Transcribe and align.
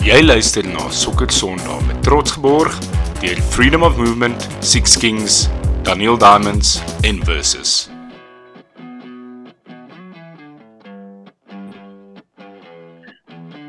Jy 0.00 0.22
luister 0.24 0.64
na 0.64 0.86
Sokker 0.88 1.28
Sondag 1.28 1.82
met 1.84 1.98
trots 2.00 2.32
geborg 2.32 2.72
deur 3.20 3.40
Freedom 3.52 3.82
of 3.84 3.98
Movement, 4.00 4.46
Six 4.64 4.94
Kings, 4.96 5.42
Daniel 5.84 6.16
Diamonds 6.16 6.78
en 7.04 7.20
Versus. 7.24 7.90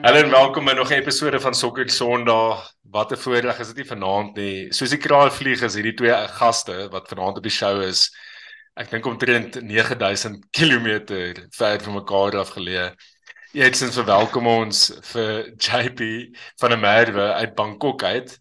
Hallo 0.01 0.23
en 0.23 0.31
welkom 0.31 0.65
by 0.65 0.77
nog 0.79 0.89
'n 0.89 1.03
episode 1.03 1.39
van 1.39 1.53
Sokker 1.53 1.89
Sondag. 1.89 2.63
Wat 2.81 3.11
'n 3.11 3.17
voorreg 3.17 3.59
is 3.59 3.67
dit 3.67 3.83
nie 3.83 3.91
vanaand 3.91 4.35
nie. 4.35 4.73
Soos 4.73 4.89
die 4.89 5.03
kraal 5.03 5.31
vlieg 5.31 5.61
is 5.61 5.75
hierdie 5.75 5.97
twee 5.99 6.27
gaste 6.39 6.87
wat 6.91 7.07
vanaand 7.07 7.37
op 7.37 7.43
die 7.43 7.51
show 7.51 7.81
is. 7.81 8.07
Ek 8.75 8.89
dink 8.89 9.05
omtrent 9.05 9.61
9000 9.61 10.45
km 10.51 10.87
ver 11.51 11.83
van 11.83 11.93
mekaar 11.93 12.37
af 12.37 12.49
geleë. 12.55 12.95
Eerstens 13.51 13.97
verwelkom 13.99 14.47
ons 14.47 14.85
vir 15.11 15.49
JP 15.59 16.01
van 16.61 16.71
der 16.71 16.79
Merwe 16.79 17.25
uit 17.41 17.55
Bangkok 17.55 18.03
uit. 18.03 18.37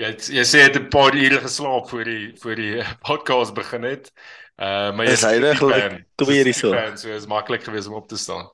Jy 0.00 0.08
het, 0.08 0.26
jy 0.32 0.42
sê 0.48 0.62
jy 0.62 0.66
het 0.66 0.78
'n 0.80 0.88
paar 0.90 1.14
ure 1.14 1.38
geslaap 1.38 1.86
voor 1.90 2.04
die 2.04 2.34
voor 2.42 2.56
die 2.58 2.82
podcast 3.06 3.54
begin 3.54 3.86
het. 3.86 4.10
Uh 4.58 4.90
maar 4.90 5.06
jy 5.06 5.12
is 5.12 5.22
eintlik 5.22 6.04
twee 6.16 6.42
hier 6.42 6.54
so. 6.54 6.74
So 6.96 7.14
is 7.14 7.26
maklik 7.30 7.62
geweest 7.62 7.86
om 7.86 7.94
op 7.94 8.08
te 8.08 8.16
staan. 8.16 8.50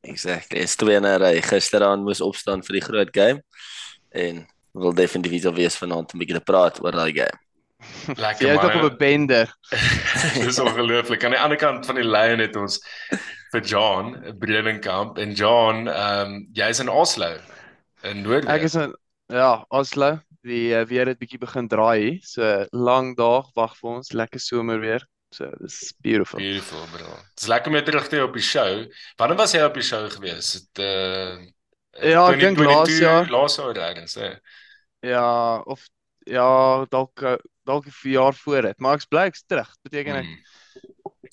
Exactly. 0.00 0.60
Is 0.64 0.76
twee 0.76 1.00
na 1.00 1.16
ry. 1.16 1.42
Gisteraand 1.42 2.02
moes 2.02 2.20
opstaan 2.20 2.64
vir 2.64 2.80
die 2.80 2.86
groot 2.88 3.12
game 3.12 3.42
en 4.10 4.46
wil 4.72 4.94
definitief 4.94 5.42
wil 5.42 5.54
wees 5.54 5.76
vanaand 5.76 6.14
'n 6.14 6.18
bietjie 6.18 6.38
te 6.38 6.44
praat 6.44 6.80
oor 6.80 6.92
daai 6.92 7.12
game. 7.12 7.36
Lekker 8.16 8.54
man. 8.54 8.64
Jy 8.64 8.70
is 8.70 8.84
op 8.84 8.92
'n 8.92 8.96
bender. 8.96 9.56
Dis 10.46 10.58
ongelooflik. 10.58 11.24
Aan 11.24 11.36
die 11.36 11.40
ander 11.40 11.58
kant 11.58 11.86
van 11.86 11.94
die 12.00 12.08
lyn 12.08 12.38
het 12.40 12.56
ons 12.56 12.80
vir 13.56 13.64
John 13.64 14.14
Bredenkamp 14.38 15.18
en 15.18 15.32
John, 15.32 15.88
ehm 15.88 16.36
um, 16.36 16.38
jy's 16.56 16.80
in 16.82 16.92
Oslo 16.92 17.36
in 18.04 18.22
Noord. 18.22 18.48
Ek 18.52 18.66
is 18.68 18.76
in 18.76 18.94
ja, 19.32 19.64
Oslo. 19.68 20.16
Die 20.46 20.70
uh, 20.76 20.84
weer 20.86 21.08
het 21.10 21.18
bietjie 21.18 21.40
begin 21.42 21.68
draai 21.68 21.98
hier. 21.98 22.18
So 22.22 22.66
lang 22.76 23.16
dag 23.18 23.48
wag 23.56 23.74
vir 23.80 23.96
ons, 23.96 24.12
lekker 24.14 24.42
somer 24.42 24.78
weer. 24.82 25.06
So 25.34 25.48
dis 25.62 25.90
beautiful. 26.04 26.38
Beautiful, 26.38 26.84
bro. 26.92 27.16
Dis 27.34 27.48
lekker 27.50 27.72
om 27.72 27.80
terug 27.84 28.08
te 28.12 28.22
op 28.22 28.36
die 28.36 28.44
show. 28.44 28.84
Wanneer 29.18 29.40
was 29.40 29.56
jy 29.56 29.64
op 29.66 29.74
die 29.74 29.86
show 29.86 30.04
gewees? 30.12 30.52
Het 30.60 30.84
uh 30.84 31.44
Ja, 31.96 32.26
ek 32.28 32.42
dink 32.42 32.58
laas 32.60 32.92
jaar. 33.00 33.30
Laas 33.32 33.54
jaar 33.56 33.72
reg, 33.72 34.02
sê. 34.12 34.34
Ja, 35.00 35.62
of 35.64 35.86
ja, 36.28 36.84
dalk 36.92 37.22
eh, 37.24 37.38
dalk 37.64 37.88
'n 37.88 38.10
jaar 38.12 38.34
voor 38.36 38.68
dit, 38.68 38.78
maar 38.84 39.00
ek's 39.00 39.08
bly 39.08 39.24
ek's 39.30 39.46
terug. 39.48 39.70
Beteken 39.80 40.20
ek 40.20 40.28
mm. 40.28 40.55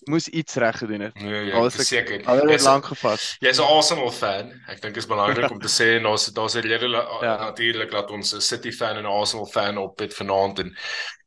Moes 0.08 0.28
iets 0.28 0.54
reg 0.54 0.78
gedoen 0.78 1.00
het. 1.00 1.14
Nee, 1.22 1.46
ja, 1.46 1.70
seker. 1.70 2.26
Al 2.26 2.48
het 2.48 2.62
lank 2.62 2.86
gevat. 2.86 3.36
Jy's 3.40 3.58
'n 3.58 3.62
Arsenal 3.62 4.12
fan. 4.12 4.52
Ek 4.68 4.82
dink 4.82 4.94
dit 4.94 5.04
is 5.04 5.08
belangrik 5.08 5.52
om 5.52 5.60
te 5.60 5.74
sê 5.80 5.98
en 5.98 6.04
daar's 6.04 6.26
daar's 6.26 6.56
'n 6.56 6.60
rede 6.60 6.88
ja. 7.22 7.38
natuurlik 7.38 7.92
dat 7.92 8.12
ons 8.12 8.34
'n 8.34 8.42
City 8.42 8.72
fan 8.72 8.96
en 8.96 9.04
'n 9.04 9.18
Arsenal 9.20 9.46
fan 9.46 9.78
op 9.78 10.00
het 10.00 10.14
vanaand 10.14 10.60
en 10.60 10.78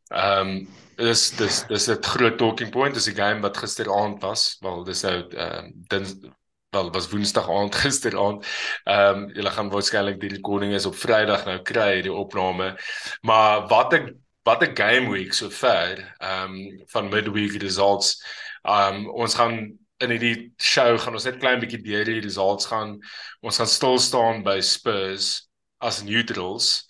ehm 0.09 0.49
um, 0.49 0.69
dis 0.97 1.31
dis 1.37 1.65
dis 1.69 1.89
'n 1.89 2.03
groot 2.03 2.39
talking 2.39 2.71
point 2.71 2.95
dis 2.95 3.09
'n 3.09 3.15
game 3.15 3.41
wat 3.41 3.57
gisteraand 3.57 4.23
was 4.23 4.57
wel 4.61 4.85
dis 4.85 5.03
nou 5.03 5.29
ehm 5.29 5.73
uh, 5.93 6.31
wel 6.71 6.91
was 6.91 7.09
woensdag 7.09 7.51
aand 7.51 7.75
gisteraand 7.85 8.47
ehm 8.85 9.17
um, 9.17 9.31
julle 9.35 9.51
gaan 9.51 9.71
waarskynlik 9.71 10.21
die 10.21 10.31
recording 10.31 10.73
is 10.73 10.87
op 10.87 10.97
vrydag 10.97 11.45
nou 11.45 11.59
kry 11.63 12.03
die 12.03 12.13
opname 12.13 12.77
maar 13.21 13.67
wat 13.69 13.95
'n 13.95 14.25
wat 14.43 14.63
'n 14.63 14.77
game 14.77 15.11
week 15.11 15.33
so 15.33 15.51
ver 15.51 16.15
ehm 16.19 16.55
um, 16.55 16.83
van 16.87 17.09
midweek 17.09 17.61
results 17.63 18.23
um, 18.67 19.07
ons 19.11 19.35
gaan 19.35 19.79
in 20.05 20.13
hierdie 20.13 20.51
show 20.61 20.99
gaan 21.01 21.17
ons 21.17 21.25
net 21.25 21.39
klein 21.41 21.61
bietjie 21.63 21.81
deur 21.85 22.05
die 22.09 22.21
results 22.21 22.69
gaan. 22.69 22.97
Ons 23.41 23.61
gaan 23.61 23.71
stil 23.71 23.99
staan 24.03 24.43
by 24.47 24.59
Spurs 24.61 25.49
as 25.85 26.03
neutrals 26.05 26.85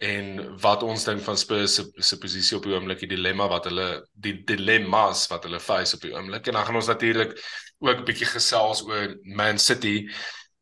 en 0.00 0.56
wat 0.62 0.82
ons 0.84 1.04
dink 1.04 1.20
van 1.24 1.36
Spurs 1.36 1.76
se 1.76 1.84
se 2.00 2.16
posisie 2.20 2.56
op 2.56 2.64
die 2.64 2.72
oomblik, 2.72 3.02
die 3.04 3.14
dilemma 3.14 3.48
wat 3.52 3.68
hulle 3.68 3.88
die 4.12 4.38
dilemmas 4.48 5.26
wat 5.32 5.44
hulle 5.48 5.60
face 5.60 5.96
op 5.96 6.04
die 6.04 6.14
oomblik. 6.14 6.48
En 6.48 6.56
dan 6.56 6.66
gaan 6.68 6.80
ons 6.80 6.92
natuurlik 6.92 7.36
ook 7.80 8.00
'n 8.00 8.08
bietjie 8.08 8.28
gesels 8.28 8.82
oor 8.84 9.16
Man 9.24 9.58
City 9.58 10.08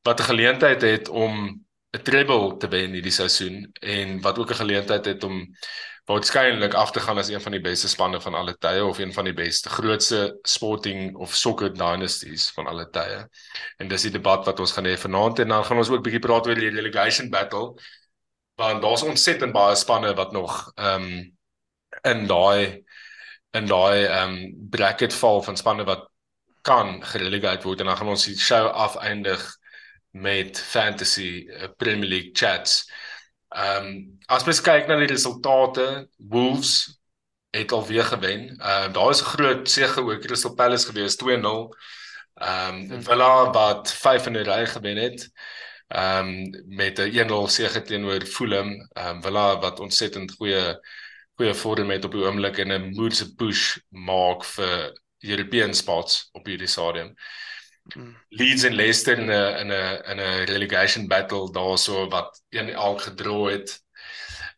wat 0.02 0.20
'n 0.20 0.30
geleentheid 0.32 0.82
het 0.82 1.08
om 1.08 1.64
'n 1.96 2.02
treble 2.02 2.56
te 2.58 2.68
wen 2.68 2.92
hierdie 2.92 3.14
seisoen 3.14 3.70
en 3.80 4.20
wat 4.20 4.38
ook 4.38 4.50
'n 4.50 4.62
geleentheid 4.62 5.04
het 5.04 5.24
om 5.24 5.46
waarskynlik 6.08 6.74
af 6.74 6.90
te 6.90 7.00
gaan 7.04 7.18
as 7.20 7.28
een 7.28 7.42
van 7.44 7.52
die 7.52 7.60
beste 7.60 7.88
spanne 7.88 8.20
van 8.20 8.34
alle 8.34 8.54
tye 8.56 8.84
of 8.84 8.98
een 8.98 9.12
van 9.12 9.28
die 9.28 9.36
beste 9.36 9.68
grootste 9.68 10.38
sporting 10.42 11.16
of 11.16 11.34
soccer 11.36 11.74
dynasties 11.74 12.48
van 12.56 12.66
alle 12.66 12.88
tye. 12.90 13.26
En 13.78 13.88
dis 13.88 14.06
die 14.08 14.14
debat 14.14 14.46
wat 14.48 14.60
ons 14.60 14.72
gaan 14.72 14.88
hê 14.88 14.96
vanaand 14.96 15.44
en 15.44 15.52
dan 15.54 15.64
gaan 15.64 15.82
ons 15.84 15.90
ook 15.92 16.04
bietjie 16.06 16.24
praat 16.24 16.48
oor 16.48 16.56
die 16.56 16.72
relegation 16.72 17.28
battle 17.30 17.74
want 18.58 18.82
daar's 18.82 19.04
ontsettend 19.06 19.52
baie 19.54 19.76
spanne 19.76 20.14
wat 20.18 20.32
nog 20.32 20.72
ehm 20.74 21.02
um, 21.02 21.36
in 22.02 22.26
daai 22.26 22.82
in 23.56 23.66
daai 23.66 24.04
ehm 24.06 24.34
um, 24.34 24.68
bracket 24.70 25.14
val 25.14 25.42
van 25.42 25.56
spanne 25.56 25.84
wat 25.84 26.08
kan 26.62 26.98
gerelegate 27.04 27.66
word 27.66 27.80
en 27.80 27.92
dan 27.92 27.96
gaan 27.96 28.14
ons 28.16 28.26
die 28.26 28.38
show 28.38 28.66
afeindig 28.66 29.44
met 30.10 30.58
fantasy 30.60 31.46
uh, 31.48 31.68
Premier 31.76 32.08
League 32.08 32.30
chats. 32.32 32.90
Ehm 33.48 33.86
um, 33.86 34.18
as 34.26 34.44
mens 34.44 34.60
kyk 34.60 34.88
na 34.88 34.96
die 35.00 35.08
resultate, 35.08 36.08
Wolves 36.18 37.00
het 37.50 37.72
alweer 37.72 38.04
gewen. 38.04 38.48
Ehm 38.58 38.88
uh, 38.88 38.92
daar 38.92 39.10
is 39.10 39.22
'n 39.22 39.30
groot 39.34 39.70
sege 39.70 40.02
oor 40.02 40.18
Crystal 40.18 40.54
Palace 40.54 40.86
gewees 40.86 41.16
2-0. 41.16 41.68
Ehm 42.34 42.92
um, 42.92 43.02
Villa 43.02 43.50
wat 43.52 43.92
5 43.92 44.26
in 44.26 44.36
'n 44.36 44.44
ry 44.44 44.66
gewen 44.66 44.96
het 44.96 45.30
ehm 45.88 46.28
um, 46.28 46.64
met 46.66 46.98
'n 46.98 47.10
1-0 47.10 47.46
sege 47.48 47.82
teenoor 47.82 48.24
Fulham, 48.26 48.88
ehm 48.92 49.16
um, 49.16 49.22
Villa 49.22 49.58
wat 49.58 49.80
ontsettend 49.80 50.32
goeie 50.32 50.78
goeie 51.34 51.54
vorm 51.54 51.90
het 51.90 52.04
op 52.04 52.12
die 52.12 52.24
oomblik 52.24 52.58
en 52.58 52.72
'n 52.72 52.90
moeëse 52.96 53.34
push 53.34 53.78
maak 53.88 54.44
vir 54.44 54.92
European 55.18 55.74
spots 55.74 56.28
op 56.32 56.46
hierdie 56.46 56.66
stadium. 56.66 57.14
Hmm. 57.94 58.16
Leeds 58.28 58.62
en 58.62 58.74
Leicester 58.74 59.18
in 59.18 59.30
'n 59.30 59.58
in 59.60 59.70
'n 59.72 60.02
in 60.10 60.20
'n 60.20 60.44
relegation 60.44 61.06
battle 61.06 61.52
daarso 61.52 62.08
wat 62.08 62.42
een 62.48 62.68
elk 62.70 63.00
gedra 63.02 63.44
het. 63.44 63.82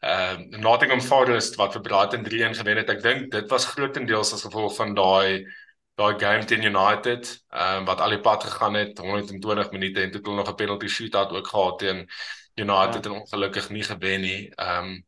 Ehm 0.00 0.40
uh, 0.50 0.58
Nottingham 0.58 1.00
Forest 1.00 1.54
wat 1.54 1.72
vir 1.72 1.80
Brighton 1.80 2.24
3-1 2.24 2.54
gewen 2.56 2.76
het. 2.76 2.88
Ek 2.88 3.02
dink 3.02 3.30
dit 3.30 3.50
was 3.50 3.66
grootendeels 3.66 4.32
as 4.32 4.42
gevolg 4.42 4.74
van 4.74 4.94
daai 4.94 5.46
daai 5.94 6.18
game 6.18 6.44
teen 6.44 6.64
United, 6.64 7.44
ehm 7.50 7.78
um, 7.78 7.84
wat 7.84 8.00
al 8.00 8.14
die 8.16 8.20
pad 8.20 8.44
gegaan 8.44 8.74
het, 8.74 8.98
120 8.98 9.70
minute 9.70 10.00
en 10.00 10.10
toe 10.10 10.20
het 10.20 10.26
hulle 10.26 10.40
nog 10.40 10.50
'n 10.50 10.54
penalty 10.54 10.88
shootout 10.88 11.32
ook 11.32 11.46
gehad 11.46 11.78
teen 11.78 12.08
United 12.54 13.04
ja. 13.04 13.10
en 13.10 13.20
ongelukkig 13.20 13.70
nie 13.70 13.82
gewen 13.82 14.20
nie. 14.20 14.54
Ehm 14.54 14.84
um, 14.84 15.06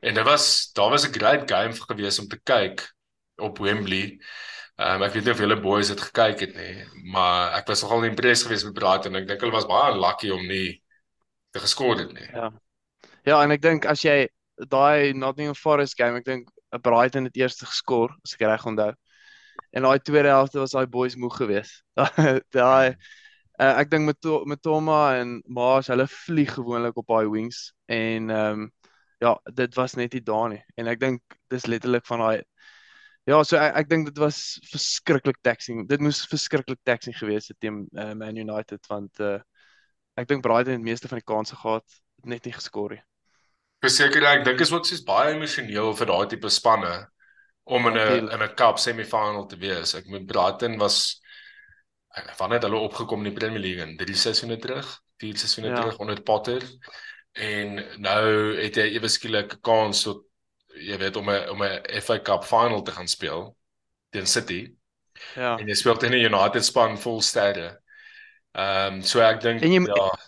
en 0.00 0.14
dit 0.14 0.24
was 0.24 0.72
daar 0.72 0.90
was 0.90 1.06
'n 1.08 1.12
great 1.12 1.50
game 1.50 1.72
gewees 1.72 2.18
om 2.18 2.28
te 2.28 2.40
kyk 2.42 2.94
op 3.36 3.58
Wembley. 3.58 4.18
Ehm 4.74 4.98
um, 4.98 5.02
ek 5.06 5.12
weet 5.14 5.28
nie 5.28 5.32
of 5.32 5.40
julle 5.42 5.60
boys 5.62 5.90
het 5.92 6.00
gekyk 6.02 6.40
het 6.42 6.54
nie, 6.58 6.72
maar 7.14 7.52
ek 7.60 7.68
was 7.70 7.84
nogal 7.84 8.08
impressed 8.08 8.48
geweest 8.48 8.66
met 8.66 8.74
Brighton 8.74 9.14
en 9.14 9.22
ek 9.22 9.28
dink 9.28 9.44
hulle 9.44 9.54
was 9.54 9.68
baie 9.70 9.92
lucky 9.94 10.32
om 10.34 10.42
nie 10.50 10.82
te 11.54 11.62
geskor 11.62 12.00
het 12.00 12.10
nie. 12.12 12.26
Ja. 12.32 12.50
Ja, 13.24 13.38
en 13.40 13.54
ek 13.54 13.62
dink 13.62 13.86
as 13.88 14.02
jy 14.04 14.26
daai 14.70 15.14
Nottingham 15.14 15.54
Forest 15.54 15.96
game, 15.96 16.18
ek 16.18 16.26
dink 16.26 16.50
Brighton 16.82 17.28
het 17.28 17.38
eers 17.38 17.60
geskor, 17.62 18.12
as 18.26 18.34
ek 18.34 18.42
reg 18.48 18.66
onthou. 18.66 18.90
En 19.74 19.86
daai 19.86 20.02
tweede 20.02 20.32
helfte 20.34 20.58
was 20.58 20.74
daai 20.74 20.90
boys 20.90 21.14
moeg 21.16 21.36
geweest. 21.38 21.84
daai 22.58 22.96
uh, 23.60 23.74
ek 23.78 23.90
dink 23.94 24.10
met 24.10 24.30
met 24.50 24.62
Toma 24.62 25.14
en 25.20 25.38
Maas, 25.46 25.92
hulle 25.92 26.08
vlieg 26.10 26.56
gewoonlik 26.58 26.98
op 26.98 27.14
daai 27.14 27.30
wings 27.30 27.68
en 27.86 28.30
ehm 28.30 28.64
um, 28.66 28.72
ja, 29.22 29.30
dit 29.56 29.76
was 29.78 29.94
net 29.96 30.12
nie 30.12 30.20
daar 30.26 30.50
nie. 30.52 30.60
En 30.76 30.90
ek 30.90 31.00
dink 31.00 31.38
dis 31.54 31.70
letterlik 31.70 32.04
van 32.10 32.20
daai 32.20 32.42
Ja, 33.24 33.38
so 33.40 33.56
ek, 33.56 33.72
ek 33.80 33.88
dink 33.88 34.10
dit 34.10 34.20
was 34.20 34.58
verskriklik 34.68 35.38
taxing. 35.46 35.86
Dit 35.88 36.02
moes 36.04 36.20
verskriklik 36.28 36.80
taxing 36.84 37.16
gewees 37.16 37.48
het 37.48 37.56
teen 37.62 37.86
uh, 37.96 38.12
Man 38.18 38.36
United 38.36 38.84
want 38.90 39.20
uh, 39.24 39.38
ek 40.20 40.28
dink 40.28 40.44
Brighton 40.44 40.76
het 40.76 40.82
die 40.82 40.90
meeste 40.90 41.08
van 41.08 41.22
die 41.22 41.26
kansse 41.26 41.56
gehad, 41.56 41.98
net 42.28 42.44
nie 42.44 42.52
geskor 42.52 42.92
nie. 42.92 43.02
Verseker 43.84 44.24
ek 44.28 44.44
dink 44.44 44.60
is 44.60 44.72
ook 44.72 44.86
soos 44.88 45.02
baie 45.04 45.32
emosioneel 45.34 45.92
vir 45.96 46.10
daai 46.12 46.28
tipe 46.32 46.52
spanne 46.52 46.92
om 47.64 47.88
in 47.88 47.96
'n 47.96 48.28
in 48.28 48.42
'n 48.44 48.54
cup 48.60 48.78
semifinal 48.78 49.48
te 49.48 49.56
wees. 49.56 49.94
Ek 49.94 50.06
moet 50.12 50.26
Brighton 50.28 50.76
was 50.78 51.20
wanneer 52.38 52.60
het 52.60 52.68
hulle 52.68 52.84
opgekom 52.84 53.24
in 53.24 53.32
die 53.32 53.38
Premier 53.38 53.60
League 53.60 53.82
in 53.82 53.96
drie 53.96 54.14
seisoene 54.14 54.58
terug, 54.58 54.86
vier 55.18 55.36
seisoene 55.36 55.72
ja. 55.72 55.80
terug 55.80 55.98
onder 55.98 56.22
Potter. 56.22 56.62
En 57.32 57.80
nou 57.98 58.54
het 58.60 58.76
hy 58.76 58.94
ewe 58.94 59.08
skielik 59.08 59.56
'n 59.56 59.60
kans 59.60 60.02
tot 60.02 60.24
jy 60.74 60.98
weet 60.98 61.16
om 61.16 61.30
'n 61.30 61.48
om 61.50 61.62
'n 61.62 62.00
FA 62.02 62.18
Cup 62.20 62.44
final 62.44 62.82
te 62.82 62.92
gaan 62.92 63.08
speel 63.08 63.56
teen 64.10 64.26
City. 64.26 64.74
Ja. 65.34 65.56
En 65.58 65.66
jy 65.66 65.74
speel 65.74 65.96
teen 65.96 66.12
'n 66.12 66.24
United 66.34 66.64
span 66.64 66.98
vol 66.98 67.20
sterre. 67.22 67.80
Ehm 68.52 68.94
um, 68.94 69.02
so 69.02 69.20
ek 69.20 69.40
dink 69.40 69.62
ja, 69.62 70.18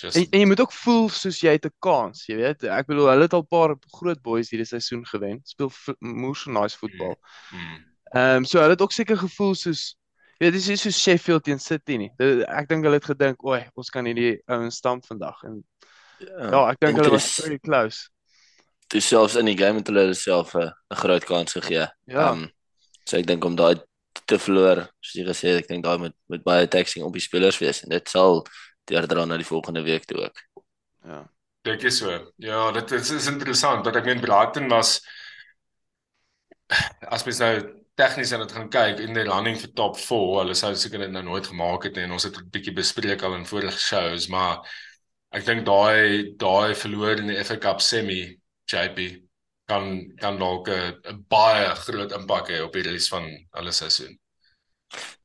just 0.00 0.16
en, 0.16 0.26
en 0.30 0.40
jy 0.40 0.46
moet 0.46 0.60
ook 0.60 0.72
voel 0.72 1.08
soos 1.08 1.40
jy 1.40 1.52
het 1.52 1.66
'n 1.66 1.74
kans, 1.78 2.26
jy 2.26 2.36
weet. 2.36 2.64
Ek 2.64 2.86
bedoel 2.86 3.08
hulle 3.12 3.28
het 3.28 3.32
al 3.32 3.42
'n 3.42 3.46
paar 3.46 3.76
groot 3.98 4.22
boys 4.22 4.50
hierdie 4.50 4.66
seisoen 4.66 5.06
gewen. 5.06 5.40
Speel 5.44 5.70
moes 5.98 6.46
nice 6.46 6.78
voetbal. 6.78 7.16
Mm, 7.50 7.58
mm. 7.58 7.78
Ehm 8.12 8.20
mm. 8.20 8.36
um, 8.36 8.44
so 8.44 8.58
hulle 8.58 8.74
het 8.74 8.82
ook 8.82 8.92
seker 8.92 9.16
gevoel 9.16 9.54
soos 9.54 9.96
Ja, 10.40 10.48
dis 10.50 10.68
is 10.68 10.80
so 10.80 10.90
Sheffield 10.90 11.44
teen 11.44 11.58
City 11.60 11.98
nie. 12.00 12.08
Ek 12.48 12.68
dink 12.68 12.86
hulle 12.86 12.96
het 12.96 13.04
gedink, 13.04 13.42
"Oei, 13.44 13.60
ons 13.76 13.90
kan 13.90 14.06
hierdie 14.08 14.40
ouens 14.48 14.76
stamp 14.76 15.04
vandag." 15.04 15.42
En 15.44 15.64
ja, 16.18 16.50
ja 16.50 16.70
ek 16.70 16.80
dink 16.80 16.96
hulle 16.96 17.10
was 17.10 17.34
pretty 17.40 17.58
close. 17.58 18.08
Dis 18.90 19.06
selfs 19.06 19.36
in 19.38 19.46
die 19.46 19.58
game 19.58 19.78
het 19.78 19.86
hulle 19.86 20.14
self 20.14 20.54
'n 20.56 20.72
groot 21.02 21.24
kans 21.24 21.52
gegee. 21.52 21.86
Ja. 22.06 22.30
Um, 22.30 22.50
so 23.04 23.16
ek 23.16 23.26
dink 23.26 23.44
om 23.44 23.56
daai 23.56 23.80
te 24.26 24.38
verloor, 24.38 24.88
soos 25.00 25.14
jy 25.14 25.26
gesê 25.26 25.48
het, 25.54 25.64
ek 25.64 25.68
dink 25.68 25.84
daai 25.84 25.98
moet 25.98 26.16
met 26.28 26.42
baie 26.42 26.66
taxing 26.66 27.04
op 27.04 27.12
die 27.12 27.22
spelers 27.22 27.58
wees 27.58 27.82
en 27.82 27.90
dit 27.90 28.08
sal 28.08 28.44
deurdra 28.90 29.24
na 29.24 29.36
die 29.36 29.46
volgende 29.46 29.82
week 29.82 30.04
toe 30.04 30.24
ook. 30.26 30.42
Ja. 31.04 31.24
Dink 31.62 31.82
jy 31.82 31.90
so? 31.90 32.32
Ja, 32.36 32.70
dit 32.72 32.92
is, 32.92 33.10
is 33.10 33.28
interessant 33.28 33.84
dat 33.84 33.96
ek 33.96 34.04
meen 34.04 34.20
Brighton 34.20 34.68
was 34.68 35.00
as 37.10 37.24
mens 37.26 37.40
nou 37.42 37.54
tegnies 38.00 38.32
aan 38.32 38.44
dit 38.44 38.54
gaan 38.56 38.70
kyk 38.72 39.00
in 39.04 39.16
die 39.16 39.26
running 39.28 39.58
vir 39.60 39.72
top 39.76 39.98
4, 39.98 40.38
hulle 40.40 40.54
sou 40.56 40.72
seker 40.78 41.04
dit 41.04 41.12
nou 41.12 41.22
nooit 41.26 41.46
gemaak 41.50 41.84
het 41.88 41.98
en 42.00 42.14
ons 42.16 42.24
het 42.24 42.38
'n 42.38 42.50
bietjie 42.54 42.74
bespreek 42.74 43.22
al 43.22 43.34
in 43.34 43.46
vorige 43.46 43.78
shows, 43.78 44.28
maar 44.28 44.64
ek 45.32 45.44
dink 45.44 45.66
daai 45.66 46.32
daai 46.36 46.74
verloor 46.74 47.18
in 47.18 47.28
die 47.28 47.44
FA 47.44 47.56
Cup 47.56 47.80
semi 47.80 48.39
JP 48.70 48.98
kan 49.70 49.84
kan 50.16 50.38
dalk 50.38 50.68
'n 50.68 51.24
baie 51.28 51.74
groot 51.84 52.12
impak 52.12 52.50
hê 52.50 52.60
op 52.64 52.72
die 52.72 52.82
res 52.82 53.08
van 53.08 53.26
hulle 53.56 53.72
seisoen. 53.72 54.18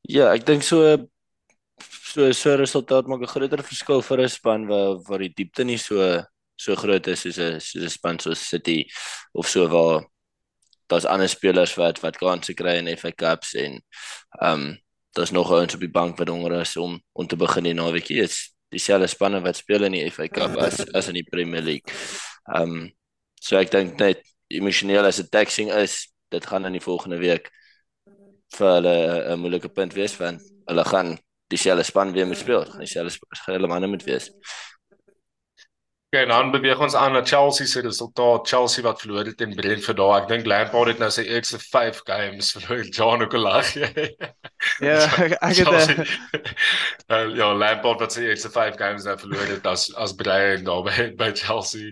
Ja, 0.02 0.32
ek 0.34 0.46
dink 0.46 0.62
so 0.62 1.08
so 1.80 2.32
so 2.32 2.56
resultaat 2.56 3.06
maak 3.06 3.22
'n 3.22 3.34
groter 3.34 3.62
verskil 3.62 4.02
vir 4.02 4.20
'n 4.20 4.28
span 4.28 4.66
waar 4.66 4.98
waar 5.08 5.18
die 5.18 5.34
diepte 5.36 5.64
nie 5.64 5.78
so 5.78 6.22
so 6.56 6.74
groot 6.74 7.06
is 7.06 7.20
soos 7.20 7.38
'n 7.38 7.60
soos 7.60 7.84
'n 7.84 7.96
span 7.98 8.18
soos 8.18 8.48
City 8.48 8.86
of 9.32 9.48
so 9.48 9.68
waar 9.68 10.06
daar's 10.88 11.04
ander 11.04 11.28
spelers 11.28 11.74
wat 11.76 12.00
wat 12.00 12.18
kansse 12.18 12.54
kry 12.54 12.76
in 12.78 12.96
FA 12.96 13.10
Cups 13.10 13.54
en 13.54 13.82
ehm 14.42 14.52
um, 14.52 14.78
daar's 15.16 15.32
nog 15.32 15.50
ouens 15.50 15.74
op 15.74 15.80
die 15.80 15.90
bank 15.90 16.18
wat 16.18 16.28
honger 16.28 16.60
is 16.60 16.76
om 16.76 17.00
om 17.12 17.26
te 17.26 17.36
begin 17.36 17.64
die 17.64 17.74
naweek. 17.74 18.06
Dit 18.06 18.28
is 18.30 18.52
dieselfde 18.68 19.06
spanne 19.06 19.40
wat 19.40 19.56
speel 19.56 19.84
in 19.84 19.92
die 19.92 20.10
FA 20.10 20.28
Cup 20.28 20.56
as 20.56 20.80
as 20.94 21.08
in 21.08 21.14
die 21.14 21.28
Premier 21.30 21.62
League. 21.62 21.92
Ehm 22.54 22.62
um, 22.62 22.96
so 23.40 23.58
ek 23.58 23.70
dink 23.70 23.98
net 24.00 24.22
emosioneel 24.48 25.06
as 25.06 25.20
dit 25.22 25.30
taxing 25.30 25.70
is, 25.72 26.06
dit 26.30 26.46
gaan 26.46 26.66
in 26.66 26.76
die 26.76 26.82
volgende 26.84 27.18
week 27.18 27.50
vir 28.56 28.68
hulle 28.78 28.96
'n 29.34 29.40
moeilike 29.40 29.68
punt 29.68 29.94
wees 29.94 30.16
want 30.18 30.40
hulle 30.66 30.84
gaan 30.84 31.18
dieselfde 31.48 31.84
span 31.84 32.12
weer 32.12 32.26
moet 32.26 32.38
speel. 32.38 32.64
Dieselfde 32.78 33.18
hulle 33.46 33.66
manne 33.70 33.86
moet 33.86 34.04
wees. 34.04 34.30
Okay, 36.08 36.26
dan 36.26 36.50
beweeg 36.50 36.78
ons 36.78 36.94
aan 36.94 37.12
na 37.12 37.24
Chelsea 37.24 37.66
se 37.66 37.80
resultaat. 37.80 38.48
Chelsea 38.48 38.82
wat 38.82 39.00
verloor 39.00 39.24
het 39.26 39.36
teen 39.36 39.54
Brentford 39.54 39.96
daar. 39.98 40.20
Ek 40.20 40.28
dink 40.30 40.46
Lampard 40.46 40.92
het 40.92 41.00
nou 41.02 41.08
sy 41.10 41.24
eerste 41.26 41.58
5 41.58 42.04
games 42.06 42.52
verloor. 42.54 42.84
John 42.94 43.24
Okolag. 43.24 43.72
ja, 44.86 45.00
ek 45.48 45.58
het 45.58 45.72
uh, 47.10 47.26
ja, 47.40 47.48
Lampard 47.50 48.04
wat 48.04 48.14
sy 48.14 48.28
eerste 48.28 48.52
5 48.54 48.78
games 48.78 49.08
nou 49.08 49.16
verloor 49.18 49.50
het 49.50 49.66
as 49.66 49.88
as 49.98 50.14
Brian 50.14 50.62
daar 50.68 50.84
by, 50.86 51.08
by 51.18 51.32
Chelsea. 51.34 51.90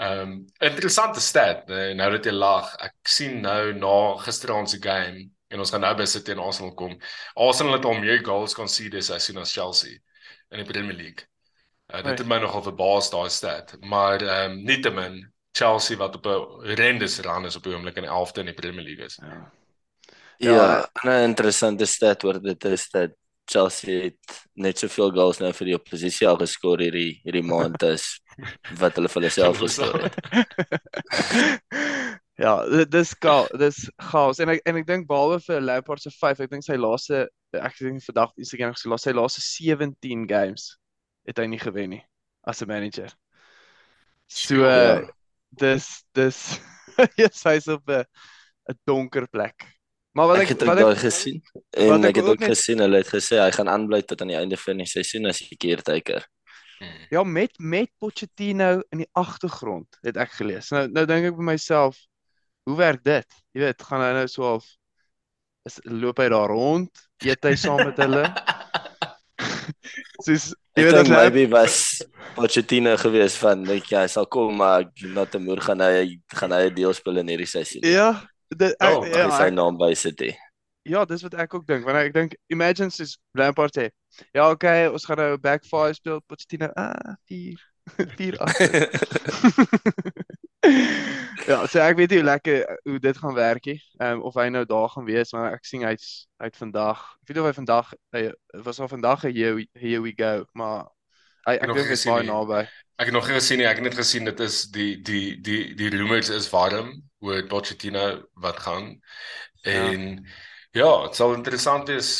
Ehm 0.00 0.22
um, 0.22 0.32
interessante 0.64 1.20
stat. 1.20 1.68
Nee, 1.68 1.92
nou 1.98 2.08
dat 2.16 2.24
jy 2.24 2.32
lag. 2.32 2.72
Ek 2.88 2.96
sien 3.04 3.42
nou 3.44 3.74
na 3.76 3.98
gisteraand 4.24 4.72
se 4.72 4.80
game 4.80 5.28
en 5.52 5.60
ons 5.60 5.74
gaan 5.74 5.84
nou 5.84 5.92
by 6.00 6.08
City 6.08 6.32
en 6.32 6.40
Arsenal 6.40 6.72
kom. 6.72 6.96
Arsenal 7.36 7.76
het 7.76 7.84
al 7.84 8.00
meer 8.00 8.24
goals 8.24 8.56
conceded 8.56 9.04
as 9.04 9.12
hy 9.12 9.20
sien 9.28 9.44
as 9.44 9.52
Chelsea 9.52 10.00
in 10.48 10.64
die 10.64 10.68
Premier 10.72 10.96
League. 10.96 11.28
Uh, 11.92 12.00
dit 12.02 12.18
het 12.18 12.28
my 12.28 12.38
nogal 12.40 12.62
verbaas 12.64 13.10
daai 13.12 13.30
stat, 13.30 13.76
maar 13.80 14.22
ehm 14.24 14.52
um, 14.52 14.62
nietemin 14.64 15.32
Chelsea 15.52 15.96
wat 16.00 16.14
op 16.16 16.26
'n 16.26 16.74
rendes 16.74 17.18
run 17.20 17.44
is 17.44 17.56
op 17.56 17.62
die 17.62 17.74
oomblik 17.74 17.96
in 17.96 18.06
die 18.08 18.12
11de 18.12 18.40
in 18.40 18.46
die 18.46 18.54
Premier 18.54 18.84
League 18.84 19.04
is. 19.04 19.18
Ja. 19.20 19.52
Ja, 20.36 20.52
ja 20.52 20.90
'n 21.02 21.28
interessante 21.28 21.84
stat 21.84 22.24
oor 22.24 22.40
dit 22.40 22.64
is 22.64 22.88
dat 22.90 23.10
Chelsea 23.44 24.02
het 24.02 24.48
net 24.54 24.78
soveel 24.78 25.10
goals 25.10 25.38
nou 25.38 25.52
vir 25.52 25.66
die 25.66 25.74
oppositie 25.74 26.28
al 26.28 26.38
geskor 26.40 26.78
hierdie 26.78 27.20
hierdie 27.24 27.44
maand 27.44 27.82
as 27.82 28.20
wat 28.80 28.96
hulle 28.96 29.08
vir 29.08 29.20
hulle 29.20 29.30
self 29.30 29.58
geskor 29.58 30.02
het. 30.02 30.16
ja, 32.44 32.84
dis 32.84 33.14
gaal, 33.20 33.48
dis 33.58 33.90
chaos 34.10 34.40
en 34.40 34.48
ek 34.48 34.62
en 34.64 34.76
ek 34.80 34.86
dink 34.86 35.08
behalwe 35.08 35.40
vir 35.40 35.60
Lampard 35.60 36.02
se 36.02 36.10
5, 36.10 36.40
ek 36.40 36.50
dink 36.50 36.64
sy 36.64 36.76
laaste 36.80 37.28
ek 37.52 37.76
dink 37.78 38.00
vandag 38.06 38.32
is 38.36 38.54
hy 38.56 38.64
nog 38.64 39.00
sy 39.00 39.12
laaste 39.12 39.44
17 39.44 40.26
games 40.30 40.72
het 41.28 41.38
hy 41.38 41.46
nie 41.50 41.60
gewen 41.62 41.96
nie 41.96 42.02
as 42.42 42.62
'n 42.62 42.68
manager. 42.68 43.12
So 44.26 44.64
uh, 44.64 45.08
dis 45.50 46.04
dis 46.12 46.60
yes, 47.20 47.42
hy's 47.44 47.68
op 47.68 47.88
'n 47.88 48.04
'n 48.70 48.78
donker 48.84 49.28
plek. 49.28 49.66
Maar 50.12 50.26
wat 50.26 50.36
ek, 50.36 50.42
ek 50.42 50.48
het 50.48 50.64
wat 50.68 50.78
ek 50.78 50.98
gesien 50.98 51.40
en 51.70 52.04
ek 52.04 52.16
het 52.20 52.24
ook, 52.24 52.42
ook 52.42 52.50
gesien 52.52 52.78
hulle 52.84 53.00
het 53.00 53.08
gesê 53.08 53.40
hy 53.40 53.50
gaan 53.50 53.68
aanbly 53.68 54.02
tot 54.02 54.20
aan 54.20 54.32
die 54.32 54.36
einde 54.36 54.58
van 54.60 54.82
die 54.82 54.86
seisoen 54.86 55.26
as 55.26 55.40
'n 55.40 55.56
keertyker. 55.56 56.26
Hmm. 56.78 57.06
Ja, 57.10 57.22
met 57.22 57.58
met 57.58 57.90
Pochettino 57.98 58.82
in 58.90 59.04
die 59.04 59.10
agtergrond 59.12 59.98
het 60.02 60.16
ek 60.16 60.36
gelees. 60.36 60.70
Nou 60.70 60.88
nou 60.88 61.06
dink 61.06 61.30
ek 61.30 61.36
by 61.36 61.46
myself, 61.54 61.96
hoe 62.68 62.76
werk 62.76 63.02
dit? 63.04 63.28
Jy 63.52 63.60
weet, 63.60 63.82
gaan 63.82 64.02
hy 64.02 64.12
nou 64.12 64.26
so 64.28 64.42
half 64.42 64.66
is 65.64 65.78
loop 65.86 66.18
hy 66.18 66.28
daar 66.32 66.50
rond, 66.50 66.90
eet 67.22 67.44
hy 67.46 67.54
saam 67.56 67.84
met 67.86 68.00
hulle? 68.02 68.26
Soos 70.22 70.52
jy 70.76 70.86
weet 70.86 70.98
dat 71.00 71.10
maybe 71.12 71.46
was 71.52 72.02
Pochettino 72.36 72.94
gewees 72.96 73.34
van 73.40 73.64
net 73.66 73.88
ja, 73.90 74.04
hy 74.04 74.10
sal 74.12 74.26
kom 74.30 74.54
maar 74.56 74.86
na 75.14 75.26
te 75.28 75.40
moer 75.42 75.60
gaan 75.60 75.82
hy 75.84 76.16
gaan 76.38 76.54
hy 76.56 76.68
'n 76.70 76.76
deel 76.78 76.94
speel 76.96 77.20
in 77.20 77.28
hierdie 77.28 77.50
seisoen. 77.50 77.84
Ja, 77.84 78.22
dit 78.48 78.72
ek 78.78 78.96
oh, 78.96 79.06
ja, 79.06 79.28
sy 79.36 79.50
naam 79.50 79.76
by 79.76 79.92
City. 79.94 80.32
Ja, 80.88 81.04
dis 81.04 81.22
wat 81.22 81.34
ek 81.38 81.54
ook 81.54 81.66
dink. 81.66 81.84
Want 81.86 82.00
ek 82.00 82.14
dink 82.14 82.38
imagine 82.50 82.90
soos 82.90 83.18
Lampard 83.38 83.76
sê, 83.76 83.90
ja, 84.32 84.48
okay, 84.50 84.88
ons 84.88 85.04
gaan 85.06 85.20
nou 85.20 85.36
back 85.38 85.66
five 85.68 85.94
speel 85.94 86.22
Pochettino. 86.26 86.72
Ah, 86.74 87.14
4 87.28 87.60
4 88.16 88.38
agter. 88.38 88.90
Ja, 91.46 91.58
so 91.66 91.80
ek 91.82 91.98
weet 91.98 92.12
nie 92.12 92.20
hoe 92.20 92.26
lekker 92.26 92.78
hoe 92.88 92.98
dit 93.02 93.18
gaan 93.18 93.34
werk 93.34 93.66
nie. 93.70 93.78
Ehm 93.98 94.20
um, 94.20 94.22
of 94.28 94.38
hy 94.38 94.48
nou 94.52 94.64
daar 94.68 94.88
gaan 94.92 95.06
wees, 95.08 95.32
maar 95.32 95.56
ek 95.56 95.66
sien 95.68 95.84
hy's 95.86 96.26
uit 96.42 96.56
vandag. 96.56 97.02
Ek 97.22 97.32
weet 97.32 97.42
of 97.42 97.48
hy 97.50 97.54
vandag 97.58 97.92
hy 98.16 98.22
was 98.66 98.80
al 98.80 98.90
vandag 98.92 99.26
hier 99.28 99.62
here 99.78 100.02
we 100.04 100.14
go, 100.16 100.44
maar 100.58 100.88
hy 101.48 101.58
ek 101.58 101.68
dink 101.72 101.82
dit 101.82 101.96
is 101.98 102.06
baie 102.08 102.26
naby. 102.28 102.64
Ek 103.02 103.10
het 103.10 103.16
nog 103.16 103.28
nie 103.28 103.38
gesien 103.38 103.62
nie. 103.62 103.68
Ek 103.68 103.80
het 103.80 103.88
net 103.88 103.98
gesien 103.98 104.28
dit 104.28 104.44
is 104.46 104.64
die 104.74 104.92
die 105.02 105.26
die 105.42 105.62
die 105.78 105.92
rumors 105.94 106.30
is 106.30 106.50
warm 106.52 106.94
oor 107.22 107.46
Pochettino 107.50 108.06
wat 108.42 108.60
gaan. 108.66 108.92
En 109.66 110.06
ja, 110.74 110.84
ja 110.84 110.92
dit 111.06 111.18
sal 111.18 111.34
interessant 111.38 111.90
wees 111.90 112.12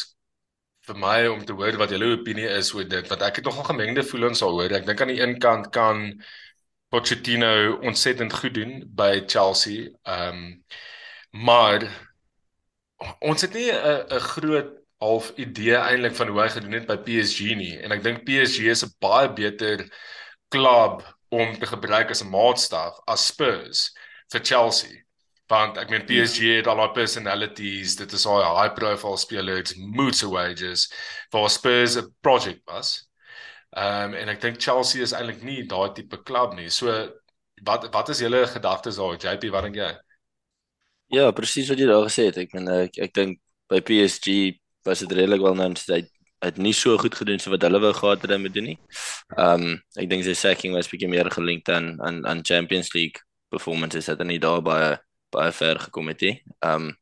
vir 0.87 0.99
my 0.99 1.19
om 1.31 1.45
te 1.47 1.55
hoor 1.55 1.77
wat 1.79 1.93
julle 1.95 2.17
opinie 2.17 2.49
is 2.51 2.73
oor 2.75 2.87
dit 2.91 3.07
want 3.11 3.23
ek 3.23 3.39
het 3.39 3.47
nogal 3.47 3.69
gemengde 3.71 4.03
voelings 4.07 4.43
daaroor. 4.43 4.75
Ek 4.81 4.89
dink 4.89 5.03
aan 5.03 5.13
die 5.15 5.21
een 5.23 5.37
kant 5.43 5.71
kan 5.75 6.09
Pochettino 6.93 7.79
ontsettend 7.81 8.33
goed 8.37 8.55
doen 8.55 8.83
by 8.95 9.23
Chelsea. 9.27 9.89
Ehm 10.03 10.37
um, 10.37 10.65
maar 11.33 11.87
ons 13.19 13.41
het 13.41 13.55
nie 13.57 13.71
'n 13.73 14.05
'n 14.17 14.21
groot 14.21 14.71
half 14.99 15.33
idee 15.37 15.75
eintlik 15.75 16.15
van 16.15 16.29
hoe 16.29 16.41
hy 16.41 16.49
gedoen 16.49 16.77
het 16.79 16.87
by 16.87 16.97
PSG 17.07 17.57
nie 17.59 17.75
en 17.83 17.93
ek 17.97 18.03
dink 18.03 18.25
PSG 18.29 18.69
is 18.75 18.85
'n 18.85 18.95
baie 19.01 19.33
beter 19.33 19.87
klub 20.49 21.03
om 21.31 21.59
te 21.59 21.67
gebruik 21.67 22.11
as 22.11 22.23
'n 22.23 22.31
maatstaf 22.31 23.01
as 23.07 23.27
Spurs 23.27 23.91
vir 24.33 24.45
Chelsea. 24.45 25.03
Want 25.49 25.77
ek 25.77 25.91
meen 25.91 26.07
PSG 26.07 26.57
het 26.59 26.67
al 26.67 26.77
daai 26.77 26.93
personalities, 26.93 27.97
dit 27.97 28.13
is 28.13 28.27
al 28.27 28.45
high 28.61 28.75
profile 28.75 29.17
spelers, 29.17 29.75
moods 29.77 30.23
wages 30.23 30.93
vir 31.33 31.49
Spurs 31.49 31.97
'n 31.97 32.15
project 32.21 32.63
was. 32.67 33.12
Ehm 33.73 34.13
um, 34.13 34.15
en 34.21 34.29
ek 34.29 34.41
dink 34.41 34.61
Chelsea 34.61 35.03
is 35.03 35.15
eintlik 35.17 35.43
nie 35.43 35.63
daai 35.69 35.93
tipe 35.97 36.19
klub 36.29 36.57
nie. 36.59 36.69
So 36.71 36.93
wat 37.65 37.87
wat 37.95 38.11
is 38.13 38.21
julle 38.21 38.45
gedagtes 38.47 38.99
daar, 39.01 39.17
JP, 39.17 39.53
wat 39.55 39.69
dink 39.69 39.79
jy? 39.81 39.93
Ja, 41.13 41.31
presies 41.37 41.71
wat 41.73 41.81
jy 41.81 41.87
daar 41.89 42.05
gesê 42.05 42.29
het. 42.29 42.41
Ek 42.43 42.53
meen 42.57 42.69
ek, 42.73 42.99
ek 43.07 43.15
dink 43.17 43.41
by 43.73 43.81
PSG 43.81 44.59
was 44.85 45.01
dit 45.05 45.15
redelik 45.17 45.41
wel 45.45 45.57
nou 45.57 45.71
net 45.73 46.11
het 46.43 46.57
nie 46.59 46.75
so 46.75 46.99
goed 46.99 47.15
gedoen 47.15 47.39
so 47.39 47.53
wat 47.55 47.63
hulle 47.63 47.79
wou 47.79 47.93
gehad 47.95 48.25
het 48.27 48.33
om 48.35 48.45
te 48.49 48.53
doen 48.59 48.71
nie. 48.73 48.79
Ehm 49.37 49.67
um, 49.69 49.81
ek 49.97 50.09
dink 50.11 50.27
sy 50.27 50.35
sacking 50.37 50.77
was 50.77 50.91
bietjie 50.91 51.11
meer 51.11 51.31
gelinkt 51.31 51.71
aan 51.73 51.95
aan 52.03 52.25
aan 52.27 52.45
Champions 52.45 52.93
League 52.97 53.23
performances 53.53 54.09
het 54.11 54.21
hy 54.21 54.39
daar 54.43 54.61
baie 54.65 54.97
baie 55.33 55.53
ver 55.53 55.81
gekom 55.87 56.13
het 56.13 56.21
nie. 56.21 56.37
Ehm 56.61 56.91
um, 56.91 56.97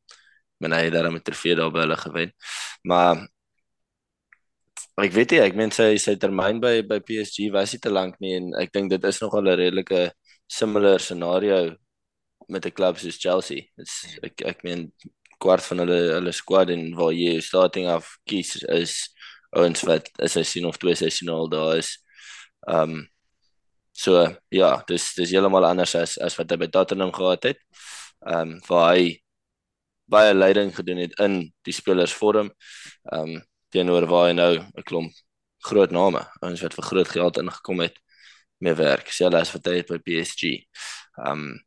men 0.61 0.75
hy 0.77 0.83
het 0.87 0.93
daar 0.93 1.11
met 1.12 1.25
trofee 1.25 1.57
daar 1.57 1.71
by 1.73 1.87
hulle 1.87 1.97
gewen. 1.97 2.33
Maar 2.85 3.27
ek 5.04 5.14
weet 5.14 5.35
nie, 5.35 5.40
ek 5.45 5.57
meen 5.59 5.71
sy 5.75 5.95
sy 6.02 6.16
termyn 6.21 6.61
by 6.62 6.80
by 6.88 6.99
PSG 7.04 7.50
was 7.54 7.75
nie 7.75 7.80
te 7.83 7.92
lank 7.92 8.19
nie 8.21 8.35
en 8.38 8.50
ek 8.61 8.73
dink 8.75 8.90
dit 8.90 9.04
is 9.11 9.21
nogal 9.23 9.47
'n 9.47 9.59
redelike 9.61 10.11
similar 10.49 10.99
scenario 10.99 11.76
met 12.49 12.66
'n 12.66 12.73
klub 12.73 12.99
soos 12.99 13.19
Chelsea. 13.19 13.69
Dit's 13.76 14.19
ek 14.23 14.42
ek 14.45 14.64
meen 14.64 14.92
kwart 15.38 15.62
van 15.62 15.78
hulle 15.83 16.00
hulle 16.16 16.33
squad 16.33 16.71
en 16.71 16.95
waar 16.99 17.12
jy 17.12 17.40
starting 17.40 17.87
af 17.88 18.19
kies 18.26 18.62
is 18.69 19.09
ons 19.57 19.83
wat 19.88 20.11
is 20.19 20.35
hy 20.35 20.42
sien 20.42 20.66
of 20.66 20.78
twee 20.78 20.95
seisoene 20.95 21.33
al 21.33 21.49
daar 21.49 21.76
is. 21.78 21.99
Um 22.69 23.09
so 23.92 24.26
ja, 24.50 24.83
dis 24.88 25.14
dis 25.14 25.30
heeltemal 25.30 25.64
anders 25.64 25.95
as 25.95 26.19
as 26.19 26.37
wat 26.38 26.50
hy 26.50 26.57
by 26.57 26.69
Tottenham 26.69 27.12
gehad 27.12 27.42
het. 27.45 27.59
Um 28.26 28.61
waar 28.69 28.95
hy 28.97 29.21
baie 30.11 30.35
leiding 30.35 30.75
gedoen 30.75 31.04
het 31.04 31.14
in 31.23 31.52
die 31.66 31.75
spelersvorm. 31.75 32.50
Ehm 33.12 33.37
um, 33.37 33.42
teenoor 33.71 34.07
waar 34.11 34.29
hy 34.29 34.35
nou 34.35 34.55
'n 34.59 34.83
klomp 34.85 35.12
groot 35.67 35.91
name, 35.91 36.23
ons 36.43 36.62
wat 36.65 36.75
vir 36.75 36.85
groot 36.85 37.09
geld 37.09 37.39
ingekom 37.39 37.81
het 37.81 37.99
mee 38.59 38.75
werk. 38.75 39.12
Sy 39.12 39.29
het 39.29 39.49
vir 39.49 39.61
tyd 39.61 39.87
by 39.89 39.99
PSG. 39.99 40.43
Ehm 41.19 41.33
um, 41.33 41.59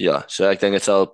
ja, 0.00 0.24
so 0.28 0.46
ek 0.48 0.60
dink 0.60 0.72
dit 0.78 0.84
sal 0.84 1.10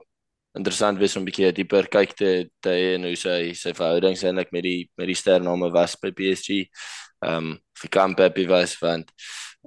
interessant 0.56 0.98
wees 0.98 1.16
om 1.16 1.22
'n 1.22 1.26
bietjie 1.26 1.52
dieper 1.52 1.88
kyk 1.88 2.14
te 2.16 2.50
te 2.60 2.70
en 2.94 3.04
hoe 3.04 3.16
sy 3.16 3.52
sy 3.52 3.72
verhoudings 3.74 4.22
eintlik 4.22 4.52
met 4.52 4.62
die 4.62 4.90
met 4.96 5.06
die 5.06 5.14
stername 5.14 5.70
was 5.72 5.96
by 5.96 6.10
PSG. 6.12 6.68
Ehm 7.24 7.52
um, 7.52 7.58
vir 7.80 7.90
Camp 7.90 8.18
Happy 8.18 8.46
was 8.46 8.78
want 8.80 9.10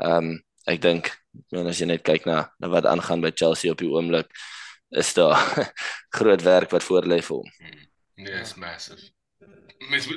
ehm 0.02 0.32
um, 0.32 0.44
ek 0.68 0.82
dink 0.82 1.12
men 1.52 1.68
as 1.68 1.80
jy 1.80 1.86
net 1.86 2.04
kyk 2.04 2.26
na 2.26 2.50
na 2.60 2.68
wat 2.70 2.86
aangaan 2.86 3.22
by 3.22 3.32
Chelsea 3.36 3.72
op 3.72 3.78
die 3.78 3.90
oomblik 3.90 4.30
is 4.90 5.14
daar 5.14 5.38
groot 6.18 6.42
werk 6.42 6.72
wat 6.72 6.84
voor 6.84 7.06
lê 7.06 7.22
vir 7.22 7.38
hom. 7.38 7.50
Nee, 8.16 8.42
is 8.42 8.56
massive. 8.56 9.19
Mens 9.88 10.08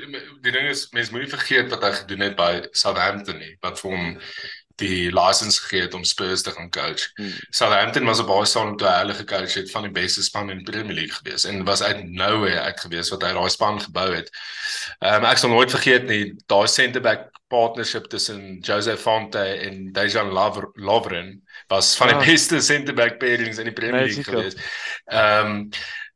die 0.42 0.50
ding 0.50 0.66
is 0.68 0.88
mens 0.90 1.10
moet 1.10 1.22
nie 1.22 1.30
vergeet 1.30 1.70
wat 1.70 1.84
hy 1.86 1.92
gedoen 2.00 2.24
het 2.26 2.34
by 2.38 2.50
Southampton 2.74 3.38
nie, 3.38 3.54
wat 3.62 3.78
vir 3.78 3.94
hom 3.94 4.16
die 4.80 5.12
license 5.12 5.60
gegee 5.62 5.84
het 5.86 5.94
om 5.94 6.04
Spurs 6.04 6.42
te 6.42 6.50
gaan 6.50 6.70
coach. 6.70 7.04
Hmm. 7.14 7.32
Southampton 7.50 8.08
was 8.08 8.18
op 8.18 8.26
baie 8.26 8.46
staan 8.46 8.76
te 8.76 8.88
hulle 8.88 9.14
gecoach 9.14 9.54
het 9.54 9.70
van 9.70 9.86
die 9.86 9.92
beste 9.94 10.22
span 10.22 10.50
in 10.50 10.62
die 10.62 10.70
Premier 10.70 10.96
League 10.96 11.14
gewees 11.20 11.44
en 11.44 11.64
was 11.68 11.82
uit 11.82 12.04
nowhere 12.08 12.60
uit 12.60 12.80
gewees 12.80 13.12
wat 13.14 13.22
hy 13.26 13.32
daai 13.36 13.50
span 13.52 13.80
gebou 13.80 14.08
het. 14.14 14.32
Ehm 14.98 15.22
um, 15.22 15.28
ek 15.30 15.42
sal 15.42 15.52
nooit 15.54 15.70
vergeet 15.70 16.08
nie 16.10 16.24
daai 16.50 16.66
centre 16.66 17.04
back 17.04 17.30
partnership 17.52 18.08
tussen 18.08 18.60
Jose 18.64 18.96
Fonte 18.96 19.42
en 19.66 19.90
Dejan 19.92 20.32
Lovren 20.32 21.34
was 21.68 21.96
van 21.96 22.14
die 22.14 22.16
oh. 22.16 22.26
beste 22.26 22.60
centre 22.60 22.94
back 22.96 23.18
pairings 23.20 23.60
in 23.60 23.68
die 23.68 23.76
Premier 23.76 24.08
League 24.08 24.24
gewees. 24.24 24.56
Ehm 25.06 25.46
um, 25.46 25.68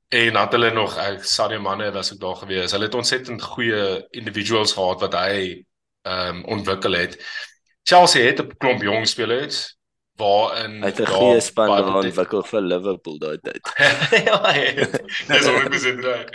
en 0.09 0.35
het 0.35 0.53
hulle 0.53 0.71
nog 0.71 0.97
ek 1.03 1.25
Sadio 1.25 1.61
Mane 1.61 1.91
was 1.93 2.13
ook 2.13 2.21
daar 2.21 2.37
gewees. 2.37 2.71
Hulle 2.71 2.85
het 2.85 2.95
ontsettend 2.95 3.43
goeie 3.43 4.07
individuals 4.11 4.73
gehad 4.73 5.01
wat 5.01 5.15
hy 5.15 5.65
ehm 6.07 6.37
um, 6.37 6.45
ontwikkel 6.45 6.93
het. 6.93 7.19
Chelsea 7.83 8.25
het 8.25 8.41
'n 8.43 8.57
klomp 8.59 8.83
jong 8.83 9.09
spelers 9.09 9.77
waarin 10.17 10.83
hy 10.83 10.91
'n 10.91 11.07
goeie 11.07 11.41
span 11.41 11.95
ontwikkel 11.95 12.43
vir 12.43 12.61
Liverpool 12.61 13.19
daai 13.19 13.39
tyd. 13.43 13.73
ja, 14.27 14.39
dis 15.29 15.47
ook 15.47 15.71
besit 15.71 16.01
reg. 16.05 16.31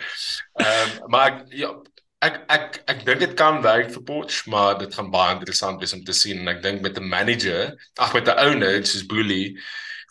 Ehm 0.54 0.90
maar 1.08 1.44
ja, 1.50 1.72
ek 2.20 2.44
ek 2.48 2.82
ek 2.86 3.06
dink 3.06 3.20
dit 3.20 3.34
kan 3.34 3.62
werk 3.62 3.92
vir 3.94 4.04
Poch, 4.04 4.46
maar 4.46 4.78
dit 4.78 4.94
gaan 4.94 5.10
baie 5.13 5.34
interessant 5.38 5.80
wees 5.80 5.94
om 5.94 6.04
te 6.04 6.13
sien 6.13 6.44
en 6.44 6.51
ek 6.54 6.62
dink 6.62 6.82
met 6.82 7.00
'n 7.00 7.08
manager, 7.08 7.74
ag 7.96 8.13
met 8.13 8.28
'n 8.28 8.40
owner 8.48 8.86
soos 8.86 9.06
Boehly 9.06 9.58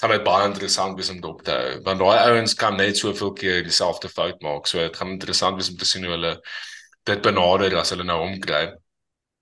gaan 0.01 0.15
dit 0.15 0.25
baie 0.25 0.47
interessant 0.49 0.97
wees 0.97 1.11
om 1.13 1.21
dop 1.21 1.43
te 1.45 1.55
hou 1.55 1.73
want 1.87 2.01
daai 2.01 2.31
ouens 2.31 2.55
kan 2.57 2.77
net 2.81 2.99
soveel 3.01 3.33
keer 3.37 3.65
dieselfde 3.67 4.09
fout 4.09 4.41
maak. 4.45 4.69
So 4.69 4.81
dit 4.81 4.97
gaan 4.97 5.17
interessant 5.17 5.61
wees 5.61 5.71
om 5.73 5.77
te 5.81 5.89
sien 5.89 6.07
hoe 6.07 6.15
hulle 6.17 6.37
dit 7.09 7.23
benader 7.25 7.77
as 7.81 7.93
hulle 7.95 8.07
nou 8.09 8.21
omkry. 8.25 8.69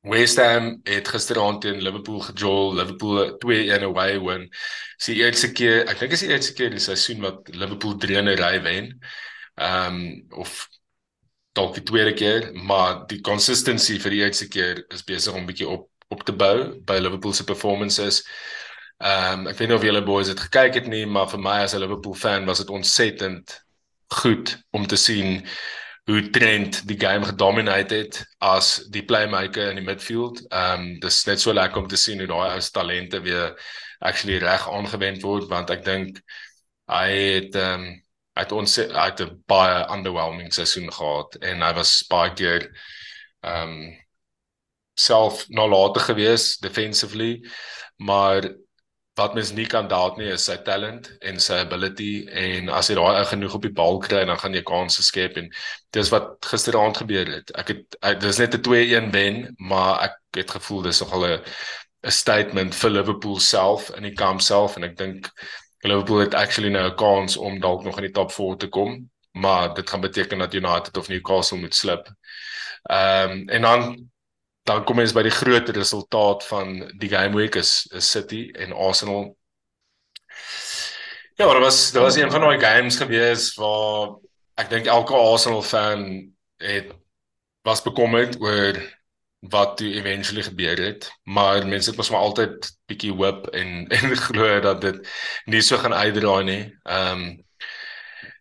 West 0.09 0.39
Ham 0.39 0.81
het 0.87 1.09
gisteraand 1.11 1.61
teen 1.61 1.83
Liverpool 1.83 2.21
gejol, 2.21 2.75
Liverpool 2.79 3.35
2-1 3.45 3.87
away 3.89 4.19
win. 4.23 4.47
Die 5.05 5.19
eerste 5.23 5.51
keer, 5.53 5.83
ek 5.91 5.99
dink 6.01 6.15
is 6.15 6.23
die 6.23 6.31
eerste 6.31 6.55
keer 6.59 6.71
die 6.71 6.83
seisoen 6.83 7.23
wat 7.25 7.51
Liverpool 7.55 7.99
3-0 8.05 8.39
ry 8.41 8.55
wen. 8.67 8.93
Ehm 9.59 9.99
um, 9.99 10.43
of 10.45 10.67
dalk 11.59 11.75
die 11.75 11.83
tweede 11.83 12.15
keer, 12.15 12.53
maar 12.55 13.03
die 13.11 13.19
consistency 13.27 13.99
vir 13.99 14.15
die 14.15 14.21
eerste 14.23 14.47
keer 14.49 14.85
is 14.95 15.03
besig 15.07 15.35
om 15.35 15.47
bietjie 15.49 15.69
op 15.69 15.89
op 16.09 16.23
te 16.25 16.33
bou 16.33 16.81
by 16.89 16.97
Liverpool 17.03 17.35
se 17.37 17.45
performances. 17.45 18.23
Ehm 18.99 19.41
um, 19.41 19.47
ek 19.47 19.59
weet 19.59 19.69
nie 19.71 19.77
of 19.77 19.85
julle 19.87 20.03
boys 20.03 20.29
het 20.29 20.41
gekyk 20.41 20.75
het 20.75 20.87
nie, 20.91 21.05
maar 21.07 21.29
vir 21.31 21.39
my 21.41 21.59
as 21.63 21.75
'n 21.75 21.81
Liverpool 21.81 22.15
fan 22.15 22.47
was 22.47 22.59
dit 22.59 22.71
ontsettend 22.71 23.65
goed 24.23 24.57
om 24.71 24.87
te 24.87 24.97
sien 24.97 25.47
hoe 26.09 26.31
Trent 26.31 26.81
die 26.89 26.99
game 26.99 27.25
gedomineer 27.25 27.87
het 27.91 28.25
as 28.39 28.83
die 28.91 29.05
playmaker 29.05 29.71
in 29.71 29.77
die 29.77 29.85
midfield. 29.85 30.41
Ehm 30.51 30.81
um, 30.81 30.99
dis 31.01 31.25
net 31.27 31.41
so 31.41 31.53
lekker 31.53 31.83
om 31.83 31.89
te 31.89 31.97
sien 31.97 32.19
hoe 32.19 32.27
daai 32.27 32.51
ou 32.57 32.61
talente 32.73 33.21
weer 33.23 33.55
actually 34.01 34.39
reg 34.39 34.69
aangewend 34.69 35.23
word 35.23 35.49
want 35.49 35.71
ek 35.71 35.85
dink 35.85 36.21
hy 36.91 37.09
het 37.39 37.55
ehm 37.55 37.81
um, 37.81 37.89
hy 38.39 38.45
het 38.45 38.53
ons 38.55 38.77
hy 38.79 39.07
het 39.11 39.21
'n 39.21 39.43
baie 39.51 39.79
underwhelming 39.95 40.53
seisoen 40.55 40.93
gehad 40.93 41.35
en 41.43 41.63
hy 41.63 41.73
was 41.75 42.05
baie 42.11 42.33
keer 42.35 42.71
ehm 43.43 43.73
um, 43.79 43.97
self 44.99 45.45
nalatig 45.49 46.05
geweest 46.11 46.63
defensively 46.63 47.43
maar 47.97 48.43
wat 49.19 49.35
mens 49.35 49.53
nie 49.53 49.67
kan 49.67 49.89
dalk 49.91 50.17
nie 50.19 50.31
is 50.33 50.47
sy 50.49 50.57
talent 50.67 51.11
en 51.27 51.41
sy 51.43 51.59
ability 51.65 52.13
en 52.45 52.71
as 52.75 52.89
jy 52.91 52.97
daai 52.99 53.25
genoeg 53.27 53.57
op 53.59 53.67
die 53.67 53.75
bal 53.81 53.99
kry 54.05 54.25
dan 54.29 54.39
gaan 54.41 54.55
jy 54.57 54.63
kansse 54.67 55.03
skep 55.07 55.37
en 55.41 55.51
dis 55.97 56.11
wat 56.15 56.37
gisteraand 56.53 57.01
gebeur 57.03 57.33
het. 57.37 57.53
Ek 57.59 57.75
het 57.75 57.99
dis 58.23 58.39
net 58.39 58.55
'n 58.55 58.63
2-1 58.63 59.11
wen, 59.13 59.55
maar 59.59 60.03
ek 60.09 60.17
het 60.37 60.51
gevoel 60.57 60.83
dis 60.83 61.01
nogal 61.01 61.27
'n 61.27 61.41
'n 62.07 62.11
statement 62.11 62.75
vir 62.75 62.91
Liverpool 62.91 63.39
self 63.41 63.91
in 63.97 64.03
die 64.03 64.15
kamp 64.15 64.41
self 64.41 64.77
en 64.77 64.85
ek 64.85 64.97
dink 64.97 65.31
Liverpool 65.83 66.21
het 66.21 66.35
actually 66.35 66.71
nou 66.71 66.87
'n 66.91 66.97
kans 66.97 67.37
om 67.37 67.61
dalk 67.61 67.85
nog 67.85 67.97
in 67.99 68.05
die 68.05 68.15
top 68.15 68.33
4 68.33 68.57
te 68.57 68.69
kom, 68.69 69.11
maar 69.33 69.75
dit 69.75 69.91
gaan 69.91 70.01
beteken 70.01 70.39
dat 70.39 70.55
United 70.55 70.97
of 70.97 71.09
Newcastle 71.09 71.59
moet 71.59 71.75
slip. 71.75 72.09
Ehm 72.83 73.31
um, 73.31 73.49
en 73.49 73.63
dan 73.63 74.11
dan 74.69 74.85
kom 74.85 75.01
ons 75.01 75.15
by 75.17 75.25
die 75.25 75.35
groot 75.35 75.71
resultaat 75.73 76.45
van 76.51 76.79
die 77.01 77.09
game 77.09 77.37
week 77.37 77.57
is, 77.57 77.87
is 77.97 78.11
City 78.11 78.49
en 78.53 78.77
Arsenal. 78.77 79.31
Ja, 81.39 81.47
dit 81.53 81.63
was 81.63 81.91
dit 81.95 82.03
was 82.03 82.17
een 82.19 82.31
van 82.31 82.45
daai 82.45 82.61
games 82.61 82.99
gewees 83.01 83.53
waar 83.57 84.19
ek 84.59 84.71
dink 84.73 84.91
elke 84.91 85.17
Arsenal 85.17 85.63
fan 85.63 86.07
het 86.61 86.93
was 87.67 87.83
bekommerd 87.85 88.41
oor 88.43 88.81
wat 89.47 89.77
toe 89.79 89.93
eventually 89.95 90.43
gebeur 90.43 90.81
het, 90.83 91.07
maar 91.23 91.67
mense 91.67 91.93
het 91.93 91.99
mos 91.99 92.11
maar 92.11 92.27
altyd 92.27 92.73
bietjie 92.91 93.13
hoop 93.15 93.47
en 93.55 93.87
en 93.97 94.17
glo 94.17 94.61
dat 94.61 94.81
dit 94.83 94.99
nie 95.47 95.63
so 95.63 95.79
gaan 95.79 95.95
uitdraai 95.95 96.45
nie. 96.45 96.63
Ehm 96.83 97.23
um, 97.23 97.29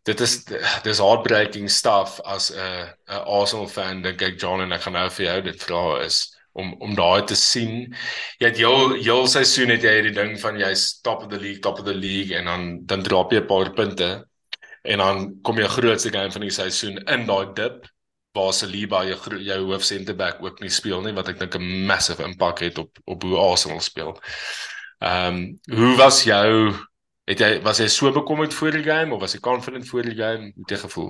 dit 0.07 0.23
is 0.23 0.33
dis 0.85 1.01
heartbreaking 1.03 1.69
stuff 1.69 2.19
as 2.23 2.51
'n 2.51 2.87
'n 3.09 3.23
Arsenal 3.37 3.67
fan 3.67 4.01
dink 4.01 4.21
ek 4.21 4.39
John 4.41 4.61
en 4.61 4.71
ek 4.71 4.81
gaan 4.81 4.93
nou 4.93 5.09
vir 5.09 5.25
jou 5.25 5.41
dit 5.41 5.63
vra 5.63 5.83
is 6.05 6.21
om 6.57 6.73
om 6.81 6.95
daai 6.95 7.23
te 7.29 7.35
sien. 7.35 7.93
Jy 8.39 8.47
het 8.47 8.57
jou 8.57 8.97
jou 9.03 9.19
seisoen 9.27 9.75
het 9.75 9.83
jy 9.83 9.93
hierdie 9.99 10.15
ding 10.15 10.39
van 10.41 10.57
jy's 10.59 11.01
top 11.03 11.23
of 11.23 11.29
the 11.29 11.39
league, 11.39 11.61
top 11.61 11.79
of 11.79 11.85
the 11.85 11.93
league 11.93 12.33
en 12.37 12.45
dan 12.45 12.79
dan 12.85 13.03
drop 13.03 13.31
jy 13.31 13.41
'n 13.41 13.47
paar 13.47 13.71
punte 13.73 14.09
en 14.83 14.97
dan 14.97 15.41
kom 15.43 15.59
jy 15.59 15.67
grootste 15.67 16.11
game 16.11 16.31
van 16.31 16.41
die 16.41 16.55
seisoen 16.55 16.97
in 16.97 17.25
daai 17.27 17.53
dip 17.53 17.87
waar 18.33 18.53
Saliba 18.53 19.03
jou 19.05 19.39
jou 19.43 19.59
hoof 19.71 19.83
center 19.83 20.15
back 20.15 20.41
ook 20.43 20.61
nie 20.61 20.69
speel 20.69 21.01
nie 21.01 21.13
wat 21.13 21.29
ek 21.29 21.39
dink 21.39 21.55
'n 21.55 21.85
massive 21.85 22.23
impak 22.23 22.59
het 22.59 22.77
op 22.77 22.97
op 23.05 23.23
hoe 23.23 23.37
Arsenal 23.37 23.81
speel. 23.81 24.17
Ehm 25.01 25.35
um, 25.35 25.59
hoe 25.77 25.95
was 25.97 26.23
jou 26.23 26.73
Het 27.27 27.41
jy 27.43 27.48
was 27.63 27.81
jy 27.84 27.89
so 27.91 28.12
bekommerd 28.15 28.53
voor 28.55 28.72
die 28.72 28.86
game 28.86 29.13
of 29.13 29.19
was 29.19 29.34
jy 29.36 29.41
confident 29.43 29.88
voor 29.88 30.05
die 30.07 30.15
game? 30.15 30.51
Hoe 30.55 30.63
het 30.63 30.75
jy 30.75 30.77
gevoel? 30.86 31.10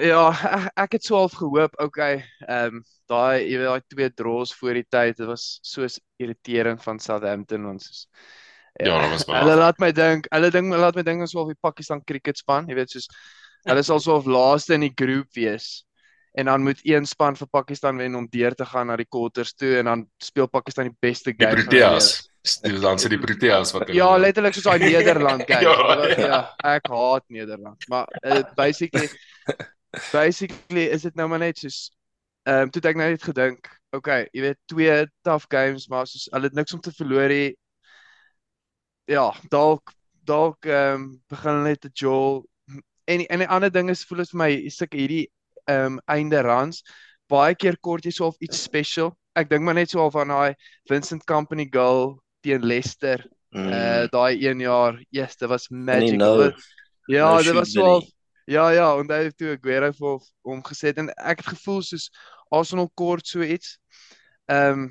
Ja, 0.00 0.30
ek, 0.32 0.70
ek 0.86 0.94
het 0.96 1.04
so 1.04 1.18
half 1.18 1.34
gehoop, 1.36 1.74
okay, 1.82 2.22
ehm 2.46 2.78
um, 2.78 2.84
daai 3.10 3.42
jy 3.42 3.58
weet 3.58 3.68
daai 3.68 3.88
twee 3.92 4.08
draws 4.16 4.54
voor 4.56 4.78
die 4.78 4.86
tyd, 4.88 5.18
dit 5.18 5.28
was 5.28 5.58
soos 5.66 5.98
irriterend 6.22 6.80
van 6.84 7.00
Southampton 7.02 7.66
ons 7.68 7.90
is. 7.90 8.00
Ja, 8.78 8.86
ja 8.86 9.00
dit 9.02 9.12
was 9.12 9.26
baie. 9.28 9.40
Hulle 9.42 9.58
laat 9.60 9.82
my 9.82 9.90
dink, 9.92 10.30
hulle 10.32 10.50
dink 10.54 10.72
laat 10.72 10.96
my 10.96 11.04
dink 11.04 11.26
ons 11.26 11.36
wil 11.36 11.50
die 11.50 11.58
Pakistan 11.60 12.00
cricket 12.06 12.40
span, 12.40 12.70
jy 12.70 12.78
weet 12.78 12.96
soos 12.96 13.10
hulle 13.68 13.84
sal 13.84 14.00
so 14.00 14.16
of 14.16 14.30
laaste 14.30 14.78
in 14.78 14.86
die 14.86 14.94
groep 14.96 15.36
wees. 15.36 15.82
En 16.32 16.44
dan 16.44 16.62
moet 16.62 16.80
een 16.86 17.06
span 17.06 17.36
vir 17.36 17.48
Pakistan 17.50 17.96
wen 17.96 18.14
om 18.14 18.26
deur 18.30 18.54
te 18.54 18.64
gaan 18.64 18.86
na 18.86 18.96
die 18.96 19.08
quarters 19.08 19.54
toe 19.54 19.76
en 19.80 19.84
dan 19.84 20.04
speel 20.22 20.46
Pakistan 20.46 20.86
die 20.86 20.96
beste 21.00 21.34
game. 21.36 21.56
Die 21.56 21.64
Proteas. 21.64 22.30
Die 22.62 22.78
dan 22.80 22.98
se 22.98 23.08
die 23.08 23.18
Proteas 23.18 23.72
wat 23.72 23.90
Ja, 23.92 24.16
letterlik 24.16 24.54
soos 24.54 24.68
daai 24.68 24.78
Nederland 24.78 25.42
game. 25.50 25.66
ja, 25.66 26.06
ja. 26.06 26.26
ja, 26.26 26.40
ek 26.76 26.86
haat 26.88 27.24
Nederland. 27.28 27.88
Maar 27.88 28.06
uh, 28.22 28.42
basically 28.54 29.08
basically 30.12 30.86
is 30.86 31.02
dit 31.02 31.14
nou 31.14 31.28
maar 31.28 31.42
net 31.42 31.58
soos 31.58 31.90
ehm 32.48 32.68
um, 32.68 32.70
toe 32.70 32.80
ek 32.88 32.96
nou 32.96 33.10
net 33.10 33.22
gedink, 33.22 33.66
okay, 33.92 34.28
jy 34.32 34.40
weet 34.46 34.58
twee 34.70 34.94
tough 35.26 35.44
games, 35.52 35.88
maar 35.92 36.06
soos 36.08 36.28
hulle 36.32 36.48
het 36.48 36.56
niks 36.56 36.72
om 36.72 36.80
te 36.80 36.92
verloor 36.96 37.28
nie. 37.28 37.50
Ja, 39.10 39.26
dalk 39.50 39.92
dalk 40.24 40.64
ehm 40.64 40.94
um, 40.94 41.04
begin 41.28 41.62
net 41.66 41.82
te 41.82 41.90
jol 41.92 42.46
en 43.10 43.26
en 43.26 43.42
'n 43.42 43.50
ander 43.50 43.72
ding 43.72 43.90
is 43.90 44.04
voel 44.06 44.22
dit 44.22 44.30
vir 44.30 44.38
my 44.38 44.50
ek 44.86 44.94
hierdie 44.94 45.26
ehm 45.66 45.98
um, 45.98 46.00
einde 46.06 46.42
runs 46.42 46.82
baie 47.30 47.54
keer 47.54 47.78
kort 47.80 48.06
jy 48.06 48.12
so 48.14 48.30
of 48.30 48.38
iets 48.42 48.62
special. 48.62 49.12
Ek 49.38 49.50
dink 49.50 49.64
maar 49.64 49.78
net 49.78 49.92
so 49.92 50.02
al 50.02 50.12
van 50.14 50.32
daai 50.32 50.54
Vincent 50.90 51.24
Company 51.30 51.68
goal 51.72 52.18
teen 52.44 52.64
Leicester. 52.66 53.22
Mm. 53.54 53.70
Uh 53.74 54.06
daai 54.12 54.38
1 54.46 54.64
jaar, 54.66 54.98
yes, 55.14 55.36
dit 55.36 55.50
was 55.50 55.68
magic. 55.70 56.18
No, 56.18 56.50
ja, 57.10 57.30
no 57.34 57.42
dit 57.42 57.54
was 57.54 57.74
so 57.74 58.00
Ja, 58.50 58.70
ja, 58.74 58.88
en 58.98 59.06
hy 59.06 59.28
het 59.28 59.36
toe 59.38 59.52
Aguero 59.54 59.92
vir 59.94 60.24
hom 60.48 60.62
geset 60.66 60.98
en 60.98 61.12
ek 61.14 61.44
het 61.44 61.52
gevoel 61.52 61.84
soos 61.86 62.08
Arsenal 62.50 62.88
kort 62.98 63.28
so 63.28 63.46
iets. 63.46 63.76
Ehm 64.50 64.86
um, 64.86 64.88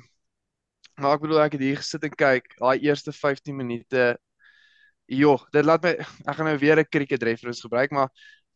maar 1.00 1.16
ek 1.16 1.22
bedoel 1.24 1.38
ek 1.40 1.54
het 1.56 1.62
hier 1.64 1.78
gesit 1.80 2.02
en 2.04 2.12
kyk, 2.12 2.50
daai 2.58 2.82
eerste 2.84 3.12
15 3.16 3.56
minute. 3.56 4.02
Jo, 5.08 5.38
dit 5.52 5.64
laat 5.64 5.84
my 5.84 5.94
ek 5.96 6.34
gaan 6.36 6.48
nou 6.48 6.58
weer 6.60 6.80
'n 6.80 6.88
cricket 6.88 7.22
reference 7.24 7.60
gebruik, 7.64 7.92
maar 7.92 8.08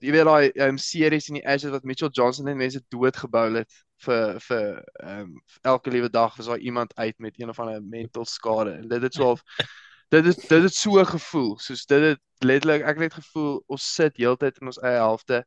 jy 0.04 0.12
weet 0.12 0.28
daai 0.28 0.64
um, 0.66 0.78
series 0.80 1.28
in 1.30 1.38
die 1.38 1.46
Ashes 1.48 1.72
wat 1.72 1.86
Mitchell 1.88 2.12
Johnson 2.12 2.48
net 2.48 2.58
mense 2.60 2.82
doodgebou 2.92 3.46
het 3.56 3.72
vir 4.04 4.40
vir 4.44 4.66
ehm 5.00 5.20
um, 5.22 5.30
elke 5.72 5.92
liewe 5.94 6.10
dag 6.12 6.36
was 6.36 6.50
daar 6.50 6.60
iemand 6.60 6.94
uit 6.96 7.18
met 7.18 7.40
een 7.40 7.48
of 7.48 7.60
ander 7.60 7.82
mental 7.82 8.24
skade. 8.28 8.74
En 8.80 8.88
dit 8.88 9.02
het 9.02 9.14
so 9.14 9.36
dit 10.14 10.26
is 10.26 10.36
dit 10.36 10.62
het 10.62 10.74
so 10.74 11.04
gevoel 11.04 11.54
soos 11.58 11.86
dit 11.86 12.08
het 12.10 12.20
letterlik 12.44 12.82
ek 12.82 12.98
het 12.98 13.04
net 13.06 13.16
gevoel 13.20 13.62
ons 13.66 13.86
sit 13.94 14.20
heeltyd 14.20 14.60
in 14.60 14.72
ons 14.72 14.80
eie 14.82 15.00
helfte. 15.00 15.44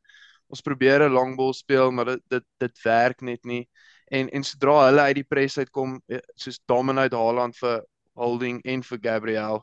Ons 0.48 0.64
probeer 0.64 1.06
'n 1.06 1.12
longball 1.12 1.54
speel 1.54 1.92
maar 1.92 2.14
dit 2.14 2.24
dit 2.34 2.46
dit 2.58 2.82
werk 2.84 3.22
net 3.22 3.44
nie. 3.44 3.68
En 4.10 4.28
en 4.30 4.44
sodra 4.44 4.86
hulle 4.88 5.06
uit 5.10 5.20
die 5.22 5.28
pres 5.28 5.58
uitkom 5.58 6.00
eh, 6.08 6.24
soos 6.34 6.60
Dominic 6.66 7.12
Haaland 7.12 7.56
vir 7.56 7.84
Holding 8.18 8.62
en 8.64 8.82
vir 8.82 8.98
Gabriel 9.02 9.62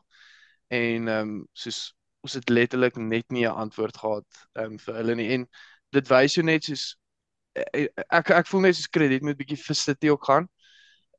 en 0.68 1.08
ehm 1.08 1.28
um, 1.28 1.46
soos 1.52 1.92
ons 2.26 2.34
het 2.34 2.50
letterlik 2.50 2.98
net 2.98 3.30
nie 3.30 3.46
'n 3.46 3.54
antwoord 3.64 3.96
gehad 4.02 4.28
ehm 4.58 4.72
um, 4.72 4.78
vir 4.82 4.94
hulle 5.00 5.14
nie 5.14 5.30
en 5.38 5.46
dit 5.94 6.08
wys 6.10 6.34
jou 6.34 6.44
net 6.44 6.66
soos 6.66 6.84
eh, 7.54 7.86
eh, 7.86 8.04
ek 8.10 8.30
ek 8.34 8.50
voel 8.50 8.66
net 8.66 8.76
soos 8.76 8.90
krediet 8.90 9.22
moet 9.22 9.38
bietjie 9.38 9.58
vir 9.62 9.78
City 9.78 10.10
ook 10.12 10.24
gaan. 10.24 10.48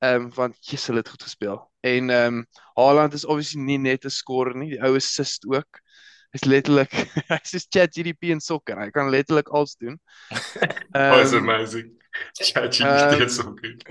Ehm 0.03 0.27
um, 0.27 0.29
want 0.35 0.57
Jesus 0.61 0.95
het 0.95 1.09
goed 1.09 1.23
gespeel. 1.23 1.59
En 1.81 2.09
ehm 2.09 2.39
um, 2.39 2.45
Haaland 2.75 3.13
is 3.13 3.25
obviously 3.25 3.61
nie 3.61 3.77
net 3.77 4.05
'n 4.05 4.09
skorer 4.09 4.55
nie, 4.55 4.69
die 4.75 4.81
ou 4.83 4.95
assist 4.95 5.47
ook. 5.47 5.79
Hy's 6.35 6.45
letterlik 6.45 6.91
hy's 7.31 7.53
soos 7.53 7.67
ChatGPT 7.69 8.33
in 8.35 8.43
sokker. 8.43 8.77
Hy 8.77 8.89
kan 8.91 9.09
letterlik 9.09 9.49
alles 9.49 9.75
doen. 9.75 9.99
Ehm 10.97 11.13
um, 11.13 11.23
oh, 11.23 11.37
amazing. 11.37 11.95
ChatGPT 12.33 13.25
is 13.25 13.35
so 13.35 13.55
goed. 13.55 13.87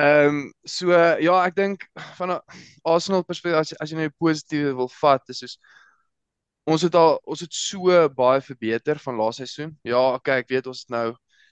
Ehm 0.00 0.28
um, 0.28 0.54
so 0.64 0.94
uh, 0.94 1.18
ja, 1.20 1.42
ek 1.44 1.56
dink 1.56 1.84
van 2.16 2.32
'n 2.32 2.40
Arsenal 2.82 3.26
perspektief 3.26 3.60
as 3.60 3.74
as 3.82 3.90
jy 3.90 3.98
nou 3.98 4.10
positief 4.16 4.72
wil 4.78 4.88
vat, 5.00 5.28
is 5.28 5.42
soos 5.42 5.58
ons 6.64 6.82
het 6.82 6.94
al 6.94 7.18
ons 7.24 7.40
het 7.40 7.54
so 7.54 8.08
baie 8.16 8.40
verbeter 8.44 8.98
van 8.98 9.16
laas 9.20 9.40
seisoen. 9.40 9.74
Ja, 9.86 10.00
okay, 10.14 10.40
ek 10.44 10.50
weet 10.52 10.66
ons 10.70 10.84
het 10.84 10.94
nou 10.94 11.06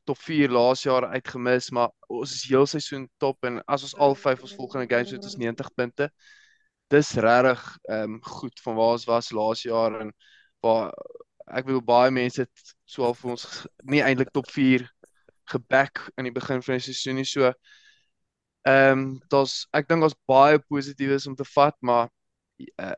top 0.09 0.19
4 0.25 0.51
laas 0.51 0.83
jaar 0.83 1.09
uitgemis, 1.13 1.71
maar 1.71 1.91
ons 2.09 2.33
is 2.33 2.47
heel 2.49 2.67
seisoen 2.67 3.09
top 3.21 3.45
en 3.45 3.61
as 3.69 3.85
ons 3.85 3.97
al 3.97 4.15
5 4.17 4.45
ons 4.47 4.55
volgende 4.57 4.89
games 4.89 5.13
het 5.13 5.25
ons 5.25 5.37
90 5.37 5.73
punte. 5.77 6.11
Dis 6.93 7.13
regtig 7.21 7.65
ehm 7.89 8.19
um, 8.19 8.21
goed 8.25 8.61
van 8.65 8.77
waar 8.79 8.95
ons 8.97 9.09
was 9.09 9.33
laas 9.37 9.63
jaar 9.63 10.01
en 10.01 10.13
waar 10.65 10.93
ek 11.59 11.67
wil 11.69 11.83
baie 11.85 12.11
mense 12.13 12.45
het 12.45 12.73
so 12.85 13.05
al 13.05 13.17
vir 13.17 13.35
ons 13.37 13.45
nie 13.85 14.01
eintlik 14.05 14.33
top 14.33 14.49
4 14.53 14.87
geback 15.53 16.09
in 16.17 16.29
die 16.29 16.35
begin 16.35 16.63
van 16.65 16.79
die 16.79 16.87
seisoen 16.89 17.21
nie 17.21 17.29
so. 17.29 17.53
Ehm 18.69 18.93
um, 18.93 19.05
daar's 19.33 19.67
ek 19.77 19.89
dink 19.89 20.05
ons 20.09 20.17
baie 20.29 20.59
positief 20.73 21.13
is 21.17 21.29
om 21.29 21.37
te 21.37 21.47
vat, 21.55 21.77
maar 21.81 22.09
uh, 22.81 22.95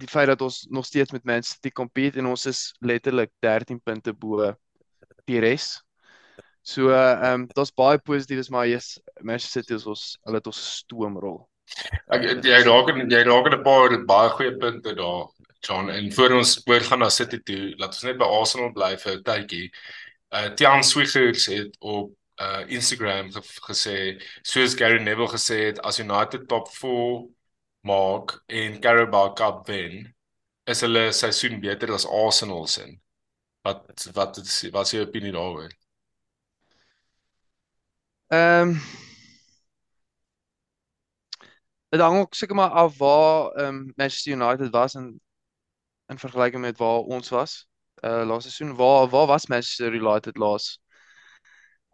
die 0.00 0.08
feit 0.10 0.30
dat 0.30 0.42
ons 0.44 0.64
nog 0.70 0.86
steeds 0.88 1.12
met 1.12 1.24
Man 1.28 1.44
City 1.46 1.70
compete 1.70 2.20
en 2.20 2.30
ons 2.32 2.46
is 2.50 2.72
letterlik 2.80 3.32
13 3.44 3.80
punte 3.84 4.14
bo 4.16 4.50
die 5.28 5.40
res. 5.44 5.78
So 6.62 6.90
ehm 6.92 7.24
uh, 7.24 7.32
um, 7.32 7.46
daar's 7.56 7.72
baie 7.72 7.98
positiefs 7.98 8.50
maar 8.52 8.68
jy's 8.68 8.98
Manchester 9.20 9.62
City 9.62 9.74
is 9.78 9.86
ons 9.86 10.04
hulle 10.26 10.40
het 10.40 10.50
ons 10.50 10.60
stoomrol. 10.80 11.40
Ek 12.12 12.26
jy 12.44 12.62
raak 12.66 12.92
en 12.92 13.10
jy 13.10 13.22
raak 13.28 13.50
'n 13.52 13.62
paar 13.64 13.96
baie 14.12 14.30
goeie 14.36 14.56
punte 14.60 14.94
daar 14.94 15.28
John 15.60 15.90
en 15.90 16.12
voor 16.12 16.36
ons 16.38 16.54
oor 16.66 16.80
gaan 16.80 17.02
na 17.04 17.08
City 17.08 17.38
toe, 17.44 17.74
laat 17.76 17.96
ons 17.96 18.06
net 18.08 18.18
by 18.18 18.24
Arsenal 18.24 18.72
bly 18.72 18.96
vir 18.96 19.12
'n 19.16 19.22
tydjie. 19.22 19.66
Uh 20.32 20.48
Tian 20.56 20.84
Swiggers 20.84 21.46
het 21.46 21.76
op 21.80 22.12
uh 22.40 22.62
Instagram 22.68 23.30
gesê 23.68 24.20
soos 24.42 24.74
Gary 24.74 25.02
Neville 25.02 25.28
gesê 25.28 25.58
het 25.68 25.80
as 25.80 26.00
United 26.00 26.48
top 26.48 26.68
4 26.68 27.28
maak 27.86 28.42
en 28.46 28.80
Carabao 28.80 29.32
Cup 29.32 29.66
wen, 29.66 30.14
is 30.64 30.80
hulle 30.84 31.10
seisoen 31.12 31.60
beter 31.60 31.92
as 31.94 32.06
Arsenal 32.06 32.66
se. 32.66 32.86
Wat 33.62 34.08
wat 34.14 34.36
is 34.40 34.56
wat 34.72 34.86
is 34.86 34.96
jou 34.96 35.06
opinie 35.06 35.32
daaroor? 35.32 35.70
Ehm 38.30 38.68
um, 38.68 38.80
Dit 41.90 42.00
hang 42.00 42.20
ook 42.20 42.34
seker 42.34 42.54
maar 42.54 42.70
af 42.70 42.98
waar 42.98 43.50
ehm 43.50 43.66
um, 43.74 43.92
Manchester 43.96 44.32
United 44.32 44.70
was 44.70 44.94
in 44.94 45.20
in 46.06 46.18
vergelyking 46.18 46.62
met 46.62 46.78
waar 46.78 46.98
ons 46.98 47.28
was. 47.28 47.66
Uh 48.04 48.22
laaste 48.26 48.50
seisoen 48.50 48.76
waar 48.76 49.08
waar 49.08 49.26
was 49.26 49.46
Manchester 49.46 49.94
United 49.94 50.36
laas? 50.36 50.80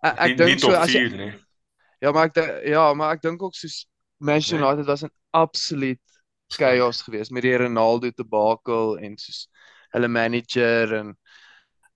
Ek, 0.00 0.18
ek 0.18 0.36
dink 0.36 0.60
so 0.60 0.70
as 0.70 0.92
jy, 0.92 1.32
Ja, 1.98 2.12
maar 2.12 2.28
ek 2.28 2.66
ja, 2.68 2.92
maar 2.94 3.14
ek 3.16 3.22
dink 3.24 3.42
ook 3.42 3.54
soos 3.54 3.86
Manchester 4.18 4.58
nee. 4.58 4.66
United 4.66 4.86
was 4.86 5.02
'n 5.04 5.10
absoluut 5.30 6.00
chaos 6.48 7.02
geweest 7.02 7.30
met 7.30 7.42
die 7.42 7.56
Ronaldo 7.56 8.10
debakel 8.10 8.98
en 8.98 9.16
soos 9.18 9.48
hulle 9.90 10.08
manager 10.08 10.94
en 10.94 11.16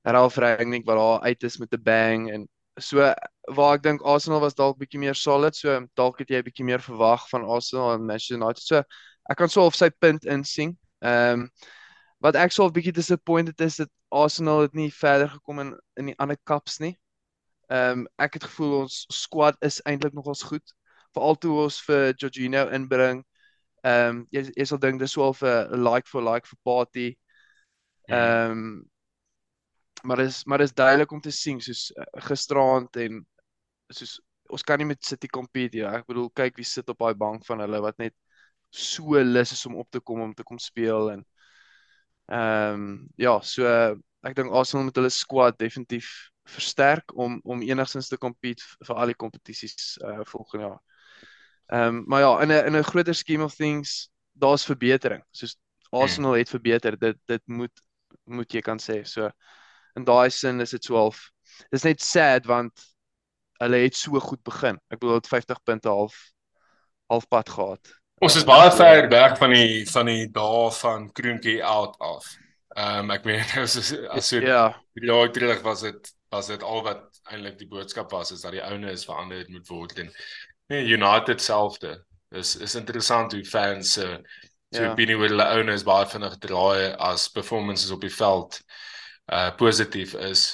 Ralf 0.03 0.37
Rangnick 0.37 0.87
wat 0.87 0.97
daar 0.97 1.21
uit 1.21 1.43
is 1.43 1.59
met 1.59 1.73
'n 1.73 1.83
bang 1.83 2.31
en 2.33 2.49
so 2.79 3.15
waar 3.45 3.75
ek 3.75 3.83
dink 3.83 4.03
Arsenal 4.03 4.41
was 4.41 4.55
dalk 4.55 4.79
bietjie 4.79 4.99
meer 4.99 5.15
solid 5.15 5.57
so 5.57 5.87
dalk 5.95 6.19
het 6.19 6.29
jy 6.29 6.43
bietjie 6.43 6.65
meer 6.65 6.81
verwag 6.81 7.29
van 7.29 7.45
Arsenal 7.45 7.95
en 7.95 8.07
Manchester 8.07 8.37
United 8.37 8.63
so 8.63 8.83
ek 9.31 9.37
kan 9.37 9.49
sou 9.49 9.67
of 9.67 9.77
sy 9.79 9.91
punt 9.91 10.25
insien. 10.25 10.77
Ehm 11.01 11.45
um, 11.45 11.51
wat 12.21 12.37
ek 12.37 12.53
sou 12.53 12.67
'n 12.67 12.73
bietjie 12.73 12.93
disappointed 12.93 13.61
is 13.61 13.77
dat 13.77 13.89
Arsenal 14.11 14.61
het 14.67 14.75
nie 14.75 14.91
verder 14.93 15.29
gekom 15.29 15.61
in 15.61 15.71
in 15.97 16.07
die 16.07 16.19
ander 16.19 16.37
cups 16.45 16.79
nie. 16.79 16.99
Ehm 17.69 18.01
um, 18.01 18.09
ek 18.19 18.35
het 18.35 18.45
gevoel 18.45 18.81
ons 18.81 19.07
squad 19.09 19.57
is 19.61 19.81
eintlik 19.85 20.13
nogals 20.13 20.43
goed 20.43 20.75
veral 21.15 21.37
toe 21.39 21.57
ons 21.65 21.81
vir 21.87 22.15
Jorginho 22.15 22.69
inbring. 22.77 23.25
Ehm 23.85 24.21
um, 24.21 24.23
jy 24.35 24.45
jy 24.57 24.67
sal 24.69 24.81
dink 24.83 25.01
dis 25.01 25.17
wel 25.17 25.35
vir 25.35 25.69
'n 25.73 25.85
like 25.85 26.09
for 26.09 26.23
like 26.23 26.47
vir 26.47 26.61
party. 26.65 27.09
Ja. 28.09 28.17
Ehm 28.21 28.53
um, 28.53 28.91
maar 30.03 30.17
dis 30.17 30.45
maar 30.45 30.59
dis 30.59 30.75
duidelik 30.75 31.13
om 31.13 31.21
te 31.21 31.31
sien 31.31 31.61
soos 31.61 31.91
uh, 31.97 32.05
gisteraand 32.29 32.97
en 32.97 33.27
soos 33.93 34.21
ons 34.51 34.63
kan 34.67 34.79
nie 34.79 34.87
met 34.87 35.05
City 35.05 35.29
compete 35.29 35.83
ja. 35.83 35.93
Ek 35.99 36.07
bedoel 36.07 36.31
kyk 36.35 36.57
wie 36.57 36.67
sit 36.67 36.89
op 36.89 36.99
daai 36.99 37.15
bank 37.15 37.47
van 37.47 37.61
hulle 37.65 37.81
wat 37.85 37.99
net 37.99 38.15
so 38.71 39.19
lus 39.19 39.53
is 39.53 39.67
om 39.67 39.77
op 39.77 39.91
te 39.91 40.01
kom 40.01 40.21
om 40.21 40.35
te 40.35 40.45
kom 40.47 40.59
speel 40.59 41.11
en 41.17 41.25
ehm 42.31 42.75
um, 42.75 43.09
ja, 43.19 43.41
so 43.43 43.67
ek 44.23 44.37
dink 44.37 44.53
Arsenal 44.53 44.87
met 44.87 44.99
hulle 45.01 45.11
squad 45.11 45.59
definitief 45.59 46.31
versterk 46.51 47.15
om 47.17 47.41
om 47.45 47.63
enigstens 47.63 48.09
te 48.09 48.19
compete 48.19 48.65
vir 48.87 48.97
al 48.97 49.13
die 49.13 49.19
kompetisies 49.19 49.97
uh, 50.05 50.21
volgende 50.33 50.67
jaar. 50.67 50.81
Ehm 51.71 51.87
um, 51.87 52.05
maar 52.07 52.21
ja, 52.21 52.41
in 52.41 52.49
'n 52.49 52.67
in 52.67 52.77
'n 52.77 52.83
groter 52.83 53.15
scheme 53.15 53.45
of 53.45 53.55
things, 53.55 54.11
daar's 54.33 54.65
verbetering. 54.65 55.25
Soos 55.31 55.57
Arsenal 55.91 56.33
het 56.33 56.49
verbeter. 56.49 56.99
Dit 56.99 57.17
dit 57.27 57.43
moet 57.47 57.83
moet 58.25 58.53
jy 58.53 58.61
kan 58.61 58.79
sê. 58.79 59.03
So 59.05 59.31
in 59.95 60.05
daai 60.05 60.31
sin 60.31 60.61
is 60.61 60.71
dit 60.71 60.85
so 60.85 60.97
half. 60.97 61.31
Dis 61.71 61.83
net 61.83 62.03
sad 62.03 62.47
want 62.47 62.73
hulle 63.61 63.77
het 63.77 63.97
so 63.97 64.19
goed 64.19 64.43
begin. 64.43 64.79
Ek 64.89 64.99
bedoel 64.99 65.21
het 65.21 65.29
50 65.29 65.63
punte 65.63 65.89
half 65.89 66.17
halfpad 67.07 67.49
gehad. 67.49 67.95
Ons 68.21 68.37
is 68.37 68.45
baie 68.45 68.71
ver 68.71 69.09
weg 69.09 69.39
van 69.39 69.51
die 69.51 69.87
van 69.91 70.07
die 70.07 70.29
dae 70.31 70.71
van 70.71 71.13
Kroonkie 71.13 71.65
out 71.65 71.97
af. 71.99 72.27
Ehm 72.77 73.05
um, 73.05 73.11
ek 73.11 73.25
meen 73.25 73.45
as 73.63 73.77
as 73.93 74.29
so 74.29 74.41
ja, 74.41 74.75
jaar 74.95 75.31
terug 75.31 75.63
was 75.63 75.81
dit 75.81 76.15
was 76.31 76.47
dit 76.47 76.63
al 76.63 76.83
wat 76.83 77.21
eintlik 77.31 77.59
die 77.59 77.69
boodskap 77.69 78.11
was 78.11 78.31
is 78.31 78.43
dat 78.43 78.55
die 78.55 78.63
oune 78.63 78.91
is 78.91 79.05
verander 79.05 79.45
moet 79.49 79.69
word 79.69 79.99
en 79.99 80.13
Nee, 80.71 80.87
United 80.87 81.43
selfde. 81.43 82.05
Dis 82.31 82.55
is 82.57 82.77
interessant 82.79 83.33
hoe 83.33 83.45
fans 83.45 83.93
se 83.93 84.05
uh, 84.07 84.19
so 84.71 84.83
ja. 84.85 84.91
opinie 84.93 85.17
oor 85.19 85.33
hulle 85.33 85.47
owners 85.59 85.83
baie 85.83 86.07
vinnig 86.07 86.37
draai 86.39 86.93
as 87.03 87.25
performances 87.35 87.91
op 87.91 88.05
die 88.07 88.13
veld 88.15 88.61
uh 89.35 89.49
positief 89.59 90.15
is. 90.15 90.45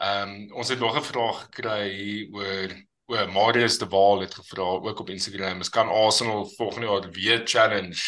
Ehm 0.00 0.30
um, 0.30 0.54
ons 0.62 0.72
het 0.72 0.80
nog 0.80 0.96
'n 0.96 1.04
vraag 1.04 1.42
gekry 1.42 2.28
oor 2.32 2.72
oor 3.12 3.28
Marius 3.32 3.78
de 3.78 3.88
Waal 3.92 4.20
het 4.20 4.34
gevra 4.34 4.62
ook 4.62 5.00
op 5.00 5.10
Instagram, 5.10 5.60
is 5.60 5.68
kan 5.68 5.88
Arsenal 5.88 6.48
volgende 6.56 6.86
jaar 6.86 7.10
weer 7.10 7.40
challenge 7.44 8.00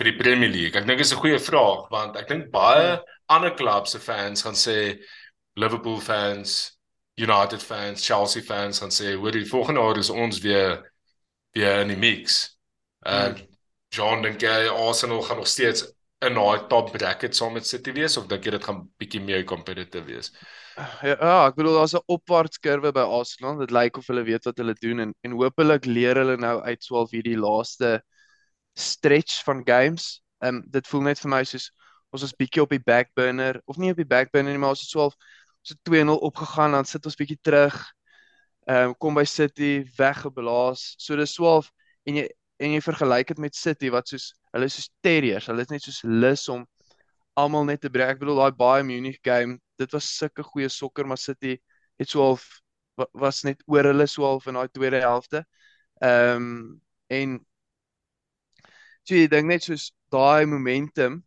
vir 0.00 0.04
die 0.04 0.16
Premier 0.16 0.48
League? 0.48 0.80
Ek 0.80 0.86
dink 0.86 1.00
is 1.00 1.12
'n 1.12 1.20
goeie 1.20 1.38
vraag 1.38 1.88
want 1.92 2.16
ek 2.16 2.28
dink 2.28 2.50
baie 2.50 2.96
ander 3.26 3.54
klubs 3.54 3.90
se 3.90 4.00
fans 4.00 4.42
gaan 4.42 4.56
sê 4.56 4.96
Liverpool 5.52 6.00
fans 6.00 6.77
United 7.18 7.62
fans, 7.62 8.06
Chelsea 8.06 8.42
fans 8.42 8.78
gaan 8.78 8.94
sê 8.94 9.14
hoor 9.18 9.34
die 9.34 9.46
volgende 9.48 9.82
jaar 9.82 9.98
is 9.98 10.10
ons 10.10 10.38
weer 10.44 10.78
weer 11.56 11.80
in 11.82 11.92
die 11.94 11.98
mix. 11.98 12.58
Uh 13.06 13.28
mm. 13.28 13.46
John 13.88 14.22
dink 14.22 14.42
jy 14.44 14.68
Arsenal 14.68 15.22
gaan 15.24 15.40
nog 15.40 15.48
steeds 15.48 15.86
in 16.20 16.34
daai 16.36 16.66
top 16.68 16.90
bracket 16.92 17.36
saam 17.36 17.54
met 17.56 17.66
City 17.66 17.92
wees 17.96 18.16
of 18.20 18.26
dink 18.28 18.44
jy 18.44 18.52
dit 18.54 18.64
gaan 18.64 18.82
bietjie 19.00 19.20
meer 19.24 19.44
competitive 19.48 20.04
wees? 20.06 20.30
Ja, 20.76 21.14
ja 21.16 21.36
ek 21.46 21.56
bedoel 21.58 21.78
daar's 21.78 21.94
'n 21.96 22.04
opwaartskurwe 22.06 22.92
by 22.92 23.06
Arsenal. 23.18 23.58
Dit 23.58 23.74
lyk 23.74 23.96
of 23.96 24.06
hulle 24.06 24.24
weet 24.28 24.44
wat 24.44 24.58
hulle 24.58 24.74
doen 24.78 25.00
en 25.00 25.14
en 25.24 25.38
hopelik 25.40 25.86
leer 25.86 26.20
hulle 26.20 26.36
nou 26.36 26.60
uit 26.62 26.80
12 26.80 27.10
hierdie 27.16 27.38
laaste 27.38 28.02
stretch 28.74 29.42
van 29.44 29.64
games. 29.66 30.22
Ehm 30.42 30.56
um, 30.56 30.62
dit 30.70 30.86
voel 30.86 31.02
net 31.10 31.18
vir 31.18 31.30
my 31.30 31.42
soos 31.44 31.70
ons 32.10 32.22
is 32.22 32.36
bietjie 32.36 32.62
op 32.62 32.70
die 32.70 32.82
back 32.84 33.10
burner 33.14 33.60
of 33.66 33.76
nie 33.76 33.90
op 33.90 33.96
die 33.96 34.08
back 34.08 34.30
burner 34.32 34.52
nie, 34.52 34.60
maar 34.60 34.76
ons 34.76 34.82
is 34.86 34.92
12 34.94 35.14
so 35.68 35.76
2-0 35.90 36.18
opgegaan 36.28 36.72
dan 36.76 36.88
sit 36.88 37.06
ons 37.06 37.18
bietjie 37.18 37.38
terug. 37.42 37.76
Ehm 38.68 38.90
um, 38.90 38.94
kom 39.00 39.16
by 39.16 39.24
City 39.28 39.84
weggeblaas. 39.96 40.94
So 41.00 41.16
dis 41.16 41.34
12 41.36 41.70
en 42.08 42.20
jy 42.22 42.26
en 42.58 42.74
jy 42.74 42.80
vergelyk 42.82 43.30
dit 43.32 43.40
met 43.44 43.56
City 43.56 43.90
wat 43.94 44.08
soos 44.10 44.32
hulle 44.52 44.66
is 44.68 44.76
soos 44.78 44.90
terriers. 45.04 45.46
Hulle 45.50 45.64
is 45.64 45.72
net 45.72 45.84
soos 45.84 46.02
lus 46.04 46.48
om 46.52 46.64
almal 47.38 47.68
net 47.68 47.82
te 47.84 47.90
breek. 47.92 48.16
Ek 48.16 48.22
bedoel 48.22 48.42
daai 48.42 48.56
baie 48.58 48.86
Munich 48.86 49.20
game 49.24 49.58
dit 49.78 49.92
was 49.94 50.08
sulke 50.10 50.42
goeie 50.42 50.68
sokker 50.72 51.06
maar 51.06 51.20
City 51.22 51.58
het 51.98 52.10
so 52.10 52.24
half 52.24 52.46
was 53.14 53.44
net 53.46 53.62
oor 53.70 53.86
hulle 53.86 54.06
so 54.10 54.26
half 54.26 54.48
in 54.50 54.58
daai 54.58 54.68
tweede 54.74 55.02
helfte. 55.04 55.44
Ehm 56.02 56.42
um, 56.42 56.80
en 57.08 57.38
so 59.06 59.14
jy 59.16 59.28
dink 59.32 59.48
net 59.48 59.64
soos 59.64 59.90
daai 60.12 60.44
momentum 60.46 61.22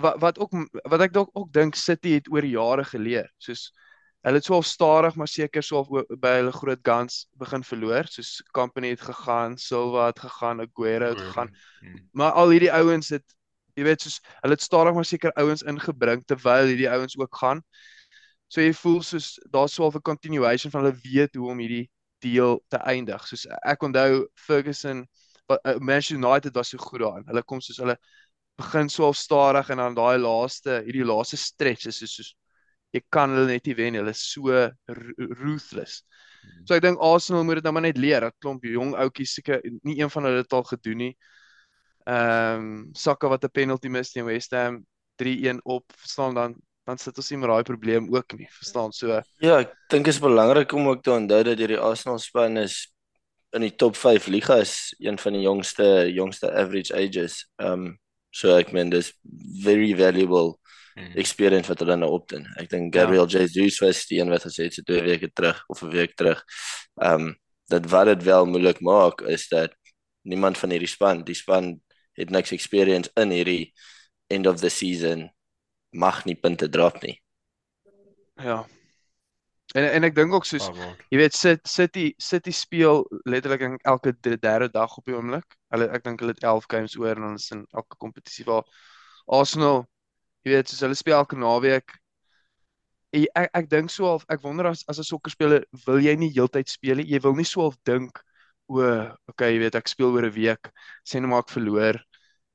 wat 0.00 0.20
wat 0.20 0.38
ook 0.38 0.52
wat 0.88 1.00
ek 1.06 1.12
dalk 1.12 1.30
ook 1.32 1.52
dink 1.52 1.74
City 1.78 2.16
het 2.18 2.30
oor 2.32 2.44
jare 2.44 2.84
geleer. 2.84 3.28
Soos 3.38 3.70
hulle 4.26 4.36
het 4.36 4.44
so 4.44 4.54
al 4.54 4.66
stadig 4.66 5.14
maar 5.16 5.28
seker 5.28 5.64
so 5.64 6.04
by 6.20 6.34
hulle 6.40 6.52
groot 6.52 6.80
guns 6.84 7.26
begin 7.40 7.64
verloor. 7.64 8.08
Soos 8.12 8.40
Company 8.56 8.92
het 8.92 9.00
gegaan, 9.00 9.56
Silva 9.58 10.06
het 10.10 10.20
gegaan, 10.20 10.60
Aguero 10.60 11.12
het 11.14 11.20
gegaan. 11.20 11.54
Hmm. 11.80 12.08
Maar 12.12 12.32
al 12.32 12.52
hierdie 12.56 12.72
ouens 12.72 13.08
het 13.08 13.36
jy 13.78 13.86
weet 13.86 14.04
soos 14.04 14.18
hulle 14.42 14.56
het 14.58 14.64
stadig 14.64 14.94
maar 14.94 15.08
seker 15.08 15.32
ouens 15.40 15.62
ingebring 15.62 16.24
terwyl 16.28 16.68
hierdie 16.68 16.90
ouens 16.90 17.16
ook 17.18 17.40
gaan. 17.42 17.64
So 18.50 18.60
jy 18.60 18.74
voel 18.74 19.00
soos 19.06 19.38
daar's 19.50 19.74
so 19.74 19.88
'n 19.88 20.02
continuation 20.02 20.70
van 20.70 20.84
hulle 20.84 20.98
weet 21.02 21.34
hoe 21.34 21.50
om 21.50 21.58
hierdie 21.58 21.88
deel 22.20 22.60
te 22.68 22.76
eindig. 22.76 23.26
Soos 23.26 23.46
ek 23.64 23.82
onthou 23.82 24.26
Ferguson 24.34 25.06
uh, 25.50 25.78
Manchester 25.78 26.16
United 26.16 26.54
was 26.54 26.68
so 26.68 26.78
goed 26.78 27.00
daarin. 27.00 27.26
Hulle 27.26 27.42
kom 27.42 27.60
soos 27.60 27.80
hulle 27.82 27.96
begin 28.60 28.90
so 28.92 29.08
al 29.08 29.16
stadig 29.16 29.70
en 29.72 29.82
dan 29.82 29.96
daai 29.96 30.18
laaste 30.20 30.82
hierdie 30.84 31.06
laaste 31.06 31.38
stretch 31.40 31.88
is 31.90 32.00
soos, 32.02 32.14
soos 32.18 32.34
jy 32.94 33.02
kan 33.14 33.34
hulle 33.34 33.48
net 33.50 33.66
nie 33.68 33.76
wen 33.78 33.98
hulle 34.00 34.14
is 34.14 34.22
so 34.32 34.54
ruthless. 34.90 36.00
Hmm. 36.40 36.62
So 36.66 36.76
ek 36.76 36.84
dink 36.84 37.02
Arsenal 37.04 37.44
moet 37.46 37.60
dit 37.60 37.68
nou 37.68 37.74
maar 37.76 37.86
net 37.86 38.00
leer. 38.00 38.26
Dat 38.26 38.38
klomp 38.42 38.64
jong 38.66 38.94
ouetjies 38.98 39.36
seker 39.38 39.62
nie 39.86 40.00
een 40.00 40.10
van 40.12 40.26
hulle 40.28 40.42
het 40.42 40.56
al 40.56 40.66
gedoen 40.70 41.04
nie. 41.06 41.12
Ehm 42.08 42.64
um, 42.64 42.72
Saka 42.96 43.28
wat 43.28 43.44
'n 43.44 43.54
penalty 43.54 43.88
mis 43.88 44.12
teen 44.12 44.26
West 44.26 44.56
Ham 44.56 44.84
3-1 45.22 45.60
op, 45.62 45.84
verstaan 45.96 46.34
dan 46.34 46.56
dan 46.86 46.98
sit 46.98 47.16
ons 47.16 47.28
nie 47.30 47.38
met 47.38 47.50
daai 47.50 47.62
probleem 47.62 48.08
ook 48.10 48.32
nie, 48.38 48.48
verstaan? 48.50 48.92
So 48.92 49.20
Ja, 49.38 49.60
ek 49.60 49.74
dink 49.92 50.08
dit 50.08 50.14
is 50.14 50.20
belangrik 50.20 50.72
om 50.72 50.88
ook 50.88 51.02
te 51.02 51.12
onthou 51.12 51.42
dat 51.44 51.58
hierdie 51.58 51.78
Arsenal 51.78 52.18
span 52.18 52.56
is 52.56 52.88
in 53.52 53.62
die 53.66 53.74
top 53.76 53.96
5 53.96 54.26
ligas 54.26 54.94
een 54.98 55.18
van 55.18 55.32
die 55.32 55.42
jongste 55.42 56.10
jongste 56.12 56.50
average 56.50 56.94
ages. 56.94 57.44
Ehm 57.58 57.72
um, 57.72 57.98
so 58.30 58.56
ek 58.56 58.72
meen 58.72 58.90
dis 58.90 59.12
very 59.64 59.92
valuable 59.98 60.56
hmm. 60.94 61.12
experience 61.18 61.68
wat 61.68 61.82
hulle 61.82 61.96
nou 62.00 62.10
opdoen. 62.18 62.46
Ek 62.60 62.70
dink 62.70 62.94
ja. 62.94 63.02
Gabriel 63.02 63.28
ja. 63.28 63.40
Jesus 63.40 63.80
was 63.84 64.06
die 64.10 64.20
een 64.20 64.32
wat 64.32 64.46
gesê 64.46 64.68
het 64.68 64.78
so 64.78 64.86
twee 64.86 65.02
weke 65.06 65.30
terug 65.34 65.62
of 65.68 65.82
'n 65.82 65.94
week 65.94 66.16
terug. 66.16 66.44
Um, 67.02 67.34
dat 67.70 67.86
wat 67.90 68.06
dit 68.06 68.22
wel 68.26 68.46
moeilik 68.46 68.80
maak 68.80 69.20
is 69.20 69.48
dat 69.48 69.74
niemand 70.22 70.58
van 70.58 70.70
hierdie 70.70 70.90
span, 70.90 71.24
die 71.24 71.34
span 71.34 71.80
het 72.18 72.30
niks 72.30 72.50
experience 72.50 73.10
in 73.14 73.30
hierdie 73.30 73.72
end 74.26 74.46
of 74.46 74.60
the 74.60 74.68
season 74.68 75.30
mag 75.90 76.24
nie 76.24 76.34
punte 76.34 76.68
drop 76.68 77.02
nie. 77.02 77.16
Ja, 78.36 78.66
En 79.78 79.86
en 79.86 80.04
ek 80.08 80.14
dink 80.16 80.34
ook 80.34 80.46
soos 80.48 80.66
oh, 80.66 80.86
jy 81.14 81.20
weet 81.20 81.36
sit 81.36 81.68
City 81.70 82.08
City 82.18 82.50
speel 82.50 83.04
letterlik 83.22 83.78
elke 83.86 84.12
derde 84.20 84.70
dag 84.74 84.96
op 84.98 85.06
die 85.06 85.14
oomblik. 85.14 85.56
Hulle 85.70 85.86
ek 85.94 86.04
dink 86.04 86.22
hulle 86.22 86.34
het 86.34 86.42
11 86.42 86.66
games 86.72 86.96
oor 86.98 87.14
en 87.14 87.28
hulle 87.28 87.38
is 87.38 87.50
in 87.54 87.62
elke 87.70 87.98
kompetisie 88.02 88.46
waar 88.48 88.66
Arsenal 89.30 89.84
jy 90.42 90.56
weet 90.56 90.72
soos 90.72 90.82
hulle 90.86 90.98
speel 90.98 91.20
elke 91.20 91.38
naweek. 91.38 91.94
Ek 93.14 93.30
ek, 93.34 93.48
ek 93.62 93.70
dink 93.70 93.94
so 93.94 94.08
half 94.08 94.26
ek 94.32 94.42
wonder 94.42 94.70
as 94.72 94.82
as 94.90 94.98
'n 94.98 95.06
sokkerspeler 95.06 95.66
wil 95.86 96.02
jy 96.02 96.16
nie 96.18 96.32
heeltyd 96.34 96.68
speel 96.68 96.98
nie. 96.98 97.06
Jy 97.06 97.22
wil 97.22 97.38
nie 97.38 97.46
so 97.46 97.68
half 97.68 97.78
dink 97.86 98.18
o, 98.70 98.82
okay, 99.30 99.54
jy 99.54 99.66
weet 99.66 99.78
ek 99.78 99.90
speel 99.90 100.14
oor 100.14 100.26
'n 100.26 100.34
week. 100.34 100.70
Sê 101.06 101.20
nou 101.20 101.30
maar 101.30 101.46
ek 101.46 101.54
verloor. 101.54 101.98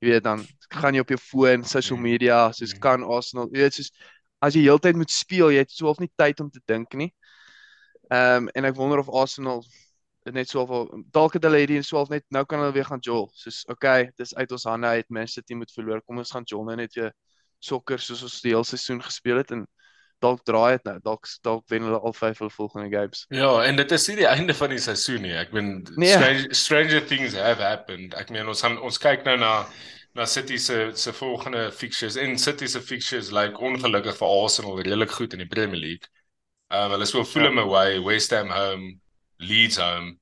Jy 0.03 0.11
weet 0.11 0.23
dan 0.23 0.43
gaan 0.71 0.95
jy 0.95 1.01
op 1.01 1.11
jou 1.15 1.19
foon, 1.19 1.63
social 1.63 1.97
mm. 1.97 2.03
media, 2.03 2.51
soos 2.51 2.73
mm. 2.75 2.79
kan 2.83 3.03
Arsenal, 3.03 3.47
jy 3.53 3.63
weet 3.63 3.79
soos 3.79 3.91
as 4.45 4.55
jy 4.57 4.65
heeltyd 4.67 4.99
moet 4.99 5.11
speel, 5.13 5.51
jy 5.53 5.63
het 5.63 5.73
so 5.73 5.89
half 5.89 6.01
nie 6.03 6.11
tyd 6.19 6.41
om 6.43 6.51
te 6.53 6.61
dink 6.69 6.93
nie. 6.99 7.11
Ehm 8.11 8.45
um, 8.45 8.53
en 8.53 8.69
ek 8.69 8.77
wonder 8.77 9.01
of 9.01 9.09
Arsenal 9.09 9.63
net 10.33 10.49
so 10.49 10.65
half 10.65 10.89
dalk 11.13 11.37
het 11.37 11.45
hulle 11.45 11.61
hierdie 11.61 11.83
so 11.85 11.99
half 11.99 12.09
net 12.09 12.25
nou 12.33 12.45
kan 12.49 12.61
hulle 12.61 12.73
weer 12.73 12.87
gaan 12.87 13.03
jol. 13.05 13.29
Soos 13.37 13.63
okay, 13.69 14.09
dis 14.17 14.33
uit 14.35 14.51
ons 14.51 14.67
hande 14.69 14.87
uit. 14.97 15.09
Man 15.09 15.29
City 15.29 15.57
moet 15.57 15.71
verloor. 15.73 16.01
Kom 16.05 16.21
ons 16.21 16.33
gaan 16.33 16.45
jol 16.49 16.65
nou 16.65 16.77
net 16.79 16.93
weer 16.97 17.13
sokker 17.63 18.01
soos 18.01 18.23
ons 18.25 18.41
die 18.43 18.53
hele 18.53 18.67
seisoen 18.67 19.01
gespeel 19.01 19.41
het 19.41 19.51
en 19.55 19.65
dalk 20.23 20.43
draai 20.47 20.77
dit 20.77 20.87
nou. 20.89 20.95
Dalk 21.05 21.29
dalk 21.45 21.65
wen 21.73 21.85
hulle 21.87 21.99
al 21.99 22.15
vyf 22.15 22.41
hulle 22.41 22.53
volgende 22.53 22.89
games. 22.93 23.25
Ja, 23.33 23.51
en 23.65 23.77
dit 23.81 23.91
is 23.91 24.07
nie 24.09 24.17
die 24.23 24.29
einde 24.35 24.55
van 24.57 24.73
die 24.73 24.81
seisoen 24.81 25.25
nie. 25.25 25.35
Ek 25.37 25.53
bedoel 25.53 26.01
nee. 26.01 26.13
strange, 26.13 26.47
stranger 26.53 27.05
things 27.05 27.37
have 27.37 27.61
happened. 27.63 28.17
Ek 28.17 28.33
meen 28.33 28.49
ons 28.49 28.65
gaan, 28.65 28.79
ons 28.81 29.01
kyk 29.01 29.25
nou 29.27 29.37
na 29.41 29.53
na 30.15 30.25
City 30.25 30.57
se 30.57 30.91
se 30.95 31.11
volgende 31.11 31.71
fixtures 31.71 32.15
en 32.15 32.37
City 32.39 32.67
se 32.67 32.81
fixtures 32.81 33.31
lyk 33.31 33.51
like 33.51 33.63
ongelukkig 33.63 34.15
vir 34.15 34.27
Arsenal 34.43 34.77
redelik 34.77 35.11
goed 35.11 35.33
in 35.33 35.43
die 35.43 35.47
Premier 35.47 35.79
League. 35.79 36.07
Ehm 36.71 36.85
um, 36.85 36.91
hulle 36.91 37.05
speel 37.05 37.25
Fulham 37.25 37.57
ja. 37.57 37.63
away, 37.63 37.99
West 38.03 38.31
Ham 38.31 38.49
home, 38.49 38.99
Leeds 39.37 39.77
home. 39.77 40.17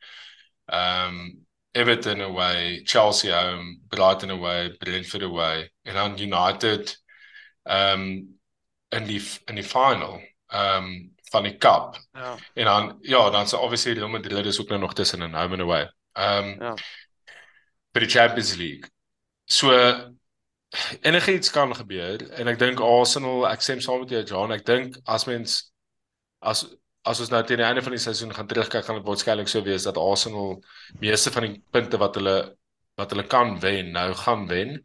Ehm 0.65 1.19
um, 1.19 1.45
Everton 1.73 2.21
away, 2.21 2.81
Chelsea 2.85 3.31
home, 3.33 3.79
Brighton 3.89 4.29
away, 4.29 4.69
Brentford 4.77 5.23
away 5.23 5.71
en 5.83 5.93
dan 5.93 6.19
United 6.19 7.03
ehm 7.63 8.01
um, 8.01 8.39
in 8.89 9.05
die 9.05 9.21
in 9.45 9.55
die 9.55 9.63
final 9.63 10.21
ehm 10.47 10.83
um, 10.83 11.15
van 11.31 11.43
die 11.43 11.57
cup. 11.57 11.97
Ja. 12.13 12.37
En 12.53 12.65
dan 12.65 12.97
ja, 13.01 13.29
dan 13.29 13.47
so 13.47 13.57
obviously 13.57 13.93
Real 13.93 14.09
Madrid 14.09 14.45
is 14.45 14.61
ook 14.61 14.69
nou 14.69 14.79
nog 14.79 14.93
tussen 14.93 15.21
en 15.21 15.33
home 15.33 15.53
and 15.53 15.61
away. 15.61 15.91
Ehm 16.13 16.47
um, 16.47 16.61
ja. 16.61 16.75
vir 17.93 18.01
die 18.01 18.09
Champions 18.09 18.55
League. 18.55 18.92
So 19.45 19.71
enigiets 21.01 21.51
kan 21.51 21.75
gebeur 21.75 22.23
en 22.39 22.47
ek 22.47 22.59
dink 22.59 22.81
Arsenal, 22.81 23.45
ek 23.49 23.61
sê 23.61 23.75
saam 23.81 24.01
met 24.03 24.13
jou 24.15 24.23
John, 24.25 24.53
ek 24.55 24.65
dink 24.65 24.97
as 25.05 25.27
mens 25.29 25.59
as 26.41 26.65
as 27.03 27.19
ons 27.19 27.31
nou 27.33 27.41
teen 27.43 27.59
die 27.59 27.67
einde 27.67 27.83
van 27.83 27.91
die 27.91 28.01
seisoen 28.01 28.31
gaan 28.31 28.47
terugkyk 28.47 28.85
gaan 28.87 29.01
dit 29.01 29.07
waarskynlik 29.07 29.49
sou 29.51 29.59
wees 29.65 29.83
dat 29.83 29.99
Arsenal 29.99 30.61
meeste 31.03 31.33
van 31.35 31.49
die 31.49 31.57
punte 31.75 31.99
wat 31.99 32.15
hulle 32.15 32.37
wat 32.99 33.11
hulle 33.11 33.25
kan 33.27 33.57
wen, 33.59 33.91
nou 33.91 34.13
gaan 34.15 34.47
wen. 34.47 34.77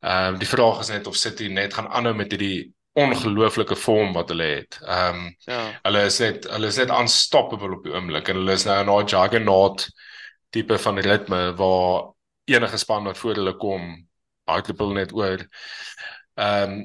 Ehm 0.00 0.34
um, 0.34 0.38
die 0.40 0.48
vraag 0.48 0.80
is 0.80 0.88
net 0.88 1.06
of 1.10 1.18
City 1.18 1.50
net 1.52 1.74
gaan 1.76 1.90
aanhou 1.90 2.14
met 2.16 2.30
hierdie 2.32 2.70
ongelooflike 2.98 3.76
vorm 3.76 4.14
wat 4.16 4.32
hulle 4.32 4.46
het. 4.54 4.78
Ehm 4.86 5.26
um, 5.26 5.34
ja. 5.46 5.60
Hulle 5.82 6.04
is 6.08 6.18
net 6.24 6.48
hulle 6.48 6.70
is 6.72 6.78
net 6.80 6.94
unstoppable 6.96 7.76
op 7.76 7.84
die 7.84 7.92
oomblik 7.92 8.30
en 8.30 8.40
hulle 8.40 8.56
is 8.56 8.64
nou 8.64 8.78
in 8.80 8.90
'n 8.94 9.12
juggernaut 9.12 9.86
tipe 10.50 10.78
van 10.78 10.98
ritme 10.98 11.42
waar 11.60 12.10
enige 12.44 12.76
span 12.76 13.04
wat 13.04 13.18
voor 13.18 13.34
hulle 13.34 13.56
kom 13.56 14.08
hardloop 14.50 14.78
hulle 14.78 14.94
net 14.94 15.12
oor. 15.12 15.46
Ehm 16.40 16.72
um, 16.72 16.82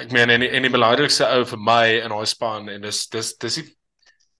ek 0.00 0.12
meen 0.14 0.30
en 0.30 0.42
en 0.42 0.66
die 0.66 0.72
belangrikste 0.72 1.26
ou 1.26 1.44
vir 1.48 1.58
my 1.58 1.86
in 2.02 2.12
daai 2.14 2.26
span 2.28 2.68
en 2.70 2.84
dis 2.86 3.06
dis 3.10 3.32
dis 3.42 3.60
die 3.60 3.68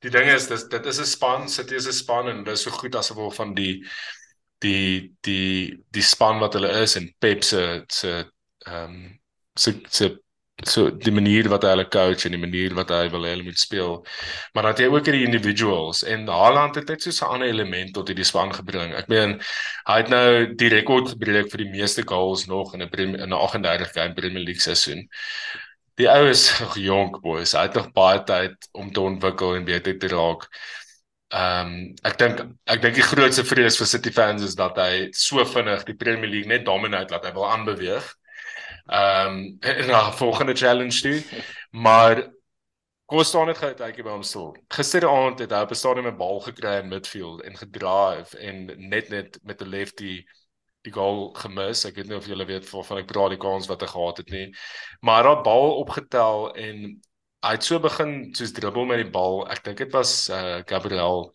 die 0.03 0.11
ding 0.11 0.29
is 0.31 0.49
dis 0.51 0.67
dit 0.71 0.87
is 0.87 1.01
'n 1.01 1.07
span, 1.07 1.49
City 1.49 1.75
is 1.75 1.87
'n 1.87 1.93
span 1.93 2.29
en 2.29 2.45
dis 2.45 2.63
so 2.63 2.71
goed 2.71 2.95
as 2.95 3.11
gevolg 3.11 3.35
van 3.35 3.55
die 3.55 3.83
die 4.63 5.13
die 5.23 5.79
die 5.91 6.03
span 6.03 6.39
wat 6.39 6.55
hulle 6.55 6.71
is 6.83 6.97
en 6.97 7.11
Pep 7.19 7.45
se 7.45 7.85
se 7.89 8.13
ehm 8.67 8.85
um, 8.85 9.21
se 9.57 9.81
se 9.89 10.17
so 10.61 10.91
die 10.91 11.13
manier 11.13 11.49
wat 11.51 11.65
hy 11.65 11.73
hulle 11.75 11.87
coach 11.91 12.27
en 12.27 12.35
die 12.37 12.41
manier 12.41 12.75
wat 12.77 12.93
hy 12.95 13.07
wil 13.13 13.25
hê 13.27 13.33
hulle 13.35 13.47
moet 13.47 13.59
speel. 13.59 13.95
Maar 14.55 14.69
dan 14.69 14.75
het 14.75 14.83
jy 14.85 14.89
ook 14.93 15.09
hierdie 15.09 15.25
individuals 15.27 16.03
en 16.07 16.27
Haaland 16.29 16.79
het 16.79 16.89
net 16.89 17.03
so 17.03 17.11
'n 17.11 17.35
ander 17.35 17.49
element 17.49 17.95
tot 17.95 18.09
hierdie 18.09 18.25
span 18.25 18.53
gebring. 18.55 18.95
Ek 18.95 19.09
meen 19.09 19.41
hy 19.89 19.97
het 19.97 20.09
nou 20.09 20.55
die 20.55 20.69
rekord 20.69 21.09
gebreek 21.15 21.51
vir 21.51 21.65
die 21.65 21.71
meeste 21.71 22.03
goals 22.07 22.47
nog 22.47 22.75
in 22.75 22.83
'n 22.83 22.91
in 22.99 23.33
'n 23.33 23.33
38 23.33 23.93
game 23.93 24.15
Premier 24.15 24.45
League 24.45 24.63
seisoen. 24.63 25.09
Die 25.97 26.09
ou 26.09 26.29
is 26.29 26.51
nog 26.61 26.77
jonk 26.77 27.21
boys. 27.21 27.53
Hy 27.53 27.63
het 27.63 27.75
nog 27.75 27.93
baie 27.93 28.23
tyd 28.25 28.57
om 28.73 28.93
te 28.93 29.01
ontwikkel 29.01 29.57
en 29.57 29.65
beter 29.65 29.99
te 29.99 30.09
raak. 30.09 30.49
Ehm 31.33 31.67
um, 31.67 31.95
ek 32.05 32.19
dink 32.19 32.41
ek 32.67 32.83
dink 32.83 32.95
die 32.95 33.03
grootste 33.03 33.45
vrees 33.45 33.77
vir 33.79 33.87
City 33.87 34.11
fans 34.13 34.43
is 34.43 34.55
dat 34.55 34.77
hy 34.77 35.09
so 35.13 35.45
vinnig 35.45 35.85
die 35.85 35.97
Premier 35.97 36.29
League 36.29 36.49
net 36.49 36.65
dominate 36.65 37.13
laat 37.13 37.25
hy 37.25 37.33
wil 37.33 37.51
aanbeweeg 37.51 38.17
ehm 38.87 39.37
um, 39.37 39.57
in 39.61 39.91
'n 39.91 40.13
volgende 40.13 40.55
challenge 40.55 41.01
toe. 41.01 41.45
Maar 41.71 42.31
kom 43.05 43.19
ons 43.19 43.29
staan 43.29 43.47
net 43.47 43.59
gou 43.59 43.75
uitjie 43.75 44.05
by 44.05 44.11
hom 44.11 44.23
stil. 44.23 44.57
Gisteraand 44.69 45.39
het 45.39 45.51
hy 45.51 45.63
op 45.63 45.71
'n 45.71 45.75
stadium 45.75 46.07
'n 46.07 46.17
bal 46.17 46.41
gekry 46.41 46.79
in 46.81 46.89
midfield 46.89 47.43
en 47.43 47.57
gedrive 47.57 48.39
en 48.39 48.67
net 48.89 49.09
net 49.09 49.39
met 49.43 49.63
'n 49.63 49.69
lefty 49.69 50.25
die 50.83 50.93
goal 50.93 51.33
gemis. 51.35 51.85
Ek 51.85 51.95
weet 51.95 52.09
nie 52.09 52.17
of 52.17 52.27
julle 52.27 52.45
weet 52.45 52.69
van 52.69 52.99
ek 52.99 53.07
praat 53.07 53.31
die 53.31 53.39
kans 53.39 53.67
wat 53.67 53.81
hy 53.81 53.87
gehad 53.87 54.17
het 54.17 54.31
nie. 54.31 54.55
Maar 55.01 55.25
hy 55.25 55.35
het 55.35 55.45
bal 55.45 55.77
opgetel 55.79 56.55
en 56.55 57.01
hy 57.43 57.51
het 57.51 57.65
so 57.65 57.79
begin 57.79 58.35
soos 58.35 58.53
dribbel 58.53 58.85
met 58.85 58.99
die 58.99 59.11
bal. 59.11 59.49
Ek 59.49 59.65
dink 59.65 59.79
dit 59.79 59.93
was 59.93 60.29
uh, 60.29 60.63
Gabriel 60.67 61.35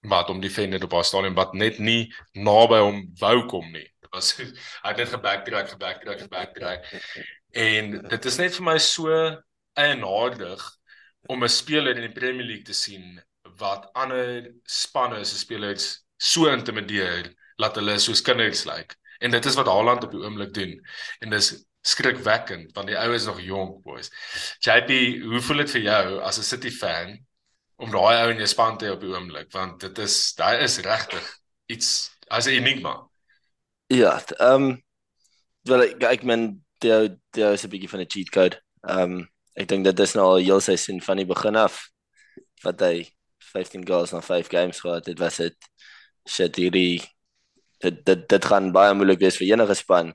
wat 0.00 0.30
om 0.30 0.40
die 0.40 0.48
defender 0.48 0.84
op 0.84 0.92
haar 0.92 1.04
stadium 1.04 1.34
wat 1.34 1.54
net 1.54 1.78
nie 1.78 2.12
naby 2.32 2.78
hom 2.80 3.02
wou 3.20 3.46
kom 3.46 3.72
nie 3.72 3.89
was 4.14 4.34
hy 4.82 4.92
het 4.92 5.02
net 5.02 5.14
gebacktrack 5.14 5.72
gebacktrack 5.74 6.20
gebacktrack 6.26 6.86
en 7.52 7.96
dit 8.08 8.30
is 8.32 8.38
net 8.42 8.54
vir 8.58 8.68
my 8.70 8.76
so 8.78 9.16
eienaardig 9.78 10.62
om 11.28 11.44
'n 11.44 11.52
speler 11.52 11.96
in 11.96 12.08
die 12.08 12.18
Premier 12.20 12.46
League 12.46 12.68
te 12.68 12.76
sien 12.76 13.20
wat 13.60 13.90
ander 13.94 14.50
spanne 14.64 15.24
se 15.24 15.38
spelers 15.38 16.04
so 16.16 16.48
intimideer 16.52 17.32
laat 17.56 17.76
hulle 17.76 17.98
soos 17.98 18.22
kinders 18.22 18.64
lyk 18.64 18.76
like. 18.76 18.94
en 19.20 19.30
dit 19.30 19.46
is 19.46 19.58
wat 19.58 19.68
Haaland 19.68 20.04
op 20.04 20.14
die 20.14 20.22
oomblik 20.24 20.54
doen 20.54 20.78
en 21.20 21.30
dis 21.30 21.52
skrikwekkend 21.86 22.72
want 22.76 22.90
die 22.90 22.98
ou 22.98 23.12
is 23.14 23.26
nog 23.28 23.40
jonk 23.40 23.82
boys. 23.84 24.10
JP, 24.64 25.22
hoe 25.24 25.40
voel 25.40 25.64
dit 25.64 25.74
vir 25.76 25.84
jou 25.86 26.20
as 26.20 26.38
'n 26.38 26.42
City 26.42 26.70
fan 26.70 27.18
om 27.76 27.90
daai 27.90 28.22
ou 28.22 28.30
in 28.30 28.36
jou 28.36 28.46
span 28.46 28.78
te 28.78 28.86
hê 28.86 28.92
op 28.92 29.00
die 29.00 29.12
oomblik 29.12 29.52
want 29.52 29.80
dit 29.80 29.98
is 29.98 30.34
daai 30.34 30.60
is 30.64 30.78
regtig 30.78 31.24
iets 31.66 32.10
as 32.28 32.46
'n 32.46 32.60
enigma. 32.60 33.09
Ja, 33.90 34.22
ehm 34.38 34.62
um, 34.62 34.82
wel 35.66 35.82
ek 35.82 36.04
ek 36.06 36.22
meen 36.22 36.42
die 36.78 37.08
die 37.34 37.46
is 37.54 37.64
'n 37.66 37.70
bietjie 37.72 37.88
van 37.90 38.00
'n 38.00 38.10
cheat 38.12 38.30
code. 38.30 38.56
Ehm 38.86 39.02
um, 39.02 39.28
ek 39.58 39.66
dink 39.68 39.84
dit 39.84 40.00
is 40.00 40.14
nou 40.14 40.26
al 40.26 40.44
heel 40.46 40.60
seisoen 40.60 41.00
van 41.02 41.16
die 41.18 41.26
begin 41.26 41.56
af 41.56 41.90
wat 42.62 42.80
hy 42.86 43.08
15 43.52 43.82
goals 43.88 44.12
na 44.12 44.20
5 44.20 44.48
games 44.48 44.80
gehad 44.80 45.06
het, 45.06 45.18
was 45.18 45.36
dit 45.42 45.56
shit 46.28 46.56
hierdie 46.56 47.02
dit 47.82 48.04
dit 48.06 48.28
dit 48.28 48.44
gaan 48.44 48.70
baie 48.72 48.94
moeilik 48.94 49.18
wees 49.18 49.36
vir 49.42 49.50
enige 49.50 49.74
span 49.74 50.14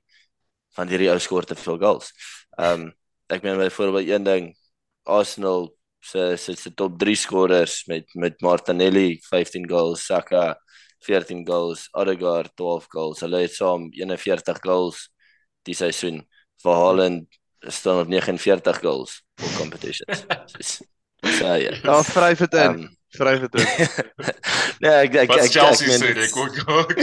van 0.75 0.87
hierdie 0.87 1.11
ou 1.11 1.19
skoor 1.19 1.43
te 1.43 1.55
veel 1.55 1.77
goals. 1.77 2.13
Ehm 2.57 2.81
um, 2.87 2.93
ek 3.27 3.43
meen 3.43 3.57
byvoorbeeld 3.59 4.07
een 4.07 4.23
ding 4.23 4.55
Arsenal 5.03 5.75
se 5.99 6.37
se 6.37 6.55
se 6.55 6.73
top 6.73 6.99
3 6.99 7.15
skorers 7.15 7.85
met 7.87 8.05
met 8.15 8.41
Martinelli 8.41 9.19
15 9.29 9.69
goals, 9.69 10.05
Saka 10.05 10.55
14 11.05 11.47
goals, 11.47 11.87
Odegaard 11.93 12.55
12 12.55 12.85
goals. 12.89 13.19
Hulle 13.25 13.39
het 13.45 13.55
saam 13.55 13.81
41 13.93 14.59
goals 14.63 15.09
die 15.67 15.75
seisoen. 15.77 16.17
Vir 16.63 16.73
Haaland 16.81 17.25
staan 17.59 17.99
op 18.03 18.09
49 18.11 18.79
goals 18.83 19.11
vir 19.41 19.51
competitions. 19.57 20.19
Ja. 21.25 21.55
Ja, 21.57 22.03
vryf 22.05 22.39
dit 22.43 22.53
in. 22.53 22.61
Um, 22.61 22.97
vryf 23.17 23.39
dit 23.47 23.53
in. 23.61 23.67
nee, 24.83 24.91
ek 24.91 25.13
ek 25.23 25.31
ek 25.39 25.55
ek 25.55 25.79
meen 25.89 26.03
ek 26.21 26.35
ook. 26.69 26.89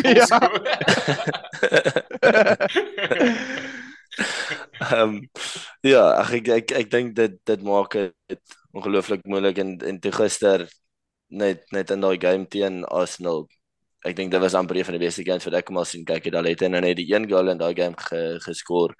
Ehm 4.82 5.20
ja, 5.80 6.02
ag 6.20 6.32
ek 6.38 6.48
ek 6.58 6.74
ek 6.82 6.90
dink 6.92 7.14
dit 7.16 7.34
dit 7.48 7.64
maak 7.66 7.96
dit 7.96 8.56
ongelooflik 8.76 9.24
moeilik 9.28 9.58
en 9.62 9.76
en 9.80 10.00
te 10.00 10.12
gister 10.12 10.66
net 11.28 11.64
net 11.72 11.90
in 11.94 12.04
daai 12.04 12.18
game 12.20 12.46
teen 12.48 12.84
Arsenal. 12.84 13.46
Ek 14.04 14.16
dink 14.16 14.30
dit 14.30 14.40
was 14.40 14.54
amper 14.54 14.76
een 14.76 14.84
van 14.84 14.98
die 14.98 15.06
beste 15.06 15.24
games 15.24 15.44
wat 15.44 15.54
ek 15.54 15.70
al 15.70 15.84
sien 15.84 16.04
kyk 16.04 16.24
het. 16.24 16.34
Hulle 16.34 16.48
het 16.48 16.60
nou 16.60 16.80
net 16.80 16.96
die 16.96 17.14
een 17.14 17.28
goal 17.30 17.48
in 17.48 17.58
daai 17.58 17.74
game 17.74 17.96
ge, 17.96 18.38
geskoor. 18.40 18.94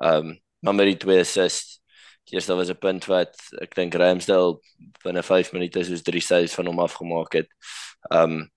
Ehm 0.00 0.26
um, 0.32 0.40
maar 0.62 0.74
met 0.74 0.86
die 0.86 0.96
twee 0.96 1.20
assists 1.20 1.82
Eers 2.30 2.46
daar 2.46 2.56
was 2.56 2.68
'n 2.68 2.78
punt 2.78 3.04
wat 3.04 3.34
ek 3.60 3.74
dink 3.74 3.94
Ramsdale 3.94 4.60
binne 5.02 5.22
5 5.22 5.52
minute 5.52 5.84
soos 5.84 6.02
3 6.02 6.20
saves 6.20 6.54
van 6.54 6.66
hom 6.66 6.78
afgemaak 6.78 7.32
het. 7.32 7.48
Um 8.10 8.50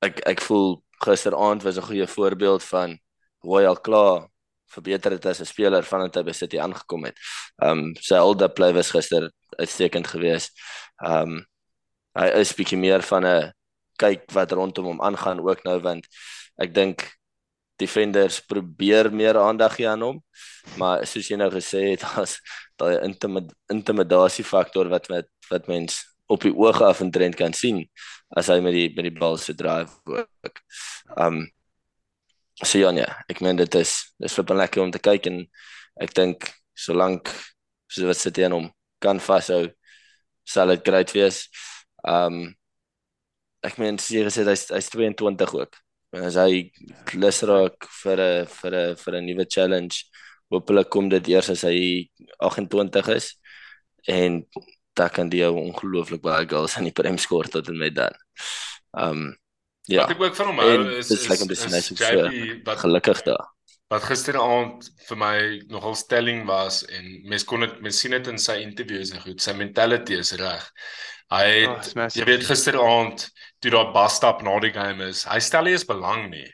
ek 0.00 0.20
ek 0.26 0.40
voel 0.40 0.84
gisteraand 1.04 1.62
was 1.62 1.76
'n 1.76 1.88
goeie 1.88 2.06
voorbeeld 2.06 2.62
van 2.64 2.98
hoe 3.38 3.58
hy 3.58 3.64
al 3.66 3.80
klaar 3.80 4.28
verbeter 4.66 5.10
het 5.12 5.26
as 5.26 5.40
'n 5.40 5.44
speler 5.44 5.82
vandat 5.82 6.14
hy 6.14 6.22
by 6.22 6.32
City 6.32 6.58
aangekom 6.58 7.04
het. 7.04 7.18
Um 7.58 7.94
sy 8.00 8.14
hulde 8.14 8.48
play 8.48 8.72
was 8.72 8.90
gister 8.90 9.30
uitstekend 9.58 10.06
geweest. 10.06 10.52
Um 11.04 11.44
hy 12.14 12.28
is 12.40 12.54
bietjie 12.54 12.78
meer 12.78 13.02
van 13.02 13.24
'n 13.26 13.52
kyk 14.00 14.26
wat 14.34 14.52
rondom 14.52 14.92
hom 14.92 15.02
aangaan 15.04 15.42
ook 15.44 15.64
nou 15.64 15.78
want 15.84 16.08
ek 16.62 16.74
dink 16.74 17.06
defenders 17.76 18.40
probeer 18.46 19.10
meer 19.12 19.38
aandag 19.38 19.76
gee 19.78 19.88
aan 19.88 20.02
hom. 20.02 20.20
Maar 20.78 21.04
soos 21.06 21.28
jy 21.30 21.38
nou 21.38 21.50
gesê 21.52 21.90
het, 21.92 22.04
daar's 22.06 22.38
daai 22.80 22.98
intimid 23.06 23.52
intimidasie 23.72 24.46
faktor 24.46 24.90
wat 24.92 25.08
met 25.12 25.30
wat 25.50 25.68
mens 25.70 26.02
op 26.32 26.42
die 26.46 26.54
oog 26.56 26.80
af 26.82 27.02
en 27.04 27.10
trend 27.12 27.36
kan 27.36 27.52
sien 27.52 27.84
as 28.34 28.48
hy 28.48 28.58
met 28.64 28.74
die 28.74 28.88
met 28.96 29.06
die 29.06 29.14
bal 29.18 29.36
se 29.38 29.54
drive 29.54 29.92
ook. 30.08 30.62
Um 31.20 31.44
so 32.62 32.78
ja, 32.78 32.90
nee, 32.94 33.06
ek 33.30 33.42
meen 33.44 33.58
dit 33.58 33.78
is 33.78 33.96
dis 34.22 34.34
vir 34.38 34.56
lekker 34.62 34.82
om 34.82 34.92
te 34.94 35.02
kyk 35.02 35.28
en 35.30 35.42
ek 36.02 36.14
dink 36.16 36.48
solank 36.74 37.30
so 37.90 38.08
wat 38.08 38.18
sit 38.18 38.38
hy 38.40 38.48
aan 38.48 38.56
hom 38.56 38.68
kan 39.02 39.20
vashou 39.20 39.66
sal 40.48 40.72
dit 40.72 40.86
great 40.86 41.12
wees. 41.14 41.44
Um 42.08 42.54
ek 43.64 43.78
meen 43.80 43.98
jy 43.98 44.24
gesê 44.28 44.44
hy's 44.46 44.68
hy's 44.74 44.92
22 44.92 45.56
ook 45.60 45.80
as 46.22 46.36
hy 46.38 46.70
lus 47.18 47.42
raak 47.48 47.88
vir 48.02 48.20
'n 48.20 48.46
vir 48.46 48.74
'n 48.74 48.96
vir 48.96 49.14
'n 49.14 49.26
nuwe 49.26 49.46
challenge. 49.48 50.04
Hoopelik 50.50 50.90
kom 50.90 51.08
dit 51.08 51.28
eers 51.28 51.50
as 51.50 51.62
hy 51.62 52.10
28 52.38 53.08
is 53.08 53.34
en 54.06 54.44
dan 54.94 55.10
kan 55.10 55.28
die 55.28 55.42
ou 55.44 55.56
ongelooflik 55.56 56.22
baie 56.22 56.46
goals 56.46 56.76
aan 56.76 56.84
die 56.84 56.92
prem 56.94 57.18
skoor 57.18 57.48
tot 57.48 57.68
en 57.68 57.78
met 57.78 57.94
dan. 57.94 58.14
Um 58.92 59.36
ja. 59.88 60.06
Wat 60.06 60.14
ek 60.14 60.22
ook 60.22 60.36
van 60.36 60.46
hom 60.46 60.58
hou 60.58 60.98
is 60.98 61.10
is 61.10 61.28
like 61.28 61.42
om 61.42 61.48
te 61.48 61.54
sien 61.56 62.62
wat 62.64 62.78
gelukkig 62.78 63.22
daar. 63.24 63.48
Wat 63.88 64.02
gisteraand 64.02 64.86
vir 65.08 65.16
my 65.16 65.38
nogal 65.68 65.94
stelling 65.94 66.46
was 66.46 66.84
en 66.84 67.04
mense 67.28 67.46
kon 67.46 67.60
dit 67.60 67.80
mense 67.80 67.98
sien 67.98 68.14
dit 68.16 68.26
in 68.26 68.38
sy 68.38 68.60
interviews 68.62 69.10
en 69.10 69.20
goed, 69.20 69.40
sy 69.40 69.52
mentality 69.52 70.14
is 70.14 70.32
reg. 70.32 70.70
Hy 71.34 71.46
het 71.64 71.88
oh, 71.96 72.08
jy 72.14 72.26
weet 72.28 72.44
gisteraand 72.46 73.24
toe 73.62 73.72
daar 73.74 73.90
bastap 73.94 74.42
na 74.44 74.58
die 74.62 74.72
game 74.74 75.08
is. 75.10 75.24
Hy 75.26 75.40
stel 75.42 75.66
nie 75.66 75.74
eens 75.74 75.86
belang 75.88 76.28
nie. 76.30 76.46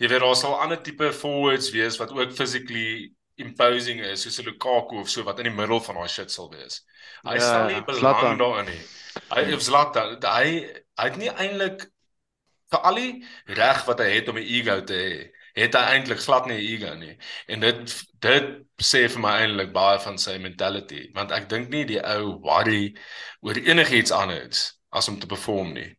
Jy 0.00 0.10
weet 0.10 0.24
daar 0.24 0.36
sal 0.36 0.58
ander 0.60 0.80
tipe 0.82 1.12
forwards 1.16 1.70
wees 1.74 1.98
wat 2.00 2.12
ook 2.16 2.34
physically 2.36 3.10
imposing 3.40 4.02
is 4.04 4.24
soos 4.24 4.40
'n 4.40 4.48
Lukaku 4.48 5.00
of 5.00 5.08
so 5.08 5.24
wat 5.24 5.38
in 5.40 5.48
die 5.48 5.56
middel 5.56 5.80
van 5.80 5.96
daai 5.96 6.08
shit 6.08 6.30
sal 6.30 6.50
wees. 6.52 6.82
Hy 7.24 7.38
ja, 7.38 7.40
stel 7.40 7.66
nie 7.70 7.84
belang 7.86 8.38
daarin 8.38 8.68
nie. 8.68 8.82
Hy 9.30 9.44
het 9.48 9.62
Zlatan, 9.62 10.18
hy 10.20 10.68
hy 11.00 11.06
het 11.08 11.16
nie 11.16 11.30
eintlik 11.30 11.86
vir 12.70 12.80
al 12.86 13.00
die 13.00 13.12
reg 13.56 13.84
wat 13.86 14.02
hy 14.04 14.10
het 14.18 14.28
om 14.28 14.38
'n 14.38 14.50
ego 14.58 14.80
te 14.84 14.94
hê 14.94 15.39
het 15.60 15.76
hy 15.78 15.96
eintlik 15.96 16.20
glad 16.24 16.48
nie 16.50 16.58
ego 16.72 16.94
nie. 16.98 17.14
En 17.48 17.60
dit 17.64 17.94
dit 18.24 18.50
sê 18.82 19.06
vir 19.08 19.22
my 19.22 19.36
eintlik 19.44 19.72
baie 19.74 19.98
van 20.02 20.18
sy 20.20 20.38
mentality, 20.42 21.06
want 21.16 21.32
ek 21.36 21.48
dink 21.50 21.70
nie 21.72 21.84
die 21.88 22.00
ou 22.00 22.36
worry 22.44 22.94
oor 23.46 23.58
enigiets 23.60 24.12
anders 24.12 24.70
as 24.90 25.08
om 25.08 25.18
te 25.20 25.28
perform 25.30 25.74
nie. 25.76 25.90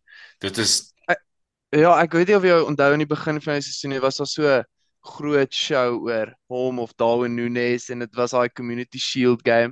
Dit 0.41 0.57
is 0.61 0.91
Ja, 1.71 1.93
ek 2.01 2.11
weet 2.17 2.27
nie 2.27 2.35
of 2.35 2.43
jy 2.43 2.55
onthou 2.67 2.89
in 2.91 2.99
die 2.99 3.07
begin 3.07 3.37
van 3.39 3.55
die 3.55 3.63
seisoen 3.63 3.95
was 4.03 4.17
daar 4.19 4.27
so 4.27 4.55
groot 5.07 5.53
show 5.55 6.01
oor 6.03 6.33
hom 6.51 6.81
of 6.83 6.91
Darwin 6.99 7.37
Nunes 7.37 7.87
en 7.89 8.03
dit 8.03 8.17
was 8.19 8.35
daai 8.35 8.51
Community 8.51 8.99
Shield 8.99 9.45
game. 9.47 9.71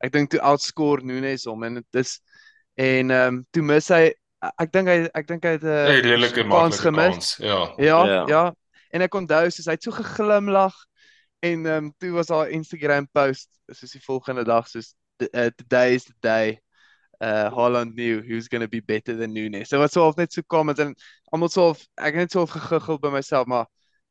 Ek 0.00 0.14
dink 0.14 0.30
toe 0.30 0.40
outscore 0.46 1.02
Nunes 1.04 1.48
hom 1.50 1.66
en 1.66 1.80
dit 1.80 2.00
is 2.00 2.20
en 2.78 3.10
ehm 3.10 3.40
um, 3.40 3.42
toe 3.50 3.64
mis 3.66 3.90
hy 3.90 4.12
ek 4.62 4.72
dink 4.72 4.88
hy 4.88 4.96
ek 5.10 5.26
dink 5.28 5.44
hy 5.44 5.56
het 5.58 5.66
'n 5.66 5.90
redelike 5.90 6.46
maklike 6.48 6.94
kans. 6.96 7.34
Ja. 7.42 7.60
Ja, 7.76 7.98
ja. 8.06 8.22
ja. 8.30 8.44
En 8.90 9.04
ek 9.06 9.14
onthou 9.14 9.44
soos 9.50 9.68
hy 9.70 9.76
het 9.78 9.86
so 9.86 9.94
geglimlag 9.94 10.76
en 11.46 11.66
ehm 11.66 11.84
um, 11.84 11.92
toe 11.98 12.10
was 12.16 12.28
haar 12.28 12.50
Instagram 12.50 13.06
post 13.12 13.48
soos 13.70 13.94
die 13.94 14.02
volgende 14.04 14.44
dag 14.44 14.68
soos 14.68 14.94
uh, 15.22 15.48
today 15.56 15.94
is 15.94 16.04
the 16.04 16.16
day 16.20 16.58
uh 17.20 17.50
Holland 17.50 17.94
knew 17.94 18.22
he 18.22 18.34
was 18.34 18.48
going 18.48 18.62
to 18.62 18.68
be 18.68 18.80
better 18.80 19.14
than 19.14 19.32
Nunes. 19.32 19.68
So 19.68 19.78
wat 19.78 19.92
sou 19.92 20.06
of 20.08 20.16
net 20.16 20.32
so 20.32 20.42
kom 20.42 20.72
en 20.72 20.94
almal 21.32 21.52
sou 21.52 21.74
ek 22.00 22.16
net 22.16 22.32
so 22.32 22.46
gegiggel 22.46 23.00
by 23.00 23.12
myself 23.12 23.46
maar 23.46 23.68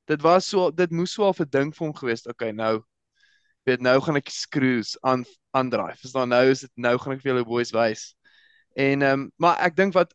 dit 0.08 0.22
was 0.22 0.46
so 0.46 0.70
dit 0.72 0.92
moes 0.92 1.14
so 1.14 1.30
'n 1.30 1.50
ding 1.50 1.74
vir 1.74 1.86
hom 1.86 1.94
gewees. 1.94 2.26
Okay, 2.28 2.52
nou 2.52 2.84
weet 3.66 3.82
nou 3.82 4.00
gaan 4.02 4.18
ek 4.18 4.30
screws 4.30 4.98
aan 5.02 5.26
aandraai. 5.54 5.98
Verstaan 5.98 6.30
nou 6.30 6.46
is 6.50 6.62
dit 6.62 6.72
nou 6.76 6.98
gaan 6.98 7.14
ek 7.14 7.22
vir 7.22 7.34
julle 7.34 7.46
boys 7.46 7.74
wys. 7.74 8.16
En 8.78 9.02
ehm 9.02 9.26
um, 9.26 9.32
maar 9.38 9.58
ek 9.58 9.76
dink 9.76 9.94
wat 9.94 10.14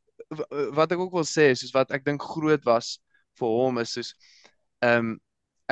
wat 0.74 0.92
ek 0.92 0.98
ook 0.98 1.12
wil 1.12 1.26
sê 1.26 1.52
soos 1.54 1.74
wat 1.74 1.90
ek 1.90 2.04
dink 2.04 2.22
groot 2.22 2.64
was 2.64 2.98
vir 3.38 3.48
hom 3.48 3.78
is 3.82 3.92
soos 3.92 4.14
Ehm 4.84 5.12
um, 5.12 5.20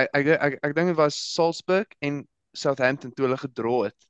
ek 0.01 0.09
ek 0.17 0.29
ek, 0.33 0.59
ek, 0.65 0.75
dink 0.77 0.93
dit 0.93 0.99
was 0.99 1.19
Salzburg 1.35 1.91
en 2.01 2.23
Southampton 2.57 3.13
toe 3.13 3.27
hulle 3.27 3.39
gedra 3.41 3.79
het. 3.89 4.07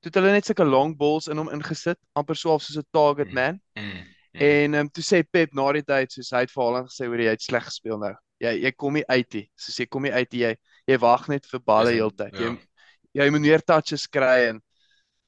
Toe 0.00 0.10
het 0.10 0.18
hulle 0.20 0.34
net 0.34 0.46
sulke 0.46 0.66
long 0.66 0.92
balls 0.98 1.26
in 1.32 1.40
hom 1.40 1.50
ingesit, 1.54 1.98
amper 2.18 2.38
so 2.38 2.52
half 2.52 2.62
soos 2.62 2.78
'n 2.78 2.86
target 2.94 3.32
mm, 3.32 3.34
man. 3.34 3.60
Mm, 3.74 3.82
mm, 3.82 4.04
mm. 4.04 4.40
En 4.50 4.74
ehm 4.74 4.80
um, 4.86 4.90
toe 4.90 5.04
sê 5.04 5.22
Pep 5.24 5.54
na 5.54 5.66
die 5.72 5.82
tyd 5.82 6.12
soos 6.12 6.30
hy 6.30 6.44
het 6.44 6.54
vir 6.54 6.62
Haaland 6.64 6.92
gesê 6.92 7.08
hoor 7.08 7.24
jy 7.24 7.34
het 7.34 7.42
sleg 7.42 7.66
gespeel 7.70 7.98
nou. 7.98 8.14
Jy 8.44 8.54
jy 8.66 8.72
kom 8.76 8.94
nie 8.94 9.06
uit 9.08 9.38
nie. 9.40 9.46
Soos 9.56 9.80
jy 9.80 9.86
kom 9.86 10.06
nie 10.06 10.14
uit. 10.14 10.38
Jy 10.44 10.54
jy 10.86 10.98
wag 11.00 11.28
net 11.32 11.46
vir 11.50 11.60
balle 11.60 11.96
heeltyd. 11.96 12.34
Ja. 12.38 12.52
Jy 12.52 13.22
jy 13.24 13.30
moet 13.30 13.46
meer 13.46 13.62
touches 13.62 14.06
kry 14.06 14.50
en 14.50 14.62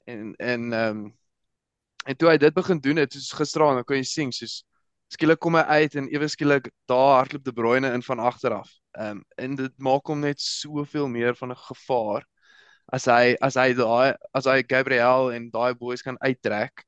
en 0.06 0.34
en 0.38 0.72
ehm 0.72 1.04
um, 1.04 1.06
en 2.06 2.14
toe 2.14 2.28
hy 2.30 2.36
dit 2.38 2.54
begin 2.54 2.78
doen 2.78 3.00
het, 3.02 3.12
soos 3.12 3.32
gisteraan, 3.34 3.80
dan 3.80 3.84
kon 3.86 3.98
jy 3.98 4.04
sien 4.06 4.30
soos 4.30 4.60
skielik 5.12 5.40
kom 5.40 5.56
hy 5.58 5.64
uit 5.80 5.94
en 5.98 6.08
ewe 6.12 6.28
skielik 6.28 6.70
daar 6.90 7.20
hardloop 7.20 7.44
De 7.44 7.52
Bruyne 7.52 7.92
in 7.94 8.02
van 8.02 8.20
agter 8.20 8.56
af. 8.60 8.70
Ehm 8.98 9.18
um, 9.18 9.24
en 9.36 9.56
dit 9.56 9.78
maak 9.78 10.06
hom 10.06 10.20
net 10.20 10.40
soveel 10.40 11.08
meer 11.08 11.36
van 11.36 11.52
'n 11.52 11.62
gevaar 11.68 12.26
as 12.92 13.06
hy 13.10 13.36
as 13.42 13.56
hy 13.58 13.72
daai 13.74 14.14
as 14.34 14.46
hy 14.46 14.62
Gabriel 14.62 15.32
en 15.34 15.50
daai 15.50 15.74
boys 15.74 16.02
kan 16.02 16.18
uittrek 16.22 16.84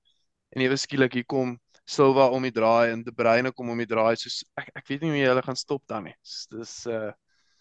en 0.54 0.62
ewe 0.62 0.76
skielik 0.76 1.14
hier 1.18 1.26
kom 1.26 1.59
Silva 1.88 2.28
om 2.28 2.42
die 2.42 2.52
draai 2.52 2.92
en 2.92 3.02
De 3.04 3.12
Bruyne 3.12 3.52
kom 3.52 3.70
om 3.70 3.78
die 3.78 3.88
draai 3.88 4.16
soos 4.16 4.44
ek 4.61 4.70
ek 4.76 4.87
weet 4.88 5.02
nie 5.02 5.11
hoe 5.14 5.28
hulle 5.31 5.42
gaan 5.42 5.57
stop 5.57 5.83
dan 5.88 6.04
nie. 6.04 6.14
Dis 6.52 6.87
uh 6.87 7.12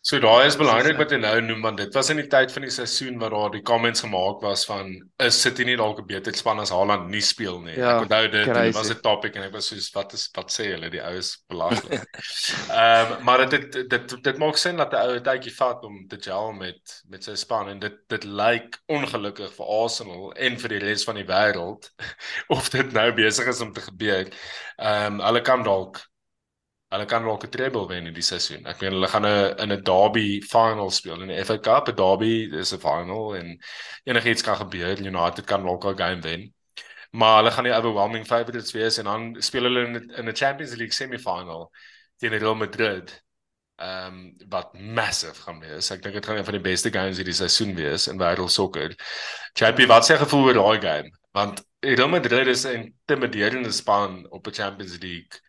So 0.05 0.19
daai 0.23 0.45
is 0.47 0.55
belangrik 0.55 0.95
wat 0.99 1.11
jy 1.11 1.17
nou 1.19 1.35
noem 1.43 1.65
want 1.65 1.79
dit 1.81 1.95
was 1.97 2.09
in 2.13 2.19
die 2.21 2.27
tyd 2.31 2.51
van 2.53 2.63
die 2.63 2.71
seisoen 2.71 3.17
waar 3.19 3.33
daar 3.33 3.51
die 3.51 3.63
comments 3.65 4.03
gemaak 4.05 4.43
was 4.45 4.63
van 4.69 4.93
is 5.23 5.39
City 5.41 5.65
nie 5.67 5.75
dalk 5.75 5.99
'n 5.99 6.07
beter 6.07 6.35
span 6.37 6.61
as 6.63 6.71
Haaland 6.71 7.09
nie 7.11 7.21
speel 7.21 7.59
nie. 7.61 7.75
Ja, 7.75 7.97
ek 7.97 8.05
onthou 8.05 8.29
dit 8.31 8.47
crazy. 8.47 8.77
was 8.77 8.91
'n 8.91 9.01
topic 9.01 9.35
en 9.35 9.43
ek 9.43 9.51
was 9.53 9.67
soos 9.67 9.89
wat 9.95 10.13
is 10.13 10.29
wat 10.35 10.53
sê 10.53 10.69
hulle 10.71 10.89
die 10.89 11.03
oues 11.03 11.43
belaglik. 11.49 12.07
Ehm 12.69 13.11
um, 13.17 13.23
maar 13.23 13.49
dit 13.49 13.71
dit 13.71 13.89
dit 13.89 14.23
dit 14.23 14.37
maak 14.37 14.57
sin 14.57 14.77
dat 14.77 14.93
'n 14.93 14.95
ou 14.95 15.15
'n 15.17 15.23
tydjie 15.23 15.55
vat 15.55 15.83
om 15.83 16.07
te 16.07 16.17
gel 16.21 16.51
met 16.53 17.01
met 17.09 17.23
sy 17.23 17.35
span 17.35 17.69
en 17.69 17.79
dit 17.79 17.97
dit 18.07 18.23
lyk 18.23 18.79
ongelukkig 18.87 19.53
vir 19.53 19.65
Arsenal 19.65 20.31
en 20.33 20.57
vir 20.57 20.69
die 20.69 20.83
res 20.87 21.03
van 21.03 21.15
die 21.15 21.27
wêreld 21.27 21.91
of 22.57 22.69
dit 22.69 22.93
nou 22.93 23.11
besig 23.11 23.47
is 23.47 23.61
om 23.61 23.73
te 23.73 23.81
gebeur. 23.81 24.31
Ehm 24.77 25.19
um, 25.19 25.25
hulle 25.25 25.41
kan 25.41 25.63
dalk 25.63 25.99
hulle 26.93 27.05
kan 27.05 27.23
dalk 27.23 27.43
'n 27.43 27.51
treble 27.51 27.87
wen 27.87 28.07
in 28.07 28.13
die 28.15 28.23
seisoen. 28.23 28.65
Ek 28.65 28.81
meen 28.81 28.93
hulle 28.95 29.07
gaan 29.11 29.25
'n 29.25 29.59
in 29.63 29.71
'n 29.71 29.83
derby 29.83 30.41
final 30.41 30.89
speel 30.91 31.21
in 31.21 31.27
die 31.33 31.43
FA 31.43 31.57
Cup. 31.57 31.89
'n 31.89 31.95
Derby 31.95 32.47
is 32.61 32.73
'n 32.73 32.79
final 32.79 33.35
en 33.35 33.59
enigiets 34.05 34.43
kan 34.43 34.55
gebeur. 34.57 34.97
United 34.99 35.45
kan 35.45 35.63
dalk 35.65 35.85
'n 35.85 35.97
game 35.97 36.21
wen. 36.21 36.53
Maar 37.11 37.37
hulle 37.37 37.51
gaan 37.51 37.63
die 37.63 37.73
overwhelming 37.73 38.25
favourites 38.25 38.71
wees 38.71 38.97
en 38.97 39.05
dan 39.05 39.35
speel 39.39 39.63
hulle 39.63 39.85
in 39.85 39.95
in 40.15 40.29
'n 40.29 40.35
Champions 40.35 40.75
League 40.75 40.93
semi-final 40.93 41.71
teen 42.17 42.37
Real 42.37 42.55
Madrid. 42.55 43.23
Ehm 43.75 44.13
um, 44.13 44.35
wat 44.49 44.73
massive 44.73 45.41
gaan 45.41 45.59
wees. 45.59 45.91
Ek 45.91 46.01
dink 46.01 46.15
dit 46.15 46.25
gaan 46.25 46.37
een 46.37 46.45
van 46.45 46.53
die 46.53 46.61
beste 46.71 46.89
games 46.89 47.17
hierdie 47.17 47.33
seisoen 47.33 47.75
wees 47.75 48.07
in 48.07 48.17
wêreld 48.17 48.49
sokker. 48.51 48.95
JP, 49.53 49.85
wat 49.87 50.05
sê 50.07 50.17
gevoel 50.17 50.45
oor 50.45 50.53
daai 50.53 50.81
game? 50.81 51.11
Want 51.31 51.63
Real 51.79 52.09
Madrid 52.09 52.47
is 52.47 52.65
'n 52.65 52.95
intimiderende 53.07 53.71
span 53.71 54.25
op 54.29 54.47
'n 54.47 54.53
Champions 54.53 54.97
League 55.01 55.46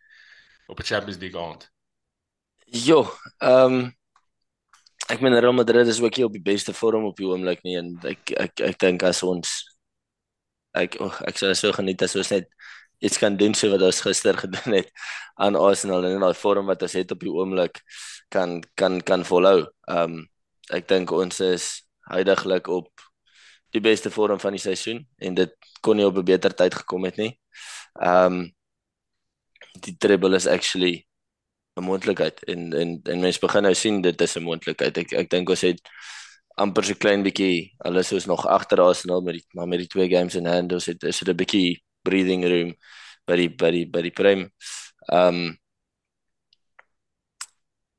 op 0.68 0.80
'n 0.80 0.84
Champions 0.84 1.18
League 1.18 1.40
aand. 1.40 1.70
Jo, 2.64 3.08
ehm 3.38 3.74
um, 3.74 3.96
ek 5.08 5.20
meen 5.20 5.38
Real 5.40 5.56
Madrid 5.56 5.86
is 5.86 6.00
ook 6.00 6.16
nie 6.16 6.24
op 6.24 6.32
die 6.36 6.42
beste 6.42 6.74
vorm 6.76 7.04
op 7.08 7.16
die 7.16 7.26
oomblik 7.26 7.62
nie 7.64 7.78
en 7.80 7.94
ek 8.04 8.30
ek 8.36 8.60
ek 8.60 8.78
dink 8.78 9.02
as 9.08 9.22
ons 9.24 9.54
ek 10.76 10.98
oh, 11.00 11.14
ek 11.24 11.38
sou 11.40 11.54
so 11.56 11.72
geniet 11.72 12.02
as 12.04 12.16
ons 12.16 12.30
net 12.34 12.48
iets 13.00 13.18
kan 13.18 13.36
doen 13.40 13.54
so 13.54 13.70
wat 13.72 13.82
ons 13.86 14.02
gister 14.04 14.36
gedoen 14.44 14.76
het 14.80 14.90
aan 15.40 15.56
Arsenal 15.56 16.04
en 16.04 16.18
in 16.18 16.24
daai 16.26 16.36
vorm 16.36 16.68
wat 16.68 16.82
ons 16.82 16.96
het 16.98 17.14
op 17.14 17.24
die 17.24 17.32
oomblik 17.32 17.80
kan 18.28 18.60
kan 18.76 19.00
kan 19.00 19.24
volhou. 19.24 19.64
Ehm 19.88 20.18
um, 20.18 20.26
ek 20.68 20.88
dink 20.88 21.12
ons 21.16 21.40
is 21.40 21.68
huidigelik 22.12 22.68
op 22.68 22.90
die 23.72 23.80
beste 23.80 24.10
vorm 24.12 24.40
van 24.40 24.52
die 24.52 24.60
seisoen 24.60 25.00
en 25.16 25.34
dit 25.34 25.54
kon 25.80 25.96
nie 25.96 26.04
op 26.04 26.16
'n 26.20 26.24
beter 26.24 26.52
tyd 26.54 26.74
gekom 26.74 27.04
het 27.04 27.16
nie. 27.16 27.32
Ehm 28.00 28.32
um, 28.32 28.57
die 29.84 29.96
treble 29.96 30.36
is 30.36 30.46
actually 30.46 31.06
'n 31.78 31.84
moontlikheid 31.84 32.44
en 32.44 32.72
en 32.72 33.00
en 33.04 33.20
mense 33.20 33.40
begin 33.40 33.62
nou 33.62 33.74
sien 33.74 34.00
dit 34.02 34.20
is 34.20 34.36
'n 34.36 34.42
moontlikheid. 34.42 34.98
Ek 34.98 35.12
ek 35.12 35.30
dink 35.30 35.48
ons 35.48 35.60
het 35.60 35.80
amper 36.56 36.84
so 36.84 36.94
klein 36.94 37.22
bietjie 37.22 37.74
alles 37.86 38.12
is 38.12 38.26
nog 38.26 38.46
agter 38.46 38.80
Arsenal 38.80 39.20
met 39.22 39.34
die 39.38 39.44
maar 39.54 39.68
met 39.68 39.78
die 39.78 39.86
twee 39.94 40.08
games 40.08 40.34
in 40.34 40.46
hand 40.46 40.72
ons 40.72 40.86
het 40.86 41.02
is 41.02 41.18
dit 41.18 41.28
'n 41.28 41.36
bietjie 41.36 41.82
breathing 42.02 42.44
room 42.44 42.74
by 43.26 43.36
die 43.36 43.48
by 43.48 43.70
die 43.70 43.86
by 43.86 44.02
die 44.02 44.16
prem. 44.20 44.50
Ehm 45.12 45.34
um, 45.34 45.58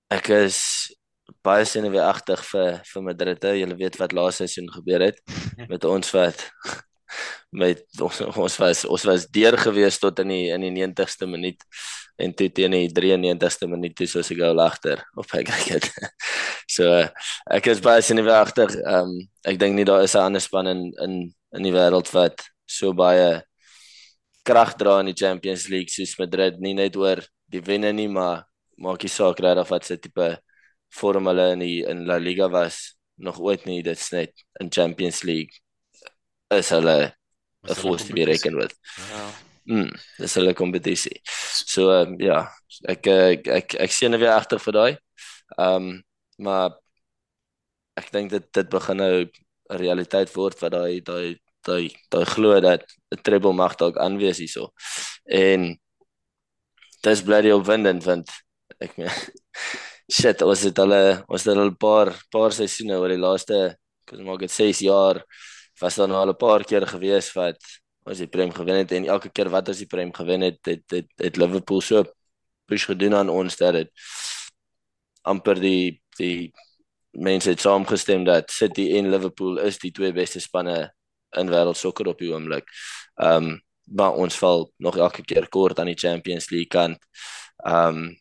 ek 0.10 0.30
is 0.30 0.58
baie 1.46 1.66
senuweeagtig 1.66 2.44
vir 2.52 2.82
vir 2.92 3.04
Madrid. 3.04 3.44
Jy 3.44 3.68
weet 3.78 3.98
wat 4.02 4.14
laaste 4.18 4.48
seisoen 4.48 4.72
gebeur 4.74 5.02
het 5.02 5.22
met 5.72 5.86
ons 5.86 6.12
wat 6.12 6.50
met 7.52 7.82
ons 8.02 8.22
ons 8.28 8.58
was 8.62 8.84
ons 8.86 9.06
was 9.10 9.26
deur 9.28 9.58
gewees 9.58 10.00
tot 10.00 10.20
in 10.24 10.34
die 10.34 10.46
in 10.54 10.66
die 10.68 10.74
90ste 10.76 11.28
minuut 11.30 11.64
en 12.20 12.34
toe 12.36 12.50
teen 12.52 12.76
die 12.76 12.92
93ste 12.94 13.68
minuut 13.72 13.96
toe 13.96 14.08
soos 14.08 14.32
ek 14.32 14.44
al 14.46 14.62
agter 14.64 15.02
op 15.18 15.34
ek 15.34 15.50
kyk 15.50 15.68
dit. 15.76 15.92
So 16.70 16.86
ek 17.50 17.68
is 17.72 17.80
baie 17.82 18.02
senuweeagtig. 18.06 18.76
Ehm 18.84 19.10
um, 19.10 19.14
ek 19.50 19.58
dink 19.58 19.74
nie 19.74 19.88
daar 19.88 20.04
is 20.06 20.14
'n 20.16 20.28
ander 20.30 20.42
span 20.42 20.68
in 20.68 20.82
in 21.02 21.14
in 21.58 21.64
die 21.66 21.74
wêreld 21.74 22.12
wat 22.14 22.44
so 22.66 22.94
baie 22.94 23.42
krag 24.46 24.76
dra 24.78 25.00
in 25.00 25.10
die 25.10 25.18
Champions 25.18 25.68
League 25.70 25.90
soos 25.90 26.18
Madrid 26.20 26.60
nie 26.62 26.76
net 26.78 26.96
oor 26.96 27.24
die 27.50 27.62
wenne 27.66 27.92
nie 27.94 28.08
maar 28.08 28.46
maak 28.78 29.04
nie 29.04 29.12
saak 29.12 29.42
regtig 29.44 29.70
wat 29.72 29.86
se 29.86 29.98
tipe 29.98 30.30
vorm 31.00 31.30
hulle 31.30 31.52
in 31.56 31.64
die 31.66 31.80
in 31.92 32.06
La 32.08 32.18
Liga 32.18 32.50
was 32.50 32.96
nog 33.18 33.40
ooit 33.40 33.66
nie 33.66 33.82
dit's 33.84 34.12
net 34.12 34.34
in 34.62 34.70
Champions 34.70 35.24
League 35.24 35.62
is 36.58 36.70
hulle 36.70 37.14
'n 37.68 37.76
force 37.76 38.06
to 38.08 38.14
be 38.14 38.26
reckoned 38.26 38.58
with. 38.58 38.74
Ja. 39.12 39.30
Mm, 39.70 39.92
dis 40.18 40.36
hulle 40.40 40.54
kompetisie. 40.54 41.20
So 41.70 41.92
um, 41.94 42.16
ja, 42.20 42.48
ek 42.90 43.08
ek 43.08 43.48
ek, 43.48 43.76
ek 43.86 43.92
sien 43.94 44.18
weer 44.18 44.34
agter 44.34 44.62
vir 44.64 44.74
daai. 44.74 44.94
Ehm 45.58 45.76
um, 45.76 46.04
maar 46.40 46.78
ek 48.00 48.12
dink 48.16 48.32
dit 48.32 48.46
dit 48.56 48.70
begin 48.72 48.98
nou 48.98 49.16
'n 49.26 49.78
realiteit 49.82 50.32
word 50.36 50.56
wat 50.62 50.72
daai 50.72 51.02
daai 51.04 51.36
daai 51.68 51.92
daai 52.10 52.26
glo 52.26 52.60
dat 52.62 52.84
'n 53.14 53.22
treble 53.24 53.54
mag 53.54 53.76
dalk 53.76 53.98
aanwees 53.98 54.40
hierso. 54.40 54.72
En 55.26 55.78
dis 57.04 57.22
bloody 57.24 57.52
opwindend 57.52 58.04
want 58.04 58.30
ek 58.80 58.98
meen 58.98 59.12
shit, 60.18 60.42
ons 60.42 60.64
het 60.66 60.80
al 60.80 60.94
ons 61.28 61.44
het 61.46 61.54
al 61.56 61.70
'n 61.70 61.78
paar 61.78 62.10
paar 62.32 62.52
seisoene 62.52 62.98
oor 62.98 63.14
die 63.14 63.22
laaste, 63.22 63.78
ek 64.08 64.18
maak 64.26 64.40
dit 64.40 64.52
6 64.52 64.82
jaar 64.88 65.22
was 65.82 65.96
dan 65.96 66.12
al 66.12 66.30
'n 66.30 66.38
paar 66.38 66.64
keer 66.64 66.88
gewees 66.88 67.34
wat 67.34 67.58
ons 68.04 68.18
die 68.18 68.28
prem 68.28 68.52
gewen 68.52 68.76
het 68.76 68.92
en 68.92 69.06
elke 69.06 69.30
keer 69.30 69.50
wat 69.50 69.68
ons 69.68 69.78
die 69.78 69.88
prem 69.88 70.14
gewen 70.14 70.42
het, 70.42 70.60
het 70.66 70.84
het, 70.92 71.08
het 71.16 71.38
Liverpool 71.38 71.82
so 71.82 72.04
push 72.66 72.86
gedoen 72.86 73.14
aan 73.14 73.30
ons 73.30 73.58
dat 73.58 73.74
dit 73.74 73.90
amper 75.22 75.60
die 75.60 76.02
die 76.18 76.52
mense 77.12 77.50
het 77.50 77.62
saamgestem 77.62 78.24
dat 78.24 78.52
City 78.52 78.90
en 78.98 79.10
Liverpool 79.10 79.58
is 79.58 79.80
die 79.80 79.92
twee 79.92 80.14
beste 80.14 80.40
spanne 80.40 80.94
in 81.38 81.50
wêreld 81.50 81.78
sokker 81.78 82.08
op 82.08 82.20
die 82.20 82.32
oomblik. 82.34 82.68
Ehm 83.16 83.44
um, 83.44 83.62
maar 83.92 84.14
ons 84.14 84.36
val 84.38 84.68
nog 84.78 84.98
elke 84.98 85.24
keer 85.26 85.48
kort 85.50 85.80
aan 85.80 85.90
die 85.90 85.98
Champions 85.98 86.50
League 86.50 86.70
kant. 86.70 86.98
Ehm 87.66 87.98
um, 87.98 88.18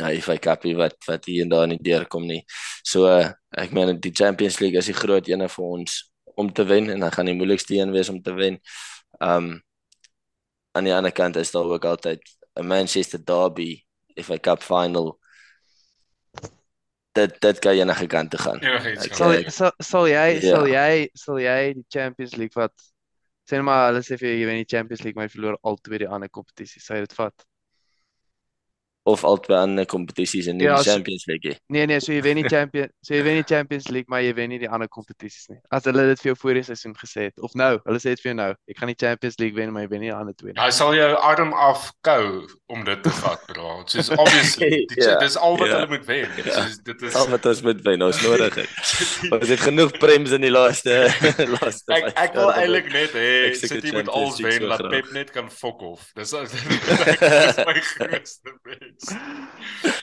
Ja, 0.00 0.08
if 0.10 0.28
I 0.28 0.38
copy 0.38 0.74
wat 0.74 0.96
wat 1.06 1.24
hier 1.24 1.44
en 1.44 1.48
daar 1.48 1.68
nie 1.70 1.78
deurkom 1.78 2.24
nie. 2.26 2.40
So 2.82 3.06
uh, 3.06 3.28
ek 3.54 3.70
meen 3.70 4.00
die 4.02 4.10
Champions 4.10 4.58
League 4.58 4.78
is 4.78 4.88
die 4.90 4.96
groot 4.96 5.28
een 5.30 5.44
vir 5.48 5.64
ons 5.64 6.00
om 6.34 6.52
te 6.52 6.64
wen 6.64 6.90
en 6.90 7.00
dan 7.00 7.12
gaan 7.12 7.30
die 7.30 7.34
moeilikste 7.34 7.74
een 7.74 7.92
wees 7.92 8.08
om 8.08 8.22
te 8.22 8.34
wen. 8.34 8.60
Um 9.18 9.62
aan 10.74 10.84
die 10.84 10.94
ander 10.94 11.12
kant 11.12 11.36
is 11.36 11.50
daar 11.54 11.70
ook 11.70 11.84
altyd 11.84 12.22
'n 12.54 12.66
Manchester 12.66 13.24
derby 13.24 13.84
if 14.14 14.30
a 14.30 14.38
cup 14.38 14.62
final. 14.62 15.18
Dit 17.12 17.40
dit 17.40 17.58
kan 17.58 17.72
enige 17.72 18.06
kant 18.06 18.30
toe 18.30 18.40
gaan. 18.40 18.58
Ja, 18.60 18.78
sal 19.14 19.50
sal 19.50 19.72
sal 19.78 20.08
jy 20.08 20.26
ja. 20.40 20.40
sal 20.40 20.66
jy 20.66 21.08
sal 21.12 21.38
jy 21.38 21.72
die 21.74 21.86
Champions 21.88 22.34
League 22.34 22.58
wat 22.58 22.74
sê 23.50 23.60
maar 23.62 23.92
hulle 23.92 24.02
sê 24.02 24.18
vir 24.18 24.30
jy 24.34 24.46
wen 24.46 24.62
die 24.62 24.76
Champions 24.76 25.02
League 25.02 25.18
maar 25.18 25.28
jy 25.28 25.34
verloor 25.36 25.58
al 25.62 25.76
twee 25.76 25.98
die 25.98 26.08
ander 26.08 26.30
kompetisies. 26.30 26.86
Sê 26.86 26.98
dit 27.04 27.14
vat 27.14 27.46
of 29.04 29.24
albei 29.24 29.56
ander 29.58 29.84
kompetisies 29.86 30.46
in 30.48 30.58
die 30.58 30.64
ja, 30.64 30.78
Champions 30.82 31.26
League. 31.26 31.58
Nee 31.66 31.86
nee, 31.86 32.00
so 32.00 32.12
jy 32.14 32.22
wen 32.24 32.38
die 32.40 32.48
Champions, 32.48 32.92
so 33.04 33.12
jy 33.12 33.20
wen 33.26 33.36
die 33.42 33.46
Champions 33.48 33.90
League, 33.92 34.08
maar 34.08 34.22
jy 34.24 34.32
wen 34.36 34.48
nie 34.54 34.60
die 34.62 34.70
ander 34.70 34.88
kompetisies 34.88 35.50
nie. 35.52 35.58
As 35.74 35.84
hulle 35.88 36.06
dit 36.08 36.22
vir 36.22 36.30
jou 36.30 36.36
voor 36.40 36.56
die 36.56 36.64
seisoen 36.64 36.94
gesê 36.96 37.28
het 37.28 37.44
of 37.44 37.52
nou, 37.58 37.74
hulle 37.84 38.00
sê 38.00 38.14
dit 38.14 38.22
vir 38.24 38.30
jou 38.30 38.36
nou, 38.38 38.48
ek 38.72 38.80
gaan 38.80 38.92
die 38.92 38.96
Champions 39.04 39.36
League 39.42 39.60
wen, 39.60 39.74
maar 39.74 39.84
jy 39.84 39.90
wen 39.92 40.04
nie 40.06 40.08
die 40.08 40.16
ander 40.16 40.36
twee 40.38 40.54
nie. 40.54 40.60
Hy 40.62 40.70
sal 40.72 40.96
jou 40.96 41.10
arm 41.20 41.52
afkou 41.66 42.24
om 42.72 42.86
dit 42.88 43.04
te 43.04 43.12
vat, 43.20 43.44
bro. 43.50 43.74
Soos 43.92 44.08
obviously, 44.16 44.70
dit 44.94 44.96
yeah, 45.02 45.20
is 45.26 45.36
al 45.36 45.58
wat 45.60 45.68
yeah. 45.68 45.82
hulle 45.82 45.92
moet 45.92 46.08
wen. 46.08 46.40
Yeah. 46.40 46.56
Soos 46.56 46.80
dit 46.88 47.04
is 47.10 47.20
al 47.20 47.28
wat 47.34 47.50
ons 47.52 47.62
moet 47.68 47.84
wen, 47.84 48.06
ons 48.08 48.22
nodig 48.24 48.58
het. 48.62 48.80
Ons 49.28 49.52
het 49.52 49.64
genoeg 49.66 49.92
prems 50.00 50.32
in 50.38 50.48
die 50.48 50.54
laaste 50.54 50.96
laaste. 51.58 51.92
Ek 51.98 52.08
ek 52.24 52.40
wil 52.40 52.54
eintlik 52.56 52.88
net 52.94 53.20
hê 53.20 53.52
City 53.60 53.92
moet 53.92 54.08
al 54.08 54.32
wen, 54.40 54.68
laat 54.72 54.88
Pep 54.88 55.12
net 55.12 55.36
kan 55.36 55.52
fok 55.52 55.84
off. 55.92 56.08
Dis 56.16 56.32
dis 56.40 57.62
my 57.68 57.78
grootste 57.84 58.56
wens 58.64 58.93
mens. 58.94 59.94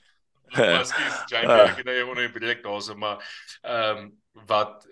Miskien 0.52 1.12
jy 1.32 1.42
kyk 1.48 1.80
jy 1.80 1.86
nou 1.88 2.16
net 2.18 2.34
breek 2.36 2.64
daarso 2.66 2.98
maar 3.00 3.24
ehm 3.64 4.04
um, 4.04 4.08
wat 4.48 4.86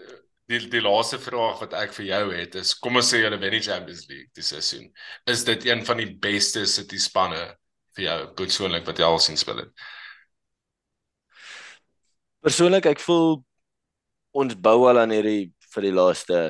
die 0.49 0.59
die 0.71 0.81
laaste 0.81 1.19
vraag 1.21 1.61
wat 1.63 1.75
ek 1.77 1.93
vir 1.95 2.07
jou 2.09 2.23
het 2.33 2.57
is 2.59 2.73
kom 2.81 2.97
ons 2.99 3.11
sê 3.11 3.21
julle 3.21 3.39
wen 3.41 3.55
die 3.55 3.63
Champions 3.63 4.07
League 4.09 4.29
dis 4.35 4.51
seisoen. 4.53 4.89
Is 5.29 5.45
dit 5.47 5.69
een 5.69 5.83
van 5.85 6.01
die 6.01 6.09
beste 6.27 6.65
City 6.65 6.99
spanne 6.99 7.41
vir 7.97 8.05
jou 8.05 8.19
persoonlik 8.41 8.87
wat 8.87 8.99
jy 8.99 9.07
al 9.07 9.21
sien 9.23 9.39
speel 9.39 9.63
het? 9.65 9.85
Persoonlik 12.43 12.87
ek 12.93 13.03
voel 13.03 13.41
ons 14.39 14.55
bou 14.55 14.77
al 14.89 15.03
aan 15.03 15.13
hierdie 15.13 15.51
vir 15.73 15.89
die 15.89 15.95
laaste 15.95 16.43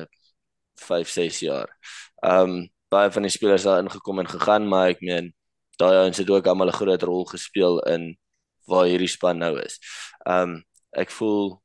5 0.80 1.16
6 1.16 1.42
jaar. 1.48 1.74
Ehm 2.24 2.60
um, 2.60 2.68
baie 2.90 3.10
van 3.14 3.22
die 3.22 3.30
spelers 3.30 3.62
het 3.68 3.84
ingekom 3.84 4.18
en 4.18 4.26
gegaan 4.26 4.64
maar 4.66 4.88
ek 4.90 5.02
meen 5.06 5.28
daai 5.80 5.96
ouens 6.02 6.20
het 6.20 6.30
ook 6.30 6.46
almal 6.46 6.70
'n 6.70 6.78
groot 6.80 7.02
rol 7.02 7.24
gespeel 7.24 7.80
in 7.94 8.16
waar 8.68 8.86
hierdie 8.86 9.08
span 9.08 9.38
nou 9.38 9.58
is. 9.60 9.78
Um 10.26 10.62
ek 10.92 11.10
voel 11.10 11.60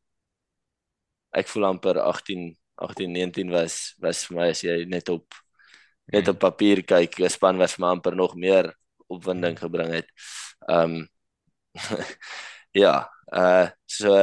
ek 1.34 1.47
voel 1.51 1.66
amper 1.72 1.99
18 1.99 2.55
18 2.76 3.11
19 3.11 3.51
was 3.51 3.95
was 3.99 4.26
vir 4.28 4.38
my 4.38 4.49
as 4.53 4.63
jy 4.63 4.86
net 4.86 5.09
op 5.09 5.26
net 6.13 6.28
op 6.30 6.39
papier 6.39 6.84
kyk, 6.84 7.20
'n 7.20 7.30
span 7.30 7.57
vir 7.57 7.76
my 7.80 7.88
amper 7.88 8.16
nog 8.16 8.36
meer 8.36 8.74
opwinding 9.07 9.57
gebring 9.59 9.91
het. 9.93 10.07
Um 10.68 11.07
ja, 12.84 13.09
Uh 13.34 13.70
so 13.89 14.13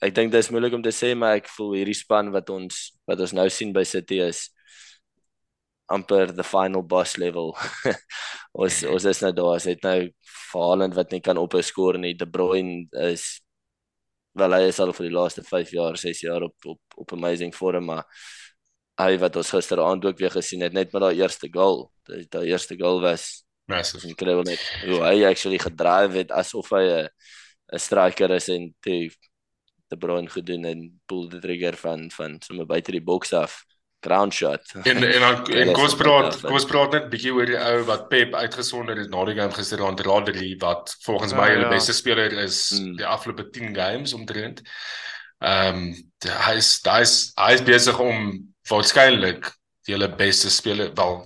ek 0.00 0.14
dink 0.16 0.32
dit 0.32 0.40
is 0.40 0.48
moeilik 0.52 0.74
om 0.76 0.82
te 0.84 0.92
sê 0.94 1.12
maar 1.16 1.36
ek 1.40 1.48
voel 1.52 1.76
hierdie 1.76 1.96
span 1.96 2.30
wat 2.32 2.48
ons 2.52 2.96
wat 3.08 3.20
ons 3.20 3.34
nou 3.36 3.46
sien 3.52 3.72
by 3.72 3.84
City 3.84 4.20
is 4.24 4.48
amper 5.92 6.34
the 6.34 6.44
final 6.44 6.82
boss 6.82 7.16
level. 7.18 7.56
ons 8.62 8.82
ons 8.90 9.04
is 9.04 9.22
nou 9.22 9.32
daar, 9.32 9.56
as 9.56 9.68
het 9.70 9.82
nou 9.86 9.98
Haaland 10.56 10.94
wat 10.96 11.12
nie 11.12 11.20
kan 11.20 11.38
ophou 11.38 11.62
skoor 11.62 11.98
nie. 12.00 12.14
De 12.16 12.26
Bruyne 12.26 12.86
is 13.10 13.40
wel 14.36 14.52
hy 14.56 14.66
is 14.70 14.80
al 14.80 14.92
vir 14.96 15.08
die 15.08 15.14
laaste 15.16 15.44
5 15.44 15.72
jaar, 15.76 15.96
6 16.00 16.24
jaar 16.26 16.46
op 16.48 16.72
op 16.72 17.00
op 17.04 17.12
amazing 17.12 17.52
vorm, 17.54 17.90
maar 17.92 18.04
hy 19.00 19.16
wat 19.20 19.36
ons 19.36 19.52
gisteraand 19.52 20.04
ook 20.08 20.18
weer 20.18 20.32
gesien 20.32 20.64
het 20.64 20.72
net 20.72 20.92
met 20.92 21.02
daai 21.04 21.20
eerste 21.20 21.50
goal. 21.52 21.90
Daai 22.08 22.46
eerste 22.48 22.76
goal 22.80 23.02
was 23.04 23.44
massive. 23.68 24.06
Incredible 24.08 24.46
net. 24.48 24.62
Hoe 24.86 25.02
hy 25.04 25.26
actually 25.28 25.60
gedryf 25.60 26.16
het 26.16 26.32
asof 26.32 26.70
hy 26.72 26.84
'n 27.04 27.08
'n 27.72 27.78
striker 27.78 28.30
is 28.30 28.48
en 28.48 28.74
te 28.80 29.10
De 29.88 29.96
Bruyne 29.96 30.28
gedoen 30.28 30.64
en 30.64 31.00
pull 31.06 31.28
the 31.30 31.38
trigger 31.38 31.76
van 31.76 32.10
van 32.10 32.40
sommer 32.42 32.66
buite 32.66 32.90
die 32.90 33.02
boks 33.02 33.32
af 33.32 33.64
ground 34.00 34.34
shot. 34.34 34.72
En 34.82 35.02
en 35.12 35.20
dan 35.20 35.46
en 35.60 35.72
kom 35.72 35.84
ons 35.84 35.96
praat, 35.98 36.40
kom 36.40 36.56
ons 36.58 36.68
praat 36.68 36.96
net 36.96 37.08
bietjie 37.12 37.34
oor 37.34 37.48
die 37.48 37.58
ou 37.58 37.84
wat 37.88 38.08
Pep 38.12 38.34
uitgesonder 38.34 38.98
het 39.00 39.12
na 39.12 39.24
die 39.28 39.36
game 39.38 39.54
gister 39.56 39.82
aan 39.84 39.98
Rodri 40.06 40.54
wat 40.62 40.96
volgens 41.06 41.34
my 41.36 41.48
hulle 41.50 41.66
ja, 41.66 41.70
ja. 41.70 41.74
beste 41.74 41.96
speler 41.96 42.34
is 42.44 42.60
mm. 42.76 42.96
die 43.00 43.08
afgelope 43.08 43.48
10 43.54 43.72
games 43.76 44.14
omtrent. 44.16 44.62
Ehm 45.44 45.80
um, 45.86 45.88
hy 46.48 46.56
is 46.60 46.74
hy 46.86 47.00
is 47.04 47.16
hy 47.36 47.52
is 47.58 47.64
besig 47.64 47.98
om 48.02 48.30
waarskynlik 48.70 49.50
die 49.86 49.94
hulle 49.94 50.10
beste 50.18 50.50
speler 50.50 50.94
wel 50.96 51.20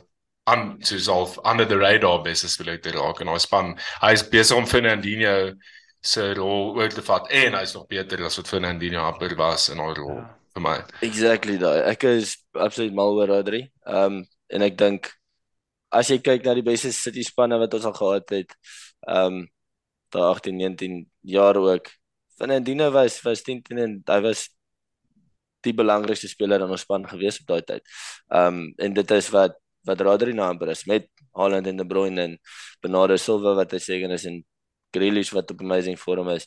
aan 0.50 0.78
te 0.82 0.98
self 0.98 1.36
under 1.46 1.68
the 1.68 1.78
radar 1.78 2.22
beste 2.24 2.48
speler 2.50 2.80
te 2.82 2.92
raak 2.96 3.20
en 3.22 3.30
hy 3.30 3.38
span 3.38 3.76
hy 4.02 4.14
is 4.16 4.26
besig 4.32 4.58
om 4.58 4.66
Fernandinho 4.66 5.36
se 6.00 6.32
rol 6.34 6.74
oor 6.80 6.90
te 6.90 7.04
vat 7.06 7.28
en 7.44 7.54
hy's 7.60 7.76
nog 7.76 7.86
beter 7.92 8.24
as 8.26 8.40
wat 8.40 8.50
Fernandinho 8.50 9.04
amper 9.04 9.36
was 9.38 9.68
in 9.70 9.78
haar 9.78 9.98
rol. 10.00 10.18
Ja 10.18 10.39
vir 10.60 10.66
my. 10.68 10.76
Exactly 11.06 11.56
daai. 11.58 11.80
Ek 11.90 12.04
is 12.04 12.36
absoluut 12.54 12.94
mal 12.94 13.16
oor 13.16 13.32
Rodri. 13.32 13.64
Ehm 13.86 14.20
um, 14.20 14.26
en 14.50 14.66
ek 14.66 14.76
dink 14.76 15.08
as 15.94 16.10
jy 16.10 16.18
kyk 16.18 16.44
na 16.44 16.56
die 16.58 16.66
beste 16.66 16.90
City 16.92 17.22
spanne 17.22 17.58
wat 17.58 17.74
ons 17.74 17.86
al 17.86 17.96
gehad 17.96 18.36
het, 18.36 18.54
ehm 19.08 19.40
um, 19.40 19.48
daai 20.10 20.26
18, 20.26 20.56
19 20.58 21.04
jaar 21.22 21.56
ook. 21.56 21.90
Fernandinho 22.38 22.90
was 22.90 23.20
was 23.24 23.42
10 23.46 23.62
en 23.78 24.02
hy 24.06 24.20
was 24.26 24.48
die 25.62 25.74
belangrikste 25.76 26.28
speler 26.28 26.64
in 26.64 26.72
ons 26.72 26.82
span 26.86 27.06
gewees 27.06 27.40
op 27.40 27.50
daai 27.54 27.62
tyd. 27.72 27.82
Ehm 28.28 28.60
um, 28.60 28.62
en 28.78 28.94
dit 29.00 29.16
is 29.18 29.32
wat 29.36 29.56
wat 29.88 30.00
Rodri 30.04 30.34
nou 30.36 30.48
amper 30.50 30.74
is 30.74 30.84
met 30.86 31.08
Haaland 31.32 31.66
en 31.66 31.76
De 31.76 31.86
Bruyne 31.86 32.20
en 32.20 32.38
Bernardo 32.82 33.16
Silva 33.16 33.54
wat 33.56 33.72
hy 33.72 34.02
en 34.04 34.10
is 34.18 34.26
en 34.26 34.42
Grealish 34.92 35.30
wat 35.32 35.50
op 35.50 35.60
amazing 35.60 35.98
vorm 35.98 36.28
is. 36.34 36.46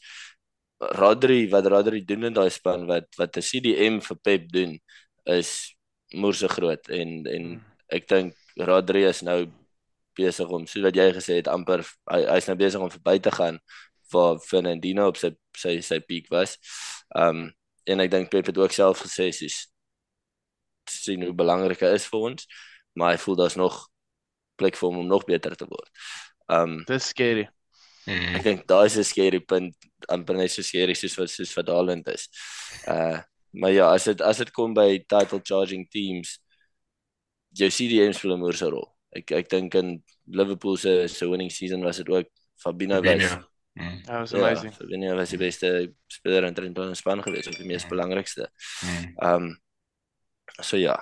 Rodri 1.00 1.48
wat 1.52 1.68
Rodri 1.72 2.04
doen 2.06 2.30
in 2.30 2.36
daai 2.36 2.50
span 2.50 2.86
wat 2.90 3.08
wat 3.18 3.38
'n 3.38 3.48
CDM 3.50 4.00
vir 4.02 4.18
Pep 4.24 4.50
doen 4.52 4.80
is 5.26 5.76
moerse 6.14 6.48
groot 6.48 6.90
en 6.90 7.26
en 7.26 7.44
hmm. 7.44 7.62
ek 7.90 8.08
dink 8.08 8.36
Rodri 8.58 9.06
is 9.10 9.22
nou 9.22 9.48
besig 10.18 10.50
om 10.50 10.68
soos 10.68 10.84
wat 10.86 10.96
jy 10.96 11.08
gesê 11.14 11.40
het 11.42 11.50
amper 11.50 11.82
hy 12.12 12.22
hy's 12.30 12.48
nou 12.48 12.58
besig 12.58 12.82
om 12.82 12.92
verby 12.94 13.18
te 13.20 13.32
gaan 13.34 13.60
vir 14.14 14.40
Fernandinho 14.46 15.08
op 15.10 15.18
sy 15.18 15.34
sy 15.58 15.80
sy 15.82 16.00
piek 16.00 16.30
was. 16.34 16.58
Um 17.16 17.50
en 17.90 18.00
ek 18.00 18.12
dink 18.12 18.30
Pep 18.32 18.48
het 18.48 18.58
ook 18.58 18.72
self 18.72 19.04
gesê 19.04 19.32
sies 19.36 19.68
sien 20.90 21.24
hoe 21.24 21.34
belangrik 21.36 21.82
hy 21.84 21.94
is 21.98 22.06
vir 22.12 22.30
ons, 22.30 22.48
maar 22.96 23.16
hy 23.16 23.20
voel 23.24 23.40
daar's 23.42 23.58
nog 23.60 23.88
plek 24.60 24.78
vir 24.80 24.90
hom 24.90 25.02
om 25.04 25.10
nog 25.10 25.26
beter 25.28 25.56
te 25.58 25.68
word. 25.68 25.90
Um 26.48 26.84
dis 26.88 27.10
scary. 27.12 27.48
Mm. 28.08 28.36
Ek 28.38 28.44
dink 28.44 28.66
daai 28.68 28.86
is 28.86 28.98
'n 28.98 29.04
skerry 29.08 29.40
punt 29.40 29.76
amper 30.10 30.36
net 30.36 30.52
so 30.52 30.62
skerry 30.62 30.96
soos 30.96 31.16
wat 31.18 31.30
soos 31.30 31.54
wat 31.58 31.72
Haaland 31.72 32.08
is. 32.08 32.28
Uh 32.88 33.22
maar 33.54 33.70
ja, 33.72 33.92
as 33.94 34.04
dit 34.10 34.22
as 34.22 34.38
dit 34.42 34.52
kom 34.52 34.74
by 34.74 34.98
title 35.08 35.40
charging 35.46 35.86
teams, 35.94 36.40
jy 37.54 37.70
sien 37.70 37.90
die 37.90 38.02
eens 38.02 38.20
vir 38.20 38.34
'n 38.34 38.40
moerse 38.40 38.66
rol. 38.66 38.90
Ek 39.16 39.32
ek 39.32 39.50
dink 39.50 39.76
in 39.76 40.04
Liverpool 40.26 40.78
se 40.78 41.08
se 41.08 41.26
winning 41.30 41.52
season 41.52 41.84
was 41.84 41.98
dit 41.98 42.10
ook 42.10 42.28
Fabinho 42.58 43.02
was. 43.02 43.38
Mm. 43.76 44.04
That 44.06 44.20
was 44.20 44.34
amazing. 44.34 44.72
Ja, 44.72 44.78
Fabinho 44.78 45.16
was 45.16 45.30
die 45.30 45.38
beste 45.38 45.94
speler 46.08 46.46
in 46.46 46.54
Trent 46.54 46.78
in 46.78 46.96
Span 46.96 47.22
geweest, 47.22 47.48
of 47.50 47.56
die 47.56 47.66
mees 47.66 47.86
mm. 47.86 47.90
belangrikste. 47.90 48.50
Mm. 48.82 49.16
Um 49.22 49.58
so 50.62 50.78
ja. 50.78 50.98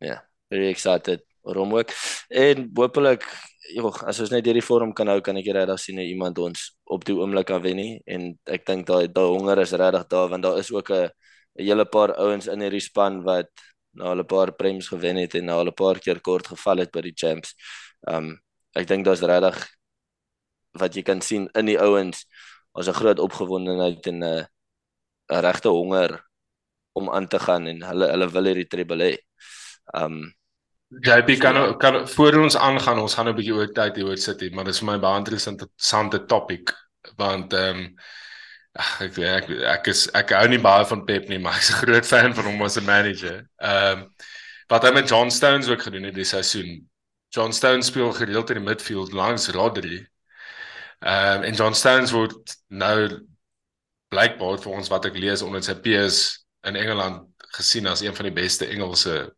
Ja, 0.00 0.06
yeah, 0.06 0.20
very 0.50 0.68
excited 0.68 1.22
oor 1.44 1.56
hom 1.62 1.74
ook. 1.74 1.90
En 2.30 2.70
hopelik 2.76 3.26
joh, 3.72 3.94
as 4.08 4.20
ons 4.20 4.30
net 4.32 4.44
hierdie 4.46 4.64
vorm 4.64 4.92
kan 4.96 5.08
hou, 5.08 5.20
kan 5.24 5.36
ek 5.40 5.48
regtig 5.56 5.80
sien 5.80 6.00
iemand 6.02 6.38
ons 6.38 6.66
op 6.92 7.04
die 7.04 7.16
oomblik 7.16 7.48
kan 7.48 7.62
wen 7.64 7.76
nie 7.80 7.92
en 8.06 8.32
ek 8.44 8.66
dink 8.68 8.86
daai 8.88 9.08
daai 9.08 9.30
honger 9.32 9.62
is 9.64 9.72
regtig 9.72 10.04
daar 10.12 10.28
want 10.32 10.44
daar 10.44 10.58
is 10.58 10.70
ook 10.72 10.90
'n 10.90 11.08
'n 11.58 11.64
hele 11.68 11.84
paar 11.86 12.14
ouens 12.18 12.46
in 12.46 12.60
hierdie 12.60 12.80
span 12.82 13.22
wat 13.22 13.48
nou 13.94 14.08
al 14.10 14.20
'n 14.20 14.26
paar 14.26 14.52
prems 14.52 14.88
gewen 14.88 15.16
het 15.16 15.34
en 15.34 15.44
nou 15.46 15.58
al 15.58 15.70
'n 15.70 15.74
paar 15.74 15.98
keer 15.98 16.20
kort 16.20 16.46
geval 16.46 16.78
het 16.78 16.92
by 16.92 17.00
die 17.00 17.14
champs. 17.16 17.54
Um 18.08 18.40
ek 18.74 18.86
dink 18.88 19.04
daar's 19.04 19.22
regtig 19.22 19.56
wat 20.72 20.94
jy 20.94 21.02
kan 21.02 21.20
sien 21.20 21.48
in 21.54 21.66
die 21.66 21.78
ouens, 21.78 22.26
ons 22.74 22.88
'n 22.88 22.92
groot 23.00 23.18
opgewondenheid 23.18 24.06
en 24.06 24.22
'n 24.24 24.46
'n 25.30 25.40
regte 25.40 25.68
honger 25.68 26.24
om 26.92 27.10
aan 27.10 27.28
te 27.28 27.38
gaan 27.38 27.66
en 27.66 27.82
hulle 27.82 28.06
hulle 28.10 28.28
wil 28.30 28.44
hierdie 28.44 28.68
treble 28.68 29.04
hê. 29.04 29.14
Um 29.94 30.34
JP 31.00 31.38
kan 31.40 31.76
kan 31.78 32.08
voor 32.08 32.34
ons 32.42 32.56
aangaan, 32.56 32.98
ons 32.98 33.14
gaan 33.14 33.28
'n 33.28 33.34
bietjie 33.34 33.54
oor 33.54 33.72
tyd 33.72 33.96
hier 33.96 34.06
oor 34.06 34.16
sit 34.16 34.40
hier, 34.40 34.52
maar 34.52 34.64
dit 34.64 34.74
is 34.74 34.80
vir 34.80 34.92
my 34.92 34.98
baie 34.98 35.18
interessante 35.18 36.24
topic 36.26 36.74
want 37.16 37.52
ehm 37.52 37.78
um, 37.78 37.96
ek, 39.00 39.18
ek 39.18 39.50
ek 39.50 39.86
is 39.92 40.06
ek 40.14 40.32
hou 40.34 40.48
nie 40.48 40.58
baie 40.58 40.84
van 40.86 41.04
Pep 41.04 41.28
nie, 41.28 41.38
maar 41.44 41.56
ek's 41.56 41.70
'n 41.70 41.80
groot 41.82 42.06
fan 42.06 42.34
van 42.34 42.44
hom 42.44 42.62
as 42.62 42.76
'n 42.76 42.84
manager. 42.84 43.46
Ehm 43.58 43.98
um, 43.98 44.08
wat 44.68 44.82
hy 44.82 44.92
met 44.92 45.08
John 45.08 45.30
Stones 45.30 45.68
ook 45.68 45.82
gedoen 45.82 46.04
het 46.04 46.14
die 46.14 46.24
seisoen. 46.24 46.88
John 47.28 47.52
Stones 47.52 47.86
speel 47.86 48.12
gereeld 48.12 48.50
in 48.50 48.56
die 48.56 48.64
midfield 48.64 49.12
langs 49.12 49.48
Rodri. 49.48 50.06
Ehm 51.00 51.36
um, 51.36 51.42
en 51.42 51.54
John 51.54 51.74
Stones 51.74 52.10
word 52.10 52.56
nou 52.68 53.26
blykbaar 54.08 54.58
vir 54.58 54.72
ons 54.72 54.88
wat 54.88 55.06
ek 55.06 55.16
lees 55.18 55.42
onder 55.42 55.62
sy 55.62 55.74
peers 55.74 56.46
in 56.62 56.76
Engeland 56.76 57.26
gesien 57.56 57.86
as 57.86 58.00
een 58.00 58.14
van 58.14 58.24
die 58.24 58.36
beste 58.42 58.66
Engelse 58.66 59.34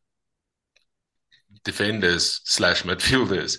defenders/midfielders. 1.66 3.58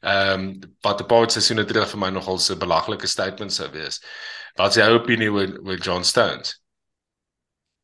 Ehm 0.00 0.40
um, 0.40 0.76
wat 0.86 1.02
'n 1.02 1.10
paar 1.10 1.30
seisoene 1.30 1.64
terug 1.64 1.90
vir 1.90 2.00
my 2.00 2.10
nogal 2.10 2.38
so 2.38 2.54
'n 2.54 2.62
belaglike 2.62 3.06
statement 3.06 3.52
sou 3.52 3.68
wees. 3.70 4.00
Wat 4.56 4.76
is 4.76 4.82
jou 4.82 4.94
opinie 4.94 5.30
oor 5.30 5.58
oor 5.66 5.78
John 5.78 6.02
Stones? 6.02 6.60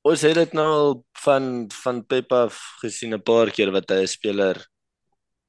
Ons 0.02 0.20
het 0.20 0.34
dit 0.34 0.52
nou 0.52 0.66
al 0.66 1.04
van 1.24 1.70
van 1.82 2.06
Pep 2.06 2.32
af 2.32 2.60
gesien 2.82 3.14
'n 3.14 3.22
paar 3.22 3.50
keer 3.50 3.70
wat 3.70 3.90
hy 3.90 4.02
'n 4.02 4.06
speler 4.06 4.66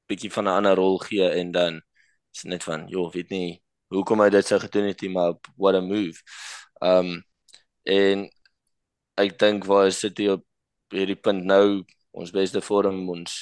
bietjie 0.08 0.32
van 0.32 0.44
'n 0.44 0.56
ander 0.58 0.74
rol 0.76 0.98
gee 0.98 1.28
en 1.30 1.52
dan 1.52 1.82
is 2.34 2.44
net 2.44 2.64
van, 2.64 2.88
joh, 2.88 3.12
weet 3.12 3.30
nie 3.30 3.62
hoekom 3.94 4.22
hy 4.22 4.30
dit 4.34 4.46
sou 4.46 4.58
gedoen 4.60 4.90
het 4.90 5.02
nie, 5.04 5.12
maar 5.14 5.36
what 5.56 5.78
a 5.78 5.82
move. 5.84 6.22
Ehm 6.82 7.12
um, 7.16 7.22
en 7.86 8.24
ek 9.22 9.36
dink 9.38 9.66
waar 9.70 9.92
sit 9.94 10.18
hy 10.18 10.32
op 10.34 10.42
hierdie 10.90 11.18
punt 11.18 11.44
nou 11.46 11.84
ons 12.10 12.32
beste 12.34 12.58
vorm 12.60 13.04
ons 13.12 13.36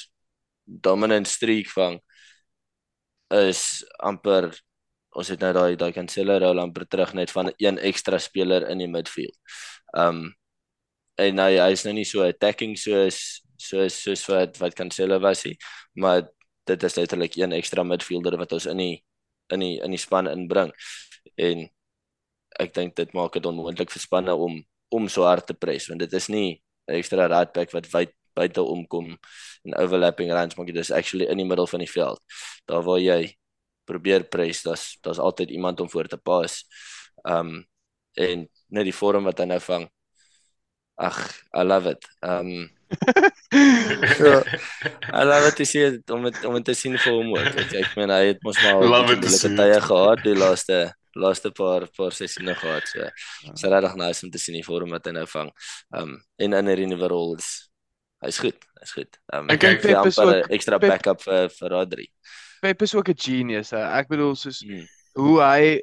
dominant 0.65 1.27
streak 1.27 1.69
vang 1.73 1.99
is 3.33 3.83
amper 4.03 4.51
ons 5.15 5.29
het 5.31 5.39
nou 5.39 5.51
daai 5.55 5.75
daai 5.79 5.93
Cancelo 5.95 6.37
rol 6.41 6.59
amper 6.59 6.85
terug 6.89 7.13
net 7.15 7.31
van 7.31 7.51
een 7.57 7.77
ekstra 7.89 8.19
speler 8.19 8.67
in 8.69 8.83
die 8.83 8.91
midfield. 8.91 9.35
Um 9.97 10.33
en 11.15 11.37
nou 11.39 11.47
hy 11.47 11.69
is 11.71 11.85
nou 11.87 11.93
nie 11.95 12.07
so 12.07 12.25
attacking 12.25 12.75
soos 12.77 13.41
soos 13.61 13.95
soos 14.03 14.25
wat 14.27 14.59
wat 14.59 14.75
Cancelo 14.75 15.19
was 15.23 15.45
nie, 15.45 15.55
maar 15.95 16.25
dit 16.67 16.83
is 16.83 16.97
letterlik 16.97 17.37
een 17.39 17.55
ekstra 17.55 17.83
midfielder 17.83 18.37
wat 18.37 18.51
ons 18.57 18.67
in 18.67 18.81
die 18.81 18.95
in 19.53 19.63
die 19.63 19.75
in 19.85 19.95
die 19.95 20.01
span 20.01 20.27
inbring. 20.27 20.73
En 21.39 21.67
ek 22.59 22.73
dink 22.75 22.95
dit 22.99 23.13
maak 23.15 23.35
dit 23.35 23.45
onmoontlik 23.45 23.91
vir 23.91 24.03
spanne 24.03 24.35
om 24.35 24.59
om 24.95 25.07
so 25.09 25.25
hard 25.27 25.47
te 25.47 25.55
pres 25.57 25.89
want 25.89 26.03
dit 26.03 26.13
is 26.13 26.27
nie 26.29 26.61
'n 26.87 26.95
ekstra 26.99 27.27
right 27.27 27.53
back 27.53 27.71
wat 27.73 27.87
wyd 27.93 28.11
buite 28.35 28.61
omkom 28.61 29.15
en 29.65 29.77
overlapping 29.81 30.31
runs 30.35 30.57
maak 30.57 30.69
jy 30.69 30.77
dis 30.77 30.91
actually 30.91 31.29
in 31.31 31.41
die 31.41 31.47
middel 31.47 31.67
van 31.67 31.83
die 31.83 31.91
veld. 31.91 32.21
Daar 32.69 32.83
waar 32.85 33.01
jy 33.01 33.35
probeer 33.85 34.25
press, 34.29 34.63
daar's 34.65 34.97
daar's 35.01 35.21
altyd 35.21 35.49
iemand 35.49 35.79
om 35.79 35.89
voor 35.89 36.07
te 36.07 36.17
pas. 36.17 36.63
Um 37.23 37.65
en 38.13 38.47
net 38.71 38.87
die 38.87 38.95
vorm 38.95 39.27
wat 39.27 39.41
hy 39.43 39.49
nou 39.49 39.59
vang. 39.59 39.89
Ag, 40.95 41.17
I 41.51 41.63
love 41.67 41.91
it. 41.91 42.07
Um 42.23 42.69
so, 44.15 44.41
I 45.19 45.23
love 45.23 45.47
it 45.49 45.57
to 45.59 45.65
see 45.65 45.83
it, 45.83 46.09
om 46.09 46.23
het, 46.29 46.39
om 46.45 46.61
te 46.63 46.73
sien 46.73 46.95
vir 46.97 47.17
hom 47.17 47.33
ook. 47.35 47.59
Ek, 47.65 47.73
ek 47.81 47.97
meen 47.99 48.13
hy 48.13 48.21
het 48.31 48.45
mos 48.45 48.61
maar 48.63 48.85
lekker 49.09 49.57
tye 49.59 49.81
gehad 49.89 50.23
die 50.23 50.37
laaste 50.37 50.85
laaste 51.15 51.51
paar 51.55 51.87
paar 51.95 52.11
sessies 52.11 52.59
gehad. 52.59 52.87
So, 52.91 53.07
is 53.53 53.63
regtig 53.63 53.95
nice 53.99 54.25
om 54.25 54.31
te 54.31 54.41
sien 54.41 54.57
die 54.57 54.65
vorm 54.65 54.91
wat 54.95 55.07
hy 55.07 55.15
nou 55.15 55.27
vang. 55.31 55.51
Um 55.95 56.17
en 56.39 56.53
in 56.59 56.69
'n 56.69 56.77
renewal 56.81 57.11
role 57.11 57.37
is 57.37 57.69
hy's 58.25 58.41
goed, 58.41 58.67
hy's 58.81 58.93
goed. 58.97 59.19
Um, 59.33 59.49
ek 59.53 59.63
dink 59.63 59.81
Pep 59.85 60.09
is 60.09 60.19
ook 60.19 60.53
ekstra 60.57 60.79
Pep, 60.81 60.97
backup 60.97 61.21
vir 61.25 61.49
vir 61.53 61.75
Rodri. 61.75 62.07
Pep 62.65 62.81
is 62.81 62.95
ook 62.95 63.09
'n 63.09 63.19
genius. 63.27 63.71
He. 63.71 63.83
Ek 63.99 64.09
bedoel 64.09 64.35
soos 64.35 64.63
hmm. 64.65 64.87
hoe 65.15 65.37
hy 65.41 65.81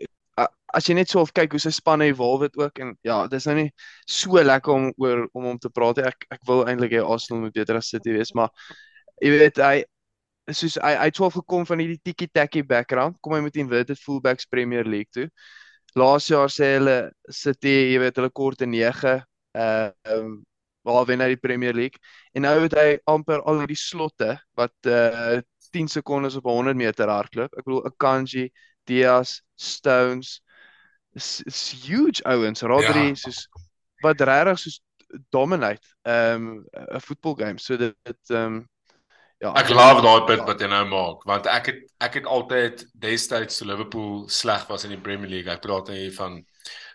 as 0.72 0.88
jy 0.88 0.96
net 0.96 1.10
so 1.12 1.24
kyk 1.36 1.52
hoe 1.52 1.60
sy 1.60 1.72
spanne 1.74 2.08
evolve 2.08 2.48
het 2.48 2.56
ook 2.58 2.80
en 2.82 2.92
ja, 3.06 3.22
dis 3.30 3.46
nou 3.48 3.56
nie 3.58 3.68
so 4.08 4.40
lekker 4.40 4.72
om 4.72 4.86
oor 5.02 5.26
om 5.36 5.48
hom 5.50 5.58
te 5.60 5.70
praat 5.72 6.00
nie. 6.00 6.06
Ek 6.08 6.26
ek 6.38 6.44
wil 6.48 6.64
eintlik 6.68 6.94
hê 6.96 7.02
Arsenal 7.04 7.44
moet 7.44 7.56
beter 7.56 7.78
as 7.78 7.90
City 7.92 8.14
wees, 8.16 8.32
maar 8.38 8.52
jy 9.22 9.34
weet 9.34 9.60
hy 9.62 9.74
soos 10.50 10.78
hy 10.82 10.94
hy 10.98 11.10
het 11.10 11.18
swaar 11.18 11.34
gekom 11.34 11.66
van 11.68 11.82
hierdie 11.82 12.00
tiki-taki 12.02 12.64
background, 12.66 13.18
kom 13.22 13.36
hy 13.36 13.42
met 13.44 13.58
inverted 13.60 14.00
fullbacks 14.00 14.48
Premier 14.50 14.88
League 14.88 15.12
toe. 15.14 15.28
Laas 15.98 16.30
jaar 16.32 16.50
sê 16.50 16.74
hulle 16.78 16.96
City, 17.28 17.92
jy 17.92 18.00
weet 18.02 18.18
hulle 18.20 18.32
kort 18.32 18.64
'n 18.64 18.72
9 18.72 19.18
uh 19.52 19.90
um, 20.08 20.40
waar 20.82 21.06
wen 21.06 21.20
hy 21.20 21.32
die 21.32 21.40
Premier 21.40 21.74
League 21.74 22.00
en 22.34 22.46
nou 22.46 22.54
het 22.64 22.76
hy 22.78 22.98
amper 23.10 23.42
al 23.42 23.62
hierdie 23.62 23.78
slotte 23.78 24.36
wat 24.58 24.74
uh 24.90 25.40
10 25.72 25.88
sekondes 25.88 26.34
op 26.36 26.44
100 26.44 26.76
meter 26.76 27.08
hardloop. 27.08 27.54
Ek 27.56 27.64
bedoel 27.64 27.86
Akanji, 27.88 28.50
Diaz, 28.84 29.38
Stones 29.56 30.42
is 31.16 31.72
huge 31.84 32.20
ouens, 32.28 32.60
Rodri 32.60 33.06
ja. 33.12 33.14
soos 33.20 33.46
wat 34.04 34.20
regtig 34.20 34.58
soos 34.58 34.80
dominate 35.32 35.88
um 36.08 36.64
'n 36.72 37.00
voetbal 37.00 37.34
game. 37.34 37.58
So 37.58 37.76
dit 37.76 37.96
dit 38.04 38.30
um 38.30 38.66
Ja, 39.42 39.50
ek 39.58 39.72
love 39.74 40.04
daai 40.04 40.22
punt 40.22 40.44
wat 40.46 40.60
jy 40.62 40.68
nou 40.70 40.84
maak 40.86 41.24
want 41.26 41.46
ek 41.50 41.66
het 41.66 41.78
ek 41.98 42.14
het 42.20 42.26
altyd 42.30 42.84
destyds 42.94 43.56
so 43.58 43.66
Liverpool 43.66 44.28
sleg 44.28 44.68
was 44.68 44.84
in 44.84 44.94
die 44.94 45.00
Premier 45.00 45.28
League. 45.28 45.50
Ek 45.50 45.64
praat 45.64 45.88
hier 45.88 46.12
van 46.14 46.44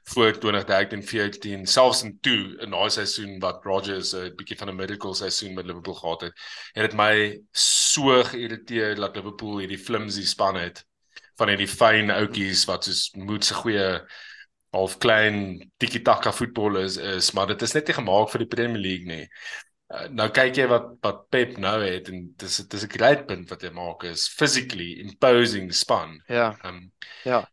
voor 0.07 0.37
2013-14, 0.39 1.61
selfs 1.67 2.03
in 2.03 2.17
toe 2.21 2.55
in 2.63 2.71
daai 2.71 2.89
seisoen 2.89 3.39
wat 3.43 3.65
Rodgers 3.67 4.13
'n 4.15 4.35
bietjie 4.35 4.57
van 4.57 4.69
'n 4.69 4.75
miracle 4.75 5.15
seisoen 5.15 5.53
met 5.53 5.65
Liverpool 5.65 5.93
gehad 5.93 6.21
het. 6.21 6.33
Het 6.73 6.89
dit 6.89 6.99
my 6.99 7.41
so 7.51 8.23
geïrriteer 8.23 8.95
dat 8.95 9.15
Liverpool 9.15 9.57
hierdie 9.57 9.79
flimsy 9.79 10.23
span 10.23 10.55
het 10.55 10.85
van 11.35 11.47
hierdie 11.47 11.67
fyn 11.67 12.09
outjies 12.09 12.65
wat 12.65 12.83
soos 12.83 13.11
moet 13.13 13.45
se 13.45 13.53
goeie 13.53 14.01
half 14.71 14.97
klein 14.97 15.71
tiki-taka 15.77 16.31
voetbal 16.31 16.77
is, 16.77 16.97
is, 16.97 17.31
maar 17.31 17.47
dit 17.47 17.61
is 17.61 17.73
net 17.73 17.87
nie 17.87 17.95
gemaak 17.99 18.29
vir 18.29 18.39
die 18.39 18.53
Premier 18.55 18.81
League 18.81 19.07
nie. 19.07 19.27
Uh, 19.87 20.07
nou 20.11 20.27
kyk 20.35 20.57
jy 20.59 20.65
wat 20.67 20.89
wat 21.05 21.29
Pep 21.31 21.57
nou 21.63 21.77
het 21.79 22.09
en 22.11 22.33
dis 22.35 22.57
dis 22.57 22.83
'n 22.83 22.91
great 22.91 23.25
punt 23.27 23.49
wat 23.49 23.61
hy 23.61 23.69
maak 23.71 24.03
is 24.03 24.27
physically 24.27 24.99
imposing 24.99 25.73
span. 25.73 26.21
Ja. 26.27 26.57
Um, 26.63 26.91
ja. 27.23 27.47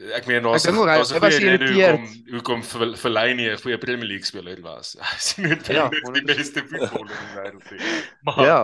Ek 0.00 0.24
meen 0.26 0.42
daar's 0.42 0.64
daar's 0.64 1.12
'n 1.12 1.20
baie 1.20 1.58
hoekom 1.60 2.06
hoekom 2.30 2.62
vir 2.64 2.96
Fellaini 2.96 3.50
'n 3.50 3.58
goeie 3.60 3.78
Premier 3.78 4.08
League 4.08 4.24
speler 4.24 4.60
was. 4.64 4.96
Hy 5.10 5.18
sien 5.18 5.48
net 5.48 5.66
ja, 5.66 5.88
die 5.88 6.24
beste 6.24 6.64
voetballer 6.64 7.10
in 7.10 7.26
die 7.26 7.36
wêreld. 7.36 8.00
Maar 8.24 8.40
ja. 8.46 8.60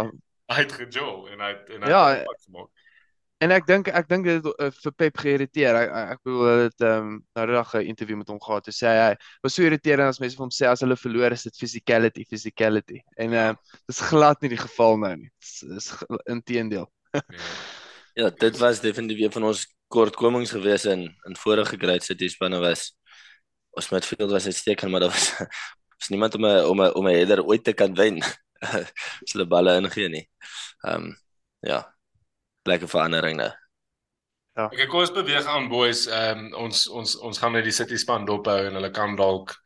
hy 0.55 0.63
het 0.63 0.73
gejol 0.73 1.29
en 1.29 1.41
hy 1.41 1.53
en 1.75 1.83
hy 1.83 1.91
ja, 1.91 2.03
het 2.23 2.45
gemaak. 2.47 2.71
En 3.45 3.53
ek 3.53 3.67
dink 3.69 3.89
ek 3.93 4.09
dink 4.09 4.25
dit 4.25 4.47
uh, 4.49 4.71
vir 4.73 4.93
Pep 4.97 5.19
geïrriteer. 5.21 5.77
Ek 5.77 5.93
ek 6.17 6.21
bedoel 6.25 6.63
dit 6.65 6.87
ehm 6.87 7.11
um, 7.11 7.21
nou 7.37 7.47
reg 7.51 7.75
'n 7.75 7.91
interview 7.93 8.17
met 8.17 8.33
hom 8.33 8.41
gehad. 8.41 8.71
Hy 8.71 8.73
sê 8.73 8.95
hy 8.97 9.13
was 9.45 9.55
so 9.55 9.63
irriterend 9.67 10.09
as 10.09 10.21
mense 10.23 10.39
vir 10.39 10.47
hom 10.47 10.55
sê 10.55 10.71
as 10.71 10.81
hulle 10.81 10.97
verloor 10.97 11.37
is 11.37 11.45
dit 11.45 11.61
physicality, 11.61 12.25
physicality. 12.25 13.03
En 13.21 13.37
ehm 13.37 13.53
uh, 13.53 13.79
dis 13.93 14.01
glad 14.09 14.41
nie 14.41 14.55
die 14.57 14.65
geval 14.65 14.97
nou 15.05 15.15
nie. 15.21 15.29
Dis 15.37 15.63
is 15.69 15.93
inteendeel. 16.25 16.89
ja, 18.21 18.31
dit 18.31 18.59
was 18.59 18.81
definitief 18.81 19.27
een 19.27 19.37
van 19.37 19.51
ons 19.53 19.67
kortkomings 19.89 20.51
gewees 20.51 20.85
in 20.85 21.07
in 21.29 21.37
vorige 21.37 21.77
Great 21.79 22.05
City 22.05 22.29
spanne 22.29 22.59
was 22.61 22.93
ons 23.77 23.91
met 23.93 24.07
veel 24.07 24.29
was 24.29 24.47
uitstekend, 24.47 24.91
maar 24.91 25.01
daar 25.01 25.11
was 25.11 25.33
was 25.99 26.09
niemand 26.09 26.35
om 26.35 26.45
'n 26.45 26.65
om 26.65 26.83
'n 26.83 26.95
om 26.95 27.09
'n 27.09 27.15
header 27.15 27.45
ooit 27.45 27.65
te 27.65 27.73
kan 27.73 27.95
wen. 27.95 28.23
as 29.23 29.33
hulle 29.33 29.47
balle 29.47 29.77
ingee 29.77 30.09
nie. 30.09 30.25
Ehm 30.85 30.95
um, 30.95 31.15
ja, 31.61 31.95
lekker 32.69 32.89
verandering 32.89 33.39
nou. 33.41 33.53
Ja. 34.57 34.69
Ek 34.71 34.89
kom 34.89 35.01
ons 35.01 35.13
beweeg 35.13 35.47
aan 35.47 35.69
boys. 35.69 36.07
Ehm 36.07 36.47
um, 36.47 36.53
ons 36.67 36.87
ons 36.89 37.17
ons 37.17 37.39
gaan 37.39 37.53
net 37.53 37.65
die 37.65 37.75
City 37.75 37.97
span 37.97 38.25
dophou 38.25 38.59
en 38.67 38.79
hulle 38.79 38.91
kan 38.91 39.17
dalk 39.17 39.57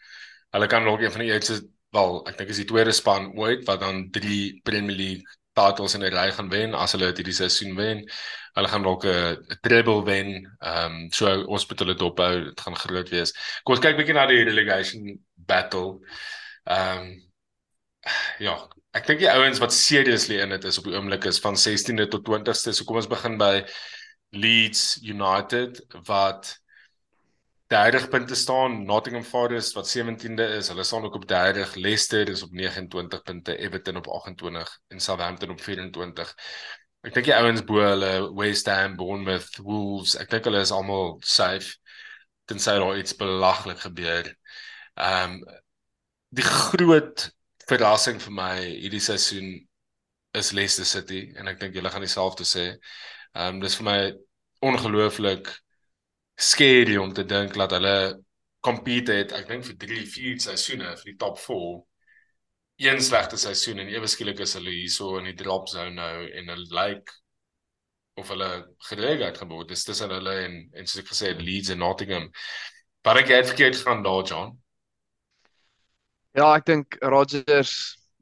hulle 0.51 0.67
kan 0.67 0.85
dalk 0.85 1.01
een 1.01 1.15
van 1.15 1.25
die 1.25 1.31
eerste 1.31 1.61
wel, 1.95 2.21
ek 2.31 2.39
dink 2.39 2.51
is 2.53 2.61
die 2.63 2.69
tweede 2.71 2.93
span 2.95 3.31
ooit 3.39 3.65
wat 3.67 3.83
dan 3.83 4.05
drie 4.15 4.61
Premier 4.67 4.97
League 4.97 5.40
titles 5.55 5.95
in 5.95 6.05
'n 6.05 6.15
ry 6.15 6.31
gaan 6.33 6.51
wen 6.51 6.75
as 6.75 6.93
hulle 6.93 7.11
hierdie 7.13 7.35
seisoen 7.35 7.77
wen. 7.77 8.05
Hulle 8.57 8.69
gaan 8.69 8.83
dalk 8.83 9.05
'n 9.05 9.59
treble 9.63 10.03
wen. 10.05 10.29
Ehm 10.61 10.95
um, 11.05 11.11
so 11.13 11.27
ons 11.47 11.67
moet 11.69 11.79
hulle 11.85 11.95
dophou. 11.95 12.45
Dit 12.45 12.61
gaan 12.61 12.77
groot 12.77 13.09
wees. 13.11 13.35
Kom 13.65 13.75
ons 13.75 13.85
kyk 13.85 13.97
bietjie 13.97 14.15
na 14.15 14.27
die 14.27 14.45
relegation 14.45 15.19
battle. 15.37 15.99
Ehm 16.65 16.99
um, 16.99 17.11
ja, 18.39 18.57
ek 18.97 19.07
dink 19.07 19.21
die 19.21 19.31
ouens 19.31 19.61
wat 19.61 19.73
seriously 19.73 20.41
in 20.41 20.55
dit 20.55 20.65
is 20.65 20.79
op 20.79 20.89
die 20.89 20.97
oomblik 20.97 21.25
is 21.25 21.41
van 21.41 21.57
16de 21.57 22.09
tot 22.09 22.27
20ste. 22.29 22.73
So 22.73 22.85
kom 22.85 22.97
ons 22.97 23.11
begin 23.11 23.39
by 23.39 23.65
Leeds 24.31 25.01
United 25.03 25.83
wat 26.07 26.57
30 27.71 28.09
punte 28.09 28.35
staan, 28.35 28.85
Nottingham 28.85 29.25
Forest 29.25 29.77
wat 29.79 29.87
17de 29.87 30.47
is, 30.57 30.69
hulle 30.69 30.85
staan 30.85 31.05
ook 31.05 31.15
op 31.15 31.27
30, 31.29 31.75
Leicester 31.75 32.29
is 32.29 32.43
op 32.43 32.51
29 32.51 33.23
punte, 33.23 33.57
Everton 33.57 33.97
op 33.97 34.09
28 34.09 34.79
en 34.89 35.01
Southampton 35.01 35.51
op 35.51 35.61
24. 35.61 36.35
Ek 37.07 37.15
dink 37.15 37.29
die 37.31 37.37
ouens 37.37 37.63
bo 37.65 37.79
hulle 37.79 38.11
West 38.35 38.67
Ham, 38.67 38.97
Bournemouth, 38.99 39.61
Wolves, 39.63 40.17
ek 40.19 40.35
dink 40.35 40.51
hulle 40.51 40.65
is 40.67 40.75
almal 40.75 41.15
safe 41.23 41.77
tensy 42.51 42.75
daar 42.83 42.99
iets 42.99 43.15
belaglik 43.15 43.87
gebeur. 43.87 44.35
Ehm 44.99 45.39
um, 45.39 45.41
die 46.35 46.47
groot 46.47 47.31
verrassing 47.71 48.19
vir 48.23 48.35
my 48.35 48.53
hierdie 48.67 49.03
seisoen 49.03 49.55
is 50.35 50.51
Leicester 50.55 50.87
City 50.87 51.23
en 51.39 51.51
ek 51.51 51.63
dink 51.63 51.79
julle 51.79 51.91
gaan 51.95 52.03
dieselfde 52.03 52.51
sê. 52.57 52.67
Ehm 53.39 53.61
um, 53.61 53.63
dis 53.63 53.79
vir 53.79 53.93
my 53.93 53.99
ongelooflik 54.67 55.55
scary 56.41 56.97
om 56.97 57.13
te 57.13 57.25
dink 57.29 57.55
dat 57.55 57.75
hulle 57.77 57.97
compete 58.65 59.17
het 59.21 59.33
ek 59.37 59.49
dink 59.49 59.67
vir 59.69 59.77
3, 59.85 60.03
4 60.09 60.43
seisoene 60.49 60.93
vir 60.97 61.13
die 61.13 61.19
top 61.21 61.39
4. 61.41 61.81
Een 62.81 63.01
slegte 63.05 63.37
seisoen 63.41 63.83
en 63.83 63.93
ewe 63.93 64.09
skielik 64.09 64.41
is 64.45 64.57
hulle 64.57 64.73
hierso 64.73 65.19
in 65.19 65.29
die 65.29 65.37
drop 65.37 65.69
zone 65.69 65.93
nou 65.97 66.25
en 66.25 66.53
hulle 66.55 66.77
lyk 66.77 67.13
of 68.21 68.33
hulle 68.33 68.51
gereed 68.89 69.39
gebeur. 69.41 69.67
Dis 69.69 69.85
tussen 69.85 70.13
hulle 70.17 70.37
en 70.47 70.57
en 70.73 70.89
soos 70.89 71.05
ek 71.05 71.13
gesê 71.13 71.33
het 71.35 71.45
Leeds 71.45 71.73
en 71.75 71.83
Nottingham. 71.85 72.31
Maar 73.05 73.23
ek 73.23 73.33
het 73.35 73.53
verkeerd 73.53 73.81
gaan 73.85 74.03
daar 74.05 74.25
John. 74.25 74.57
Ja, 76.37 76.55
ek 76.55 76.67
dink 76.69 76.97
Rodgers 77.03 77.77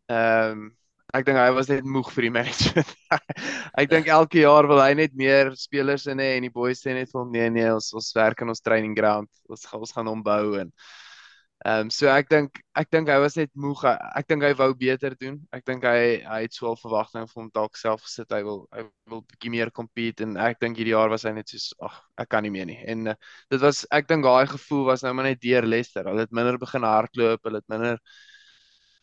ehm 0.09 0.67
um, 0.67 0.78
ek 1.17 1.25
dink 1.27 1.41
hy 1.41 1.49
was 1.57 1.71
net 1.73 1.87
moeg 1.89 2.11
vir 2.13 2.29
die 2.29 2.35
management. 2.35 2.95
ek 3.81 3.91
dink 3.91 4.11
elke 4.13 4.43
jaar 4.43 4.69
wil 4.69 4.83
hy 4.83 4.93
net 4.99 5.17
meer 5.17 5.55
spelers 5.57 6.07
in 6.13 6.21
hê 6.23 6.35
en 6.37 6.47
die 6.49 6.55
boys 6.55 6.85
sê 6.85 6.95
net 6.97 7.13
vir 7.13 7.23
hom 7.23 7.33
nee 7.33 7.49
nee, 7.51 7.69
ons 7.73 7.93
ons 7.97 8.15
werk 8.19 8.45
in 8.45 8.53
ons 8.55 8.65
training 8.65 8.97
ground. 8.99 9.31
Ons 9.49 9.69
ons 9.73 9.95
gaan 9.97 10.11
hom 10.13 10.25
bou 10.25 10.59
en 10.61 10.73
Ehm 11.67 11.89
um, 11.89 11.89
so 11.91 12.07
ek 12.07 12.29
dink 12.31 12.61
ek 12.79 12.91
dink 12.95 13.09
hy 13.11 13.17
was 13.19 13.35
net 13.37 13.51
moeg. 13.59 13.81
Ek 14.15 14.29
dink 14.31 14.45
hy 14.47 14.53
wou 14.61 14.69
beter 14.79 15.17
doen. 15.19 15.41
Ek 15.51 15.65
dink 15.67 15.83
hy 15.89 16.21
hy 16.23 16.37
het 16.45 16.55
swaar 16.55 16.77
verwagtinge 16.79 17.27
vir 17.27 17.41
hom 17.41 17.49
dalk 17.57 17.75
self 17.81 18.05
gesit. 18.05 18.31
Hy 18.31 18.45
wil 18.47 18.61
hy 18.77 18.85
wil 19.11 19.25
bietjie 19.33 19.51
meer 19.51 19.73
compete 19.75 20.23
en 20.23 20.37
ek 20.39 20.61
dink 20.63 20.79
hierdie 20.79 20.95
jaar 20.95 21.11
was 21.11 21.27
hy 21.27 21.33
net 21.35 21.51
soos 21.51 21.73
ag, 21.83 21.97
ek 22.23 22.31
kan 22.31 22.47
nie 22.47 22.53
meer 22.55 22.69
nie. 22.71 22.79
En 22.87 23.11
uh, 23.11 23.17
dit 23.51 23.65
was 23.65 23.83
ek 23.99 24.07
dink 24.13 24.23
daai 24.29 24.47
gevoel 24.53 24.85
was 24.93 25.03
nou 25.03 25.13
maar 25.19 25.27
net 25.33 25.43
deur 25.43 25.67
Leicester. 25.67 26.07
Hulle 26.07 26.29
het 26.29 26.37
minder 26.41 26.61
begin 26.63 26.87
hardloop, 26.87 27.43
hulle 27.51 27.59
het 27.65 27.75
minder 27.75 27.99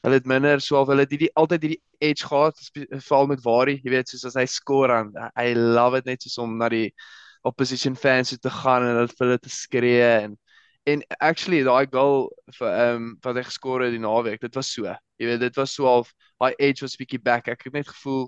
hulle 0.05 0.19
het 0.19 0.29
minder 0.29 0.61
swaar, 0.61 0.85
hulle 0.91 1.05
het 1.05 1.13
hierdie 1.15 1.31
altyd 1.39 1.65
hierdie 1.65 1.81
edge 2.05 2.27
gehad, 2.29 2.59
veral 3.07 3.29
met 3.31 3.43
Wari, 3.45 3.79
jy 3.83 3.93
weet, 3.93 4.11
soos 4.11 4.27
as 4.29 4.37
hy 4.37 4.45
score 4.49 4.93
aan, 4.93 5.13
I 5.33 5.53
love 5.57 5.97
it 5.97 6.05
net 6.09 6.25
soos 6.25 6.37
om 6.43 6.57
na 6.59 6.69
die 6.69 6.89
opposition 7.45 7.97
fans 7.97 8.33
te 8.41 8.51
gaan 8.61 8.85
en 8.85 8.99
hulle 8.99 9.13
vir 9.13 9.25
hulle 9.27 9.41
te 9.41 9.53
skree 9.53 10.09
en 10.25 10.37
en 10.85 11.01
actually 11.19 11.63
daai 11.65 11.87
goal 11.89 12.27
vir 12.59 12.67
ehm 12.69 12.95
um, 12.95 13.05
wat 13.25 13.39
hy 13.39 13.43
geskor 13.47 13.81
het 13.81 13.93
die 13.95 14.01
naweek, 14.01 14.37
dit 14.41 14.57
was 14.57 14.69
so. 14.69 14.91
Jy 15.17 15.29
weet, 15.31 15.41
dit 15.41 15.55
was 15.57 15.73
so 15.73 15.87
half 15.89 16.11
daai 16.37 16.53
edge 16.59 16.85
was 16.85 16.97
bietjie 16.99 17.21
back. 17.21 17.49
Ek 17.49 17.65
het 17.65 17.73
net 17.73 17.89
gevoel 17.89 18.27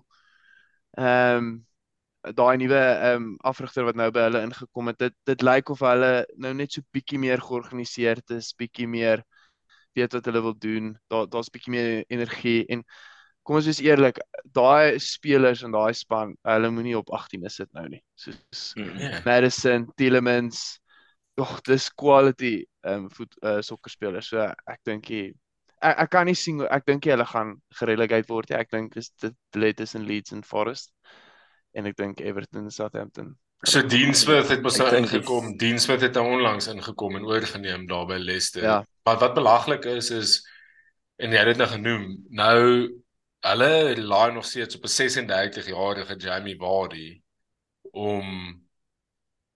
ehm 0.98 1.38
um, 1.38 1.52
daai 2.38 2.58
nuwe 2.58 2.80
ehm 2.82 3.22
um, 3.22 3.28
afrigter 3.46 3.86
wat 3.88 4.00
nou 4.00 4.10
by 4.12 4.26
hulle 4.26 4.42
ingekom 4.48 4.90
het, 4.92 4.98
dit 5.06 5.16
dit 5.30 5.46
lyk 5.46 5.70
of 5.70 5.86
hulle 5.86 6.12
nou 6.42 6.54
net 6.58 6.74
so 6.74 6.82
bietjie 6.98 7.22
meer 7.22 7.42
georganiseerd 7.46 8.34
is, 8.40 8.54
bietjie 8.58 8.90
meer 8.90 9.22
weet 9.98 10.18
wat 10.18 10.30
hulle 10.30 10.42
wil 10.46 10.58
doen. 10.58 10.96
Daar 11.12 11.30
daar's 11.34 11.52
bietjie 11.54 11.74
meer 11.76 11.92
energie 12.14 12.64
en 12.74 12.84
kom 13.48 13.60
ons 13.60 13.68
wees 13.70 13.80
eerlik, 13.80 14.20
daai 14.56 15.00
spelers 15.00 15.62
in 15.64 15.72
daai 15.72 15.94
span, 15.96 16.34
hulle 16.44 16.72
moenie 16.76 16.98
op 17.00 17.14
18 17.16 17.46
is 17.48 17.62
dit 17.62 17.70
nou 17.78 17.86
nie. 17.94 18.02
Soos 18.20 18.74
mm, 18.76 18.98
yeah. 19.00 19.22
Madison, 19.26 19.88
Tielemans, 19.96 20.66
Ag, 21.38 21.60
dis 21.70 21.92
quality 21.94 22.56
ehm 22.82 23.04
um, 23.06 23.10
voet 23.14 23.36
uh, 23.46 23.60
sokkerspelers. 23.62 24.32
So 24.32 24.42
ek 24.42 24.80
dink 24.90 25.10
jy 25.14 25.28
ek, 25.86 25.94
ek 25.94 26.10
kan 26.16 26.26
nie 26.26 26.38
sien 26.38 26.64
ek 26.66 26.88
dink 26.90 27.06
jy 27.06 27.14
hulle 27.14 27.28
gaan 27.30 27.52
gerelegate 27.80 28.32
word 28.32 28.50
nie. 28.50 28.58
Ek 28.58 28.72
dink 28.74 28.98
is 28.98 29.12
dit 29.22 29.36
lê 29.62 29.70
tussen 29.78 30.08
Leeds 30.10 30.34
en 30.34 30.42
Forest. 30.44 30.90
En 31.78 31.86
ek 31.86 31.98
dink 32.00 32.24
Everton 32.26 32.66
en 32.66 32.74
Southampton. 32.74 33.36
So 33.66 33.82
Deansmith 33.82 34.52
het 34.54 34.62
mos 34.62 34.78
nou 34.78 34.90
ingekom. 34.96 35.56
Deansmith 35.58 36.02
het 36.06 36.14
nou 36.14 36.28
onlangs 36.36 36.68
ingekom 36.70 37.16
en 37.18 37.26
oorgeneem 37.26 37.88
daar 37.90 38.06
by 38.06 38.20
Leicester. 38.22 38.64
Ja. 38.64 38.78
Maar 39.04 39.18
wat 39.18 39.34
belaglik 39.34 39.86
is 39.86 40.12
is 40.14 40.38
en 41.18 41.34
jy 41.34 41.42
het 41.42 41.56
dit 41.56 41.58
nou 41.58 41.70
genoem. 41.70 42.06
Nou 42.30 42.62
hulle 43.48 43.98
laai 43.98 44.32
nog 44.34 44.46
steeds 44.46 44.76
op 44.76 44.84
'n 44.84 44.94
36 44.94 45.68
jarige 45.68 46.16
Jamie 46.16 46.58
Vardy 46.58 47.22
om 47.92 48.62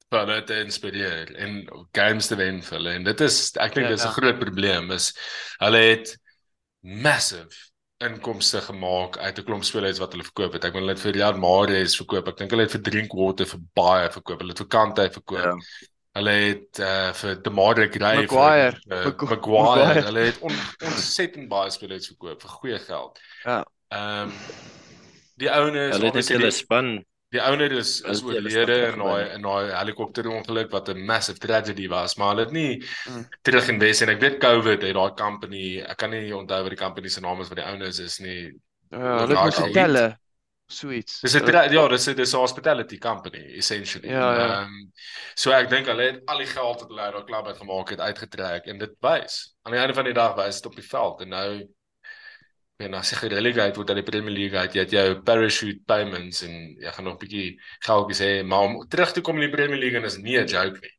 vir 0.10 0.20
hulle 0.20 0.43
te 0.43 0.60
inspireer 0.60 1.36
en 1.36 1.62
games 1.91 2.28
te 2.28 2.36
wen 2.36 2.62
vir 2.64 2.78
hulle. 2.78 2.93
En 2.93 3.04
dit 3.04 3.22
is 3.22 3.52
ek 3.56 3.76
dink 3.76 3.88
Ja, 3.88 3.91
dis 3.93 4.04
'n 4.04 4.08
ja. 4.08 4.14
groot 4.14 4.39
probleem 4.39 4.91
is 4.91 5.14
hulle 5.60 5.78
het 5.78 6.18
massive 6.82 7.70
inkomste 8.08 8.62
gemaak 8.66 9.18
uit 9.18 9.38
'n 9.39 9.43
klomp 9.45 9.64
spelers 9.64 9.99
wat 9.99 10.12
hulle 10.14 10.24
verkoop 10.24 10.54
het. 10.54 10.64
Ek 10.66 10.74
bedoel 10.74 10.88
hulle 10.88 10.97
het 10.97 11.04
vir 11.06 11.14
Riyad 11.14 11.38
Mahrez 11.38 11.95
verkoop. 11.97 12.28
Ek 12.28 12.38
dink 12.38 12.52
hulle 12.52 12.64
het 12.68 12.72
vir 12.76 12.82
Drinkwater 12.82 13.45
vir 13.45 13.60
baie 13.76 14.10
verkoop. 14.12 14.39
Hulle 14.41 14.52
het 14.56 14.62
vir 14.64 14.68
Kante 14.68 15.10
verkoop. 15.12 15.43
Ja. 15.43 15.56
Hulle 16.14 16.32
het 16.32 16.80
uh, 16.80 17.14
vir 17.14 17.36
Demare 17.41 17.88
Gray 17.88 18.26
Maguire. 18.26 18.80
vir 18.88 18.97
uh, 18.97 19.06
Magu- 19.06 19.28
Maguire. 19.30 19.62
Maguire. 19.62 20.02
Hulle 20.10 20.20
het 20.26 20.39
on, 20.41 20.52
ontsettend 20.86 21.47
baie 21.49 21.72
spelers 21.72 22.08
verkoop 22.08 22.41
vir 22.41 22.49
goeie 22.49 22.80
geld. 22.80 23.20
Ja. 23.45 23.66
Ehm 23.91 24.32
die 25.41 25.49
ouene 25.49 25.88
is 25.89 25.95
Hulle 25.95 26.12
het 26.12 26.28
hulle 26.30 26.52
span 26.52 27.06
Die 27.32 27.39
ouer 27.41 27.61
is 27.71 28.01
is 28.01 28.19
het 28.19 28.23
oorlede 28.27 28.75
in 28.91 28.99
daai 28.99 29.29
in 29.38 29.41
daai 29.45 29.71
helikopterongeluk 29.71 30.71
wat 30.71 30.89
'n 30.89 31.05
massive 31.05 31.39
tragedy 31.39 31.88
was, 31.88 32.15
maar 32.17 32.34
hulle 32.34 32.43
het 32.45 32.51
nie 32.51 32.84
Mm. 33.09 33.25
terug 33.41 33.67
invest 33.69 34.01
en 34.01 34.09
ek 34.09 34.19
weet 34.19 34.38
COVID 34.39 34.82
het 34.82 34.93
daai 34.95 35.13
company, 35.15 35.79
ek 35.79 35.97
kan 35.97 36.09
nie 36.09 36.34
onthou 36.36 36.61
wat 36.63 36.69
die 36.75 36.77
company 36.86 37.07
se 37.07 37.21
naam 37.21 37.39
is 37.41 37.47
wat 37.47 37.57
die 37.57 37.65
ouers 37.65 37.99
is 37.99 38.19
nie. 38.19 38.51
Ja, 38.91 39.19
hulle 39.19 39.36
het 39.36 39.43
mos 39.45 39.57
ek- 39.59 39.65
hotelle. 39.65 40.17
Sweets. 40.71 41.19
Dis 41.21 41.34
'n 41.36 41.45
ja, 41.51 41.88
dis 41.88 42.07
'n 42.07 42.15
dis 42.15 42.34
'n 42.34 42.38
hospitality 42.38 42.97
company 42.97 43.55
essentially. 43.57 44.07
Ja, 44.09 44.36
ja. 44.36 44.61
Ehm, 44.61 44.89
so 45.36 45.51
ek 45.51 45.69
dink 45.69 45.86
hulle 45.88 46.01
het 46.03 46.21
al 46.27 46.38
die 46.38 46.47
geld 46.47 46.79
wat 46.79 46.88
hulle 46.89 47.01
uit 47.01 47.13
daai 47.13 47.23
klub 47.25 47.47
uit 47.47 47.57
gemaak 47.57 47.89
het 47.89 47.99
uitgetrek 47.99 48.65
en 48.67 48.77
dit 48.77 48.91
wys. 49.01 49.53
Aan 49.63 49.71
die 49.73 49.79
einde 49.82 49.93
van 49.93 50.05
die 50.05 50.13
dag 50.13 50.36
wys 50.36 50.55
dit 50.61 50.65
op 50.65 50.75
die 50.75 50.88
veld 50.88 51.21
en 51.21 51.29
nou 51.29 51.67
en 52.86 52.95
as 52.97 53.11
jy 53.11 53.17
gerelegate 53.23 53.79
word 53.79 53.91
uit 53.91 53.99
die 54.01 54.07
Premier 54.07 54.34
League 54.36 54.57
uit, 54.57 54.75
jy 54.75 54.86
het 54.86 54.95
jou 54.95 55.05
parachute 55.27 55.84
payments 55.89 56.41
en 56.47 56.55
jy 56.82 56.93
gaan 56.95 57.07
nog 57.07 57.15
'n 57.17 57.23
bietjie 57.25 57.59
geldjies 57.88 58.21
hê, 58.21 58.32
maar 58.43 58.65
om 58.67 58.88
terug 58.88 59.13
te 59.13 59.21
kom 59.21 59.39
in 59.39 59.49
die 59.49 59.55
Premier 59.55 59.79
League 59.79 59.97
en 59.99 60.05
is 60.05 60.17
nie 60.17 60.38
'n 60.38 60.47
joke 60.47 60.79
nie. 60.82 60.95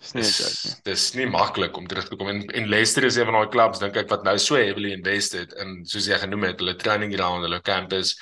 Dis 0.00 0.12
nie 0.14 0.22
'n 0.22 0.32
joke 0.42 0.60
nie. 0.64 0.74
Dis 0.84 1.14
nie 1.14 1.26
maklik 1.26 1.76
om 1.76 1.86
terug 1.86 2.08
te 2.08 2.16
kom 2.16 2.28
en 2.28 2.46
en 2.50 2.68
Leicester 2.68 3.04
is 3.04 3.16
een 3.16 3.24
van 3.24 3.34
daai 3.34 3.50
clubs 3.50 3.78
dink 3.78 3.96
ek 3.96 4.10
wat 4.10 4.24
nou 4.24 4.38
so 4.38 4.54
heavily 4.56 4.92
invested 4.92 5.52
in 5.52 5.84
soos 5.84 6.06
jy 6.06 6.18
genoem 6.18 6.44
het, 6.44 6.58
hulle 6.58 6.76
training 6.76 7.14
ground, 7.14 7.42
hulle 7.42 7.60
campus, 7.60 8.16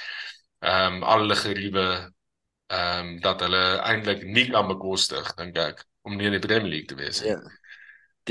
ehm 0.61 0.95
um, 0.95 1.03
al 1.03 1.21
hulle 1.21 1.37
geriewe 1.37 2.13
ehm 2.71 3.07
um, 3.07 3.21
dat 3.21 3.41
hulle 3.41 3.81
eintlik 3.83 4.23
nie 4.25 4.51
kan 4.51 4.69
bekostig 4.69 5.35
dink 5.37 5.57
ek 5.57 5.85
om 6.03 6.17
nie 6.17 6.27
in 6.27 6.37
die 6.39 6.47
Premier 6.47 6.71
League 6.71 6.87
te 6.87 6.95
wees 6.95 7.21
nie. 7.21 7.31
Ja. 7.31 7.60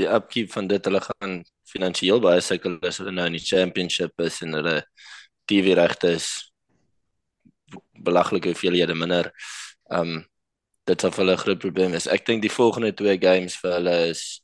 Die 0.00 0.08
upkeep 0.08 0.52
van 0.54 0.68
dit 0.70 0.86
hulle 0.88 1.02
gaan 1.04 1.40
finansiëel 1.70 2.22
baie 2.24 2.42
sukkel 2.44 2.78
as 2.88 3.00
hulle 3.02 3.12
nou 3.14 3.28
in 3.30 3.36
die 3.36 3.44
championship 3.44 4.24
is 4.24 4.40
en 4.46 4.56
hulle 4.58 4.78
TV 5.50 5.74
regte 5.78 6.14
is 6.16 6.28
belaglik 8.00 8.48
hoeveelhede 8.50 8.96
minder. 8.96 9.30
Um 9.90 10.20
dit 10.88 11.02
sal 11.02 11.12
vir 11.14 11.22
hulle 11.22 11.34
'n 11.36 11.44
groot 11.44 11.60
probleem 11.62 11.94
is. 11.94 12.06
Ek 12.06 12.24
dink 12.26 12.42
die 12.42 12.50
volgende 12.50 12.92
twee 12.96 13.18
games 13.18 13.56
vir 13.62 13.76
hulle 13.78 13.96
is 14.10 14.42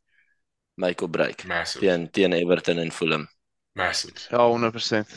make 0.76 1.02
or 1.02 1.08
break 1.10 1.44
Massive. 1.44 1.80
teen 1.80 2.10
teen 2.10 2.32
Everton 2.32 2.78
en 2.78 2.92
Fulham. 2.92 3.26
Massive. 3.74 4.28
Ja, 4.30 4.44
100%. 4.46 5.08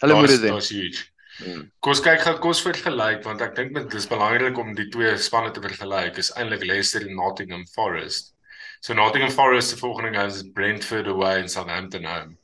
Hulle 0.00 0.14
moet 0.14 0.28
dit 0.28 0.40
doen. 0.40 0.54
Dit 0.54 0.62
is 0.62 0.68
huge. 0.68 1.06
Mm. 1.38 1.70
Kos 1.78 2.00
kyk 2.02 2.20
gaan 2.20 2.40
kos 2.42 2.60
vergelyk 2.66 3.22
want 3.24 3.42
ek 3.46 3.54
dink 3.56 3.74
dit 3.76 3.94
is 3.94 4.08
belangrik 4.10 4.58
om 4.58 4.74
die 4.74 4.88
twee 4.90 5.14
spanne 5.16 5.52
te 5.54 5.62
vergelyk. 5.62 6.18
Is 6.18 6.32
eintlik 6.34 6.66
Leicester 6.66 7.06
en 7.06 7.14
Nottingham 7.14 7.64
Forest. 7.74 8.34
So 8.80 8.94
Nottingham 8.94 9.30
Forest 9.30 9.70
se 9.70 9.76
volgende 9.76 10.12
games 10.12 10.36
is 10.36 10.50
Brentford 10.52 11.06
away 11.06 11.40
en 11.40 11.48
Southampton 11.48 12.04
home. 12.04 12.36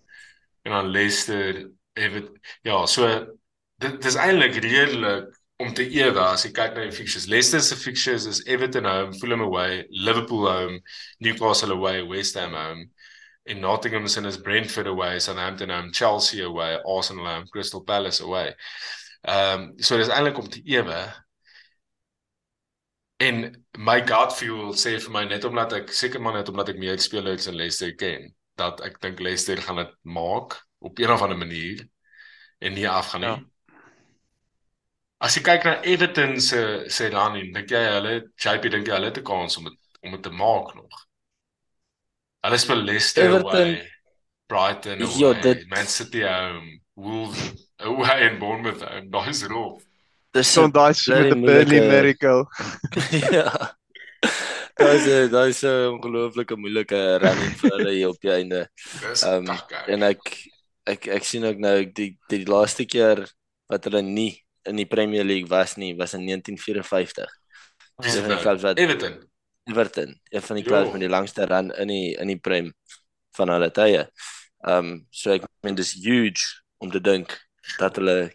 En 0.62 0.72
dan 0.72 0.87
Leicester 0.87 1.70
Everton. 1.93 2.41
Ja, 2.62 2.87
so 2.87 3.09
dit 3.78 4.03
dis 4.03 4.14
eintlik 4.16 4.55
redelik 4.64 5.41
om 5.57 5.74
te 5.74 5.85
ewe 5.87 6.20
as 6.20 6.45
jy 6.45 6.51
kyk 6.55 6.74
na 6.74 6.87
die 6.89 6.95
fixtures. 6.95 7.28
Leicester 7.30 7.62
se 7.62 7.76
fixtures 7.78 8.26
is 8.26 8.43
Everton 8.47 8.89
home, 8.89 9.14
Fulham 9.20 9.45
away, 9.45 9.85
Liverpool 9.91 10.49
home, 10.49 10.80
Newcastle 11.20 11.72
away, 11.72 12.03
West 12.03 12.39
Ham 12.39 12.57
home. 12.59 12.89
En 13.47 13.61
Nottingham 13.61 14.09
se 14.09 14.24
is 14.26 14.39
Brentford 14.39 14.87
away, 14.87 15.18
Southampton 15.20 15.70
home, 15.70 15.93
Chelsea 15.93 16.43
away, 16.43 16.78
Arsenal 16.87 17.26
home, 17.26 17.47
Crystal 17.53 17.85
Palace 17.85 18.20
away. 18.20 18.55
Ehm 19.24 19.61
um, 19.61 19.72
so 19.78 19.97
dis 19.97 20.11
eintlik 20.12 20.39
om 20.39 20.49
te 20.49 20.61
ewe. 20.64 20.99
En 23.23 23.65
my 23.79 24.01
gut 24.07 24.33
feel 24.35 24.73
sê 24.75 24.97
vir 25.01 25.11
my 25.15 25.25
net 25.25 25.45
omdat 25.45 25.73
ek 25.73 25.93
seker 25.95 26.21
maar 26.21 26.35
net 26.35 26.49
omdat 26.51 26.69
ek 26.75 26.79
meer 26.83 26.99
spelers 26.99 27.47
in 27.47 27.55
Leicester 27.55 27.95
ken, 27.95 28.35
dat 28.59 28.81
ek 28.87 29.01
dink 29.01 29.21
Leicester 29.21 29.57
gaan 29.62 29.77
dit 29.77 29.93
maak 30.03 30.57
op 30.85 30.99
een 30.99 31.11
of 31.11 31.23
ander 31.23 31.39
manier 31.39 31.85
en 32.61 32.75
nie 32.75 32.89
afgaan 32.91 33.21
nie. 33.21 33.29
Ja. 33.29 33.37
Ja. 33.37 33.51
As 35.25 35.37
jy 35.39 35.43
kyk 35.47 35.65
na 35.65 35.77
Everton 35.89 36.41
se 36.43 36.85
se 36.93 37.07
running, 37.09 37.55
dink 37.55 37.71
jy 37.71 37.81
hulle 37.95 38.15
JP 38.45 38.69
dink 38.75 38.87
jy 38.91 38.93
hulle 38.99 39.09
het 39.12 39.19
'n 39.19 39.25
kans 39.25 39.57
om 39.57 39.65
dit 39.65 39.79
om 40.03 40.11
dit 40.12 40.23
te 40.23 40.31
maak 40.31 40.75
nog? 40.75 41.05
Hulle 42.45 42.59
speel 42.59 42.77
Leicester 42.85 43.25
Everton- 43.31 43.49
away, 43.49 43.91
Brighton 44.49 45.03
away, 45.03 45.21
Ja, 45.21 45.33
dit- 45.41 45.67
Man 45.69 45.87
City 45.87 46.21
home, 46.23 46.81
Wolves 46.95 47.71
away 47.79 48.29
en 48.29 48.39
Bournemouth 48.39 48.83
home. 48.83 49.09
Daai 49.09 49.29
is 49.31 49.43
rof. 49.47 49.83
Dis 50.35 50.51
Son 50.51 50.72
daai 50.74 50.93
shit 50.99 51.30
met 51.30 51.35
die 51.35 51.47
Burnley 51.47 51.80
Miracle. 51.87 52.45
ja. 53.37 53.51
Daai 54.74 54.95
is 54.97 55.30
daai 55.30 55.49
is 55.53 55.62
'n 55.62 55.93
ongelooflike 55.95 56.57
moeilike 56.59 56.99
running 57.22 57.55
vir 57.61 57.76
hulle 57.76 57.93
hier 57.95 58.09
op 58.11 58.18
die 58.24 58.32
einde. 58.35 58.64
Dis 59.05 59.22
Ehm, 59.22 59.47
um. 59.47 59.61
En 59.95 60.03
ek 60.11 60.32
ek 60.91 61.07
ek 61.18 61.24
sien 61.28 61.47
ook 61.47 61.62
nou 61.62 61.76
die 61.87 62.11
die 62.32 62.43
laaste 62.51 62.85
keer 62.85 63.22
wat 63.70 63.87
hulle 63.87 64.03
nie 64.03 64.32
in 64.66 64.76
die 64.76 64.89
Premier 64.91 65.24
League 65.24 65.49
was 65.49 65.76
nie, 65.76 65.95
was 65.95 66.14
in 66.18 66.26
1954. 66.26 67.30
Wie 68.03 68.09
is 68.09 68.14
Een 68.14 68.22
dit 68.22 68.26
van 68.26 68.35
die 68.35 68.43
clubs 68.43 68.62
wat 68.66 68.78
Everton. 68.78 69.16
Everton, 69.70 70.20
een 70.30 70.43
van 70.43 70.57
die 70.57 70.64
clubs 70.64 70.93
met 70.93 71.01
die 71.01 71.14
langste 71.14 71.47
run 71.47 71.70
in 71.70 71.89
die 71.89 72.16
in 72.18 72.28
die 72.35 72.41
Prem 72.41 72.74
van 73.39 73.55
hulle 73.55 73.70
tye. 73.70 74.09
Ehm 74.66 74.78
um, 74.78 75.07
so 75.11 75.30
ek 75.30 75.47
meen 75.62 75.78
dis 75.78 75.95
huge 76.03 76.43
om 76.82 76.91
te 76.91 77.01
dink 77.01 77.39
dat 77.78 78.03
hulle 78.03 78.32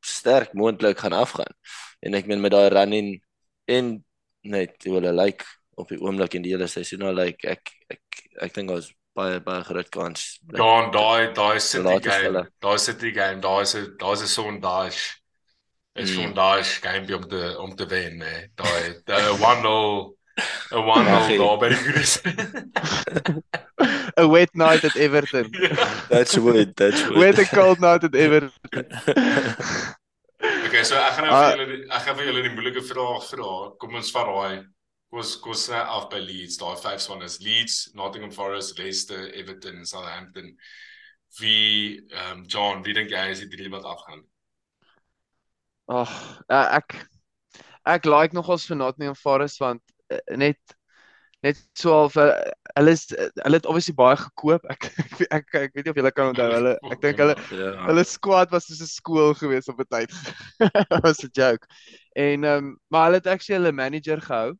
sterk 0.00 0.52
moontlik 0.52 0.98
gaan 0.98 1.12
afgaan. 1.12 1.54
En 2.00 2.14
ek 2.14 2.26
meen 2.26 2.40
met 2.40 2.52
daai 2.52 2.68
running 2.68 3.22
en 3.70 4.04
net 4.42 4.76
hoe 4.84 4.94
hulle 4.98 5.12
lyk 5.12 5.26
like, 5.26 5.44
op 5.80 5.88
die 5.88 6.00
oomblik 6.00 6.34
in 6.34 6.42
die 6.42 6.52
hele 6.52 6.68
seisoen 6.68 7.02
al 7.08 7.14
lyk 7.14 7.42
like, 7.44 7.58
ek 7.58 7.96
ek 7.96 8.24
ek 8.48 8.54
dink 8.54 8.70
ons 8.70 8.90
baie 9.16 9.40
baie 9.44 9.64
groot 9.64 9.88
kans. 9.92 10.38
Dan 10.46 10.90
daai 10.94 11.32
daai 11.36 11.60
City 11.60 11.98
game, 12.04 12.46
daai 12.60 12.78
City 12.78 13.10
game, 13.12 13.40
daai 13.40 13.62
is 13.62 13.74
'n 13.74 13.96
daai 13.98 14.12
is 14.12 14.22
'n 14.22 14.34
sondage. 14.36 15.16
Is 15.96 16.10
Mm. 16.10 16.16
sondage 16.16 16.80
game 16.80 17.14
om 17.16 17.28
te 17.28 17.58
om 17.58 17.74
te 17.76 17.86
wen, 17.86 18.18
nee. 18.18 18.48
Daai 18.54 18.94
1-0 19.06 20.16
'n 20.72 20.82
1-0 20.84 21.08
Ag, 21.08 21.28
daar 21.38 21.58
by 21.60 21.68
die 21.68 21.82
Chris. 21.84 22.20
'n 24.16 24.30
Wet 24.30 24.54
night 24.54 24.84
at 24.84 24.96
Everton. 24.96 25.50
That's 26.10 26.36
wood, 26.38 26.74
that's 26.76 27.02
wood. 27.08 27.18
Wet 27.18 27.38
and 27.38 27.48
cold 27.48 27.80
night 27.80 28.04
at 28.04 28.14
Everton. 28.14 28.86
Okay, 30.70 30.84
so 30.86 30.94
ek 30.96 31.12
gaan 31.18 31.24
nou 31.26 31.34
Ah. 31.34 31.50
vir 31.50 31.66
julle 31.66 31.86
ek 31.92 32.02
gaan 32.06 32.16
vir 32.16 32.26
julle 32.28 32.42
die 32.46 32.52
moeilike 32.54 32.82
vraag 32.86 33.24
vra. 33.28 33.48
Kom 33.80 33.94
ons 33.98 34.10
vat 34.14 34.26
daai 34.28 34.62
kom 35.10 35.18
ons 35.20 35.32
kom 35.42 35.50
ons 35.52 35.64
net 35.68 35.88
af 35.96 36.04
by 36.12 36.20
Leeds. 36.22 36.56
Daai 36.60 36.76
vyf 36.78 37.00
span 37.02 37.22
is 37.26 37.40
Leeds, 37.42 37.90
Nottingham 37.98 38.30
Forest, 38.32 38.78
Leicester, 38.78 39.26
Everton 39.34 39.76
en 39.82 39.86
Southampton. 39.86 40.52
Wie 41.40 41.98
ehm 42.14 42.38
um, 42.38 42.44
John, 42.46 42.84
wie 42.86 42.94
dink 42.94 43.10
jy 43.10 43.24
is 43.34 43.42
die 43.42 43.50
drie 43.50 43.68
wat 43.74 43.84
afgaan? 43.84 44.22
Ag, 45.90 46.14
uh, 46.48 46.68
ek 46.78 46.94
ek 47.86 48.06
like 48.06 48.32
nogals 48.36 48.66
vir 48.70 48.76
Nottingham 48.78 49.18
Forest 49.18 49.58
want 49.60 49.82
net 50.36 50.58
net 51.42 51.56
so 51.78 51.92
half 51.94 52.16
uh, 52.20 52.34
hulle 52.76 52.92
is 52.92 53.06
uh, 53.16 53.28
hulle 53.46 53.56
het 53.60 53.66
obviously 53.70 53.94
baie 53.96 54.16
gekoop. 54.20 54.66
Ek 54.74 54.88
ek 54.90 55.22
ek, 55.38 55.54
ek 55.62 55.74
weet 55.78 55.86
nie 55.86 55.92
of 55.94 56.00
julle 56.02 56.12
kan 56.12 56.32
onthou 56.34 56.48
hulle 56.52 56.74
ek 56.94 57.00
dink 57.04 57.22
hulle 57.22 57.36
Ja. 57.56 57.70
hulle 57.88 58.04
squad 58.04 58.52
was 58.52 58.66
soos 58.68 58.82
'n 58.84 58.90
skool 58.92 59.32
gewees 59.40 59.70
op 59.72 59.80
'n 59.80 59.88
tyd. 59.94 60.12
Was 61.06 61.24
'n 61.24 61.32
joke. 61.32 61.64
En 62.16 62.44
ehm 62.44 62.56
um, 62.64 62.74
maar 62.92 63.08
hulle 63.08 63.22
het 63.22 63.26
actually 63.26 63.60
hulle 63.60 63.72
manager 63.72 64.20
gehou 64.20 64.52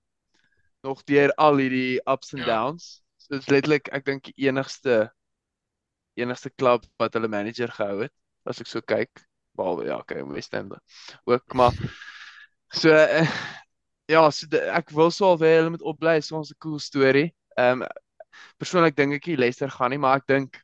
nog 0.82 1.02
deur 1.04 1.32
al 1.36 1.56
hierdie 1.60 2.00
ups 2.08 2.32
and 2.34 2.46
Ja. 2.46 2.54
downs. 2.54 3.02
So 3.20 3.34
dit 3.36 3.42
is 3.44 3.50
letterlik 3.52 3.88
ek 3.92 4.04
dink 4.08 4.30
die 4.32 4.48
enigste 4.48 5.10
enigste 6.16 6.50
klub 6.50 6.84
wat 7.00 7.14
hulle 7.16 7.28
manager 7.28 7.68
gehou 7.76 8.02
het 8.06 8.12
as 8.48 8.60
ek 8.60 8.66
so 8.72 8.80
kyk. 8.80 9.10
Behalwe 9.58 9.86
ja, 9.90 9.98
okay, 10.00 10.22
West 10.24 10.52
Ham 10.56 10.72
ook 11.28 11.54
maar 11.54 11.72
so 12.72 12.88
uh, 12.88 13.26
ja, 14.10 14.24
so 14.34 14.48
de, 14.50 14.60
ek 14.74 14.92
wil 14.96 15.10
so 15.14 15.32
al 15.32 15.40
hulle 15.42 15.74
moet 15.76 15.86
opbly, 15.86 16.18
so 16.20 16.40
'n 16.40 16.58
cool 16.58 16.78
storie. 16.82 17.30
Ehm 17.56 17.82
um, 17.82 17.88
persoonlik 18.60 18.96
dink 18.96 19.14
ek 19.18 19.26
nie 19.26 19.36
Leicester 19.36 19.70
gaan 19.70 19.90
nie, 19.90 19.98
maar 19.98 20.20
ek 20.20 20.26
dink 20.26 20.62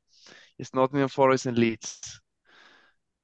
is 0.59 0.73
Nottingham 0.73 1.13
Forest 1.13 1.47
en 1.47 1.59
Leeds. 1.59 2.21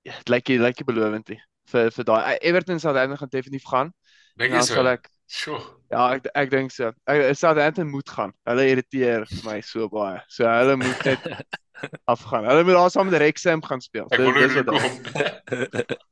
Ja, 0.02 0.16
dit 0.18 0.28
lyk 0.28 0.44
dit 0.44 0.60
lyk 0.60 0.84
belovend 0.84 1.28
nie 1.28 1.40
vir 1.72 1.90
vir 1.94 2.04
daai 2.08 2.38
Everton 2.40 2.80
sal 2.82 2.94
dan 2.96 3.16
gaan 3.16 3.32
definitief 3.32 3.66
gaan. 3.70 3.92
Dink 4.40 4.54
jy 4.56 4.62
so? 4.66 4.84
ek 4.86 5.08
Sjoe. 5.32 5.60
ja, 5.92 6.06
ek 6.16 6.28
ek 6.34 6.50
dink 6.52 6.72
so. 6.74 6.92
Ek 7.08 7.32
Southampton 7.38 7.88
moet 7.88 8.08
gaan. 8.08 8.34
Hulle 8.48 8.68
irriteer 8.68 9.26
my 9.46 9.60
so 9.64 9.88
baie. 9.92 10.20
So 10.28 10.44
hulle 10.48 10.76
moet 10.80 11.04
net 11.08 11.28
afgaan. 12.12 12.48
Hulle 12.50 12.64
moet 12.68 12.76
daar 12.76 12.92
saam 12.92 13.08
met 13.08 13.18
Wrexham 13.20 13.64
gaan 13.64 13.80
speel. 13.80 14.08
Ek 14.10 14.20
wonder 14.20 14.48
dis 14.48 14.58
hoe 14.58 14.66
wat-. 14.68 16.00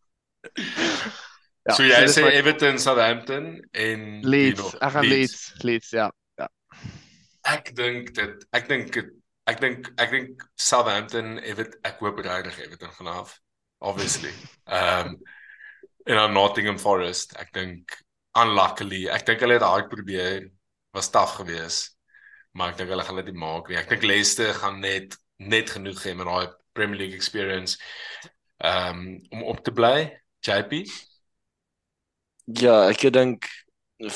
Ja, 1.71 1.77
so 1.77 1.87
jy 1.87 2.01
dis 2.05 2.17
sê 2.19 2.25
Everton, 2.35 2.79
Southampton 2.83 3.51
en 3.71 4.07
Leeds. 4.27 4.75
Ek 4.81 4.95
gaan 4.97 5.07
Leeds, 5.07 5.39
Leeds, 5.67 5.95
ja. 5.95 6.11
Ek 7.51 7.71
dink 7.77 8.13
dit 8.17 8.47
ek 8.57 8.67
dink 8.69 8.99
ek 9.51 9.61
dink 9.63 9.91
ek 10.03 10.11
dink 10.13 10.43
Southampton 10.61 11.39
Everton 11.39 11.89
ek 11.89 12.03
hoop 12.03 12.21
regtig 12.27 12.59
Everton 12.67 12.93
vanaf 12.99 13.39
obviously. 13.81 14.33
Ehm 14.79 15.15
um, 15.15 15.21
en 16.11 16.17
dan 16.17 16.33
Nottingham 16.33 16.79
Forest. 16.81 17.37
Ek 17.39 17.53
dink 17.55 17.95
unluckily, 18.41 19.05
ek 19.13 19.27
dink 19.29 19.43
hulle 19.45 19.59
het 19.59 19.65
daai 19.65 19.89
probeer 19.91 20.47
was 20.97 21.11
taaf 21.13 21.37
geweest. 21.39 21.95
Maar 22.57 22.73
ek 22.73 22.81
dink 22.81 22.91
hulle 22.91 23.05
gaan 23.07 23.21
dit 23.21 23.31
nie 23.31 23.43
maak 23.43 23.69
nie. 23.71 23.79
Ek 23.79 23.91
dink 23.93 24.07
Leicester 24.09 24.55
gaan 24.59 24.81
net 24.83 25.17
net 25.41 25.71
genoeg 25.73 26.03
hê 26.05 26.17
met 26.17 26.29
daai 26.29 26.51
Premier 26.77 26.99
League 27.05 27.17
experience 27.17 27.79
um, 28.65 29.21
om 29.31 29.45
op 29.53 29.63
te 29.65 29.73
bly. 29.73 30.11
JP. 30.47 30.85
Ja, 32.59 32.89
ek 32.91 33.05
dink 33.15 33.47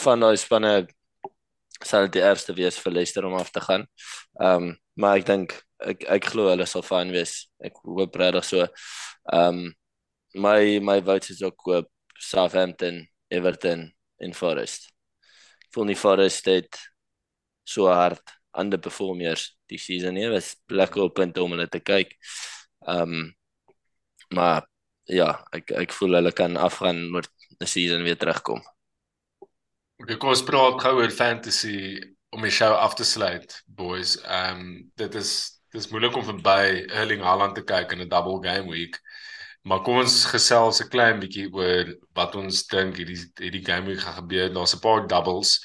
van 0.00 0.22
daai 0.24 0.36
spanne 0.40 0.70
sal 1.84 2.06
dit 2.08 2.16
die 2.16 2.22
eerste 2.24 2.54
wees 2.56 2.78
vir 2.82 2.94
Leicester 2.96 3.26
om 3.28 3.36
af 3.38 3.52
te 3.54 3.60
gaan. 3.62 3.84
Ehm 4.40 4.70
um, 4.70 4.76
maar 4.98 5.18
ek 5.18 5.26
dink 5.26 5.54
ek 5.82 6.04
ek 6.16 6.26
glo 6.32 6.48
hulle 6.48 6.66
sal 6.66 6.82
fyn 6.86 7.12
wees. 7.14 7.34
Ek 7.62 7.78
hoop 7.84 8.16
regtig 8.18 8.46
so. 8.48 8.66
Ehm 9.32 9.60
um, 9.60 9.74
my 10.46 10.80
my 10.80 10.98
vote 11.02 11.30
is 11.30 11.42
ook 11.42 11.66
op 11.76 11.90
Southampton, 12.18 13.04
Everton 13.30 13.86
en 14.18 14.34
Forest. 14.34 14.90
Ek 15.66 15.70
voel 15.76 15.90
nie 15.92 15.98
Forest 16.00 16.50
het 16.50 16.80
so 17.64 17.86
hard 17.92 18.34
underperform 18.58 19.20
eers 19.22 19.50
die 19.70 19.78
season 19.78 20.14
nie. 20.18 20.26
Was 20.32 20.54
lekker 20.72 21.06
op 21.06 21.14
punt 21.20 21.38
om 21.38 21.54
hulle 21.54 21.68
te 21.70 21.84
kyk. 21.84 22.16
Ehm 22.88 23.18
um, 23.20 23.32
maar 24.34 24.64
ja, 25.06 25.30
ek 25.52 25.70
ek 25.84 25.92
voel 25.94 26.18
hulle 26.18 26.32
kan 26.32 26.56
afgaan 26.56 27.04
met 27.12 27.28
'n 27.64 27.72
season 27.72 28.04
weer 28.04 28.16
terugkom. 28.20 28.62
Okay, 30.02 30.16
kom 30.20 30.34
ons 30.34 30.44
praat 30.44 30.80
gou 30.82 30.98
oor 31.00 31.10
fantasy 31.10 31.96
om 32.34 32.42
die 32.44 32.52
show 32.52 32.74
af 32.74 32.94
te 32.98 33.06
sluit, 33.06 33.62
boys. 33.66 34.16
Ehm 34.22 34.60
um, 34.60 34.90
dit 35.00 35.14
is 35.20 35.30
dis 35.74 35.88
moeilik 35.90 36.16
om 36.18 36.26
verby 36.26 36.84
Erling 36.92 37.22
Haaland 37.22 37.54
te 37.56 37.64
kyk 37.66 37.94
in 37.94 38.02
'n 38.04 38.08
double 38.10 38.40
game 38.42 38.70
week. 38.70 39.00
Maar 39.64 39.80
kom 39.82 40.02
ons 40.02 40.24
gesels 40.28 40.80
'n 40.82 40.90
klein 40.92 41.20
bietjie 41.22 41.48
oor 41.52 41.94
wat 42.18 42.34
ons 42.36 42.66
dink 42.66 42.98
hierdie 43.00 43.20
hierdie 43.40 43.64
game 43.64 43.86
week 43.86 44.02
gaan 44.04 44.18
gebeur. 44.20 44.52
Daar's 44.52 44.74
'n 44.76 44.84
paar 44.84 45.06
doubles. 45.06 45.56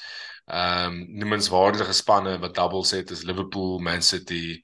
Ehm 0.46 0.86
um, 0.86 0.94
noemenswaardige 1.18 1.92
spanne 1.92 2.38
wat 2.38 2.54
doubles 2.54 2.90
het 2.90 3.10
is 3.10 3.22
Liverpool, 3.22 3.78
Man 3.78 4.02
City, 4.02 4.62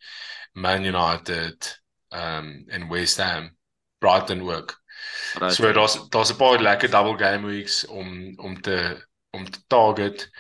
Man 0.53 0.85
United, 0.85 1.83
ehm 2.09 2.47
um, 2.47 2.65
en 2.69 2.89
West 2.89 3.19
Ham, 3.19 3.57
Brighton 3.99 4.41
ook. 4.51 4.83
Right. 5.41 5.53
So 5.53 5.73
daar's 5.73 6.09
daar's 6.09 6.33
'n 6.33 6.37
paar 6.37 6.61
lekker 6.61 6.91
double 6.91 7.19
game 7.19 7.47
weeks 7.47 7.87
om 7.87 8.39
om 8.39 8.61
te 8.61 9.07
om 9.31 9.51
te 9.51 9.61
target. 9.67 10.31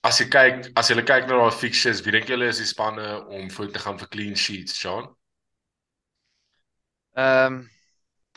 As 0.00 0.18
jy 0.20 0.28
kyk, 0.28 0.70
as 0.76 0.88
jy 0.88 1.02
kyk 1.02 1.26
na 1.26 1.38
daai 1.40 1.52
fixtures, 1.52 2.02
wie 2.04 2.12
dink 2.12 2.28
julle 2.28 2.46
is 2.46 2.58
die 2.58 2.66
spanne 2.66 3.26
om 3.26 3.50
voor 3.50 3.70
te 3.72 3.78
gaan 3.78 3.98
vir 3.98 4.08
clean 4.08 4.36
sheets, 4.36 4.78
Sean? 4.78 5.08
Ehm 7.16 7.68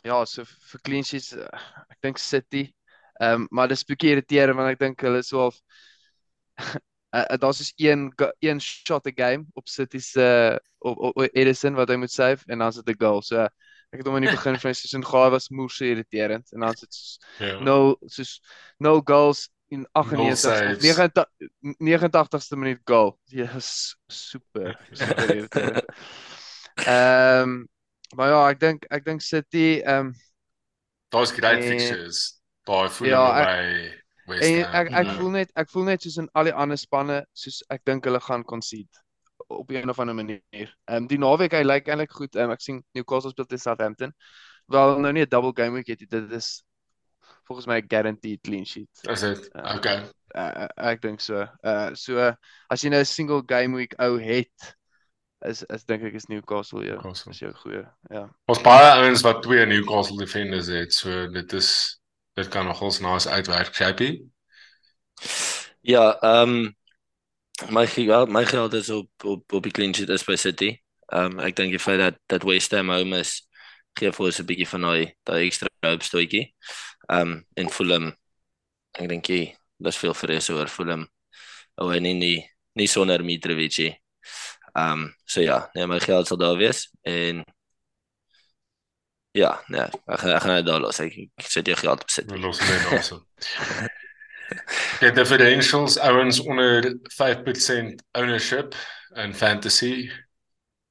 ja, 0.03 0.25
so 0.25 0.45
vir 0.45 0.81
clean 0.81 1.03
sheets, 1.03 1.33
eh, 1.33 1.59
ek 1.91 1.99
dink 2.01 2.17
City. 2.17 2.73
Ehm 3.21 3.47
maar 3.51 3.67
dis 3.67 3.83
bietjie 3.83 4.11
irriterend 4.15 4.57
want 4.57 4.71
ek 4.71 4.79
dink 4.79 5.01
hulle 5.01 5.19
is 5.19 5.27
so 5.27 5.39
half 5.43 5.61
uh, 7.11 7.37
daar's 7.37 7.59
is 7.59 7.73
een 7.75 8.13
een 8.39 8.61
shot 8.61 9.07
a 9.07 9.11
game 9.15 9.45
op 9.53 9.67
City 9.67 9.99
se 9.99 10.61
op, 10.77 10.97
op, 10.97 11.17
op 11.17 11.29
Edison 11.33 11.73
wat 11.73 11.89
hy 11.89 11.95
moet 11.95 12.11
save 12.11 12.43
en 12.45 12.59
dan 12.59 12.67
is 12.67 12.75
dit 12.75 12.89
'n 12.95 13.03
goal. 13.03 13.21
So 13.21 13.47
ek 13.91 13.99
het 14.03 14.07
hom 14.07 14.15
in 14.19 14.27
die 14.27 14.31
begin 14.35 14.57
van 14.61 14.71
die 14.71 14.77
seisoen 14.77 15.05
gehad 15.05 15.31
was 15.33 15.49
moer 15.49 15.69
so 15.73 15.85
irriterend 15.85 16.51
en 16.53 16.59
dan 16.65 16.73
is 16.73 16.79
dit 16.83 16.93
soos 16.93 17.17
Ja. 17.39 17.59
no 17.59 17.95
soos 18.05 18.39
no 18.77 19.01
goals 19.01 19.47
in 19.69 19.85
98 19.93 20.37
saves. 20.37 20.81
89 20.81 21.25
89ste 21.79 22.57
minuut 22.57 22.79
goal. 22.85 23.11
Ja, 23.29 23.49
is 23.55 23.95
super 24.07 24.75
super 24.91 25.29
irriterend. 25.35 25.85
Ehm 26.85 27.65
maar 28.15 28.29
ja, 28.33 28.39
ek 28.49 28.59
dink 28.59 28.85
ek 28.89 29.03
dink 29.05 29.21
City 29.21 29.81
ehm 29.85 30.13
Daar's 31.09 31.31
great 31.33 31.57
En- 31.63 31.69
fixtures. 31.69 32.39
Daai 32.69 32.89
voel 32.93 33.07
Ja, 33.09 33.21
ja, 33.21 33.41
ek- 33.41 34.03
by 34.25 34.33
West 34.33 34.49
Ham. 34.49 34.73
ek 34.75 34.91
ek 34.93 35.05
Mhm. 35.07 35.15
voel 35.19 35.29
net 35.31 35.51
ek 35.55 35.69
voel 35.69 35.83
net 35.83 36.01
soos 36.01 36.17
in 36.17 36.29
al 36.33 36.43
die 36.45 36.53
ander 36.53 36.77
spanne, 36.77 37.25
soos 37.33 37.63
ek 37.69 37.81
dink 37.85 38.05
hulle 38.05 38.19
gaan 38.21 38.43
concede 38.43 38.89
op 39.49 39.69
een 39.69 39.89
of 39.89 39.99
ander 39.99 40.15
manier. 40.15 40.41
Ehm 40.85 40.95
um, 41.01 41.07
die 41.07 41.17
naweek 41.17 41.51
hy 41.57 41.63
lyk 41.65 41.87
eintlik 41.87 42.11
goed. 42.11 42.35
Ehm 42.35 42.49
um, 42.49 42.55
ek 42.55 42.61
sien 42.61 42.83
Newcastle 42.93 43.33
speel 43.33 43.45
teen 43.49 43.61
Southampton. 43.61 44.13
Wel 44.69 44.99
nou 44.99 45.13
nie 45.13 45.25
'n 45.25 45.29
double 45.29 45.53
game 45.53 45.81
week 45.81 45.87
het. 45.87 46.05
Dit 46.09 46.31
is 46.31 46.63
volgens 47.49 47.67
my 47.67 47.81
'n 47.81 47.87
guaranteed 47.87 48.41
clean 48.41 48.65
sheet. 48.65 48.89
Is 49.01 49.19
dit? 49.19 49.49
Ja. 49.53 49.75
Okay. 49.75 50.05
Uh, 50.35 50.67
ek 50.77 51.01
dink 51.01 51.19
so. 51.19 51.47
Uh 51.63 51.89
so 51.93 52.33
as 52.69 52.81
jy 52.81 52.89
nou 52.89 53.01
'n 53.01 53.05
single 53.05 53.41
game 53.45 53.75
week 53.75 53.93
ou 53.97 54.19
het 54.21 54.77
is 55.47 55.63
is 55.63 55.85
dink 55.85 56.03
ek 56.03 56.13
is 56.13 56.27
Newcastle 56.27 56.83
jou 56.83 56.95
Newcastle. 56.95 57.31
is 57.31 57.39
jou 57.39 57.53
goeie. 57.53 57.85
Ja. 58.09 58.27
Ons 58.45 58.61
baie 58.61 58.91
ouens 58.99 59.21
wat 59.21 59.41
twee 59.43 59.65
Newcastle 59.65 60.17
defenders 60.17 60.67
het, 60.67 60.93
so 60.93 61.27
dit 61.27 61.53
is 61.53 61.99
dit 62.33 62.47
kan 62.47 62.65
nogals 62.65 62.99
nice 62.99 63.29
uitwerk, 63.29 63.73
JP. 63.75 64.21
Ja, 65.81 66.19
ehm 66.19 66.49
um, 66.49 66.75
my 67.69 67.85
geld 67.87 68.29
my 68.29 68.45
geld 68.45 68.73
is 68.73 68.89
op 68.89 69.09
op 69.23 69.53
op 69.53 69.63
die 69.63 69.71
clean 69.71 69.93
sheet 69.93 70.09
is 70.09 70.23
by 70.23 70.35
City. 70.35 70.79
Um, 71.13 71.39
ek 71.39 71.55
dink 71.55 71.73
die 71.73 71.81
feit 71.81 71.99
dat 71.99 72.19
dat 72.31 72.45
West 72.47 72.71
Ham 72.71 72.91
home 72.93 73.19
is 73.19 73.41
gee 73.99 74.11
vir 74.11 74.25
ons 74.25 74.39
'n 74.39 74.45
bietjie 74.45 74.67
van 74.69 74.81
daai 74.87 75.13
daai 75.27 75.45
ekstra 75.47 75.69
opstootjie. 75.93 76.45
Ehm 77.09 77.21
um, 77.21 77.45
en 77.55 77.69
Fulham 77.69 78.11
ek 78.99 79.09
dink 79.09 79.29
jy 79.29 79.41
dis 79.79 79.97
veel 79.97 80.13
vrees 80.13 80.49
oor 80.49 80.67
Fulham. 80.67 81.07
Oh 81.81 81.91
en 81.95 82.03
nie 82.03 82.45
nie 82.75 82.87
sonder 82.87 83.23
Mitrovic. 83.23 83.77
nie. 83.77 83.95
Um, 84.75 85.15
so 85.25 85.41
ja, 85.41 85.69
nee 85.75 85.87
my 85.87 85.99
geld 85.99 86.27
sal 86.27 86.37
daar 86.37 86.57
wees 86.57 86.89
en 87.01 87.43
ja, 89.31 89.63
nee, 89.67 89.85
ek 90.05 90.19
gaan 90.19 90.35
ek 90.35 90.41
gaan 90.41 90.55
dit 90.55 90.65
daar 90.65 90.81
los. 90.81 90.99
Ek, 90.99 91.15
ek 91.37 91.47
sit 91.53 91.67
jou 91.67 91.77
geld 91.77 92.01
op. 92.01 92.09
We 92.27 92.39
los 92.39 92.59
net 92.59 92.85
daarso. 92.89 93.23
Okay, 94.95 95.11
differentials 95.11 95.97
ouens 95.99 96.39
onder 96.39 96.83
5% 97.13 98.03
ownership 98.11 98.75
in 99.15 99.33
fantasy. 99.33 100.09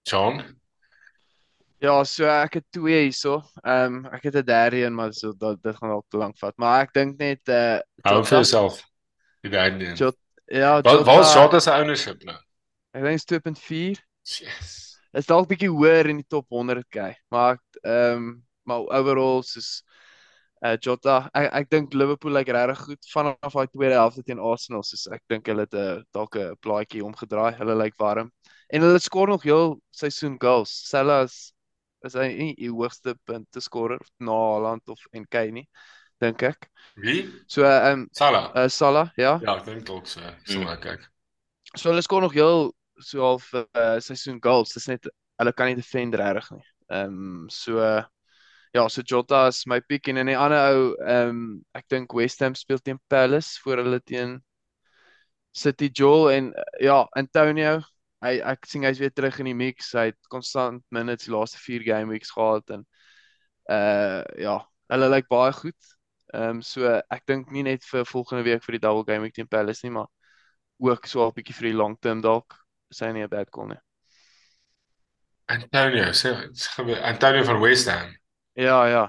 John. 0.02 0.42
Ja, 1.78 2.02
so 2.04 2.26
ek 2.26 2.54
het 2.58 2.64
twee 2.74 3.02
hierso. 3.06 3.36
Ehm 3.62 4.00
um, 4.00 4.06
ek 4.12 4.22
het 4.26 4.34
'n 4.40 4.44
derde 4.44 4.82
een, 4.84 4.94
maar 4.94 5.12
so 5.14 5.32
dat 5.36 5.62
dit 5.62 5.76
gaan 5.76 5.88
dalk 5.88 6.06
te 6.08 6.16
lank 6.16 6.38
vat. 6.38 6.56
Maar 6.56 6.82
ek 6.82 6.92
dink 6.92 7.18
net 7.18 7.48
uh 7.48 7.78
Hou 8.02 8.24
vir 8.24 8.36
jouself. 8.42 8.82
Die 9.42 9.50
guardian. 9.52 9.94
Jota- 9.94 10.18
ja, 10.46 10.80
Wat 10.80 11.04
wat 11.04 11.20
is 11.24 11.32
Jota- 11.32 11.40
Jota 11.42 11.60
se 11.60 11.70
ownership 11.70 12.22
nou? 12.24 12.36
Ek 12.92 13.02
dink 13.02 13.14
is 13.14 13.24
2.4. 13.24 14.02
Yes. 14.22 14.98
Is 15.12 15.26
dalk 15.26 15.48
bietjie 15.48 15.70
hoër 15.70 16.06
in 16.08 16.16
die 16.16 16.26
top 16.28 16.46
100k, 16.50 17.14
maar 17.30 17.58
ehm 17.82 18.12
um, 18.16 18.46
maar 18.68 18.78
overall 18.90 19.42
soos 19.42 19.82
uh 20.64 20.76
Jota, 20.82 21.16
ek 21.34 21.48
ek 21.60 21.68
dink 21.70 21.94
Liverpool 21.94 22.32
lyk 22.34 22.48
regtig 22.54 22.80
goed 22.86 23.10
vanaf 23.12 23.52
daai 23.54 23.68
tweede 23.72 23.94
helfte 23.98 24.22
teen 24.26 24.40
Arsenal, 24.40 24.82
soos 24.82 25.06
ek 25.14 25.22
dink 25.30 25.46
hulle 25.46 25.66
het 25.66 25.74
'n 25.74 26.04
dalk 26.14 26.36
'n 26.36 26.56
plaatjie 26.62 27.04
omgedraai. 27.04 27.54
Hulle 27.60 27.76
lyk 27.76 27.94
warm. 27.98 28.32
En 28.70 28.82
hulle 28.82 28.98
skoor 28.98 29.28
nog 29.28 29.42
heel 29.42 29.78
seisoen 29.90 30.36
goals. 30.40 30.70
Salah 30.88 31.22
is 31.24 31.52
is 32.06 32.14
hy 32.14 32.28
nie 32.38 32.54
die 32.54 32.70
hoogste 32.70 33.14
punte 33.26 33.60
skorer 33.60 34.00
na 34.20 34.32
Haaland 34.32 34.88
of 34.88 35.00
en 35.12 35.24
Kane 35.26 35.50
nie, 35.52 35.68
dink 36.20 36.42
ek. 36.42 36.68
Wie? 36.96 37.26
So 37.46 37.64
ehm 37.64 37.92
um, 38.02 38.08
Salah. 38.12 38.50
uh, 38.54 38.68
Salah, 38.68 39.10
ja. 39.16 39.38
Ja, 39.42 39.56
ek 39.56 39.64
dink 39.64 39.90
ook 39.90 40.06
so. 40.06 40.20
So 40.44 40.60
Mm. 40.60 40.68
ek 40.74 40.80
kyk. 40.80 41.08
So 41.76 41.90
hulle 41.90 42.02
skoor 42.02 42.20
nog 42.22 42.32
heel 42.34 42.72
so 42.98 43.22
half 43.22 43.52
uh, 43.54 43.98
seisoen 44.00 44.38
goals. 44.42 44.72
Dis 44.74 44.86
net 44.86 45.08
hulle 45.38 45.52
kan 45.52 45.66
nie 45.70 45.78
defend 45.78 46.14
regtig 46.14 46.50
nie. 46.50 46.64
Ehm 46.90 47.18
um, 47.18 47.48
so 47.50 47.78
uh, 47.78 48.02
ja, 48.74 48.88
so 48.88 49.02
Jota 49.02 49.46
is 49.48 49.66
my 49.66 49.80
pick 49.80 50.08
en 50.08 50.16
in 50.16 50.26
die 50.26 50.36
ander 50.36 50.60
ou 50.72 50.82
ehm 51.04 51.30
um, 51.30 51.44
ek 51.78 51.88
dink 51.88 52.12
West 52.16 52.40
Ham 52.44 52.54
speel 52.58 52.80
teen 52.84 53.00
Palace 53.08 53.60
voor 53.64 53.82
hulle 53.82 54.00
teen 54.00 54.38
City 55.52 55.90
Joel 55.92 56.30
en 56.32 56.52
ja, 56.80 57.02
Antonio. 57.16 57.78
Hy 58.24 58.38
ek 58.42 58.66
sien 58.66 58.84
hy's 58.86 58.98
weer 58.98 59.12
terug 59.14 59.38
in 59.42 59.50
die 59.50 59.56
mix. 59.56 59.92
Hy 59.94 60.08
het 60.10 60.30
konstant 60.32 60.82
minutes 60.94 61.28
die 61.28 61.34
laaste 61.34 61.60
4 61.62 61.86
game 61.86 62.12
weeks 62.12 62.32
gehad 62.34 62.74
en 62.74 62.84
uh 63.72 64.22
ja, 64.40 64.58
hulle 64.92 65.10
lyk 65.12 65.28
baie 65.32 65.52
goed. 65.56 65.94
Ehm 66.34 66.58
um, 66.58 66.62
so 66.62 66.86
ek 67.10 67.24
dink 67.26 67.52
nie 67.54 67.64
net 67.64 67.84
vir 67.88 68.06
volgende 68.08 68.44
week 68.44 68.64
vir 68.66 68.78
die 68.78 68.84
double 68.84 69.06
game 69.08 69.24
week 69.26 69.36
teen 69.36 69.48
Palace 69.50 69.86
nie, 69.86 69.94
maar 69.96 70.08
ook 70.78 71.06
so 71.06 71.26
'n 71.26 71.34
bietjie 71.34 71.56
vir 71.56 71.70
die 71.72 71.76
long 71.76 71.96
term 72.00 72.20
dalk. 72.20 72.54
Is 72.90 73.00
hy 73.00 73.12
nie 73.12 73.24
'n 73.24 73.28
bad 73.32 73.50
call 73.50 73.68
nie. 73.68 73.82
Antonio, 75.48 76.12
sê 76.12 76.34
Antonio 77.02 77.44
van 77.44 77.60
West 77.60 77.88
Ham. 77.88 78.12
Ja, 78.58 78.78
ja. 78.90 79.04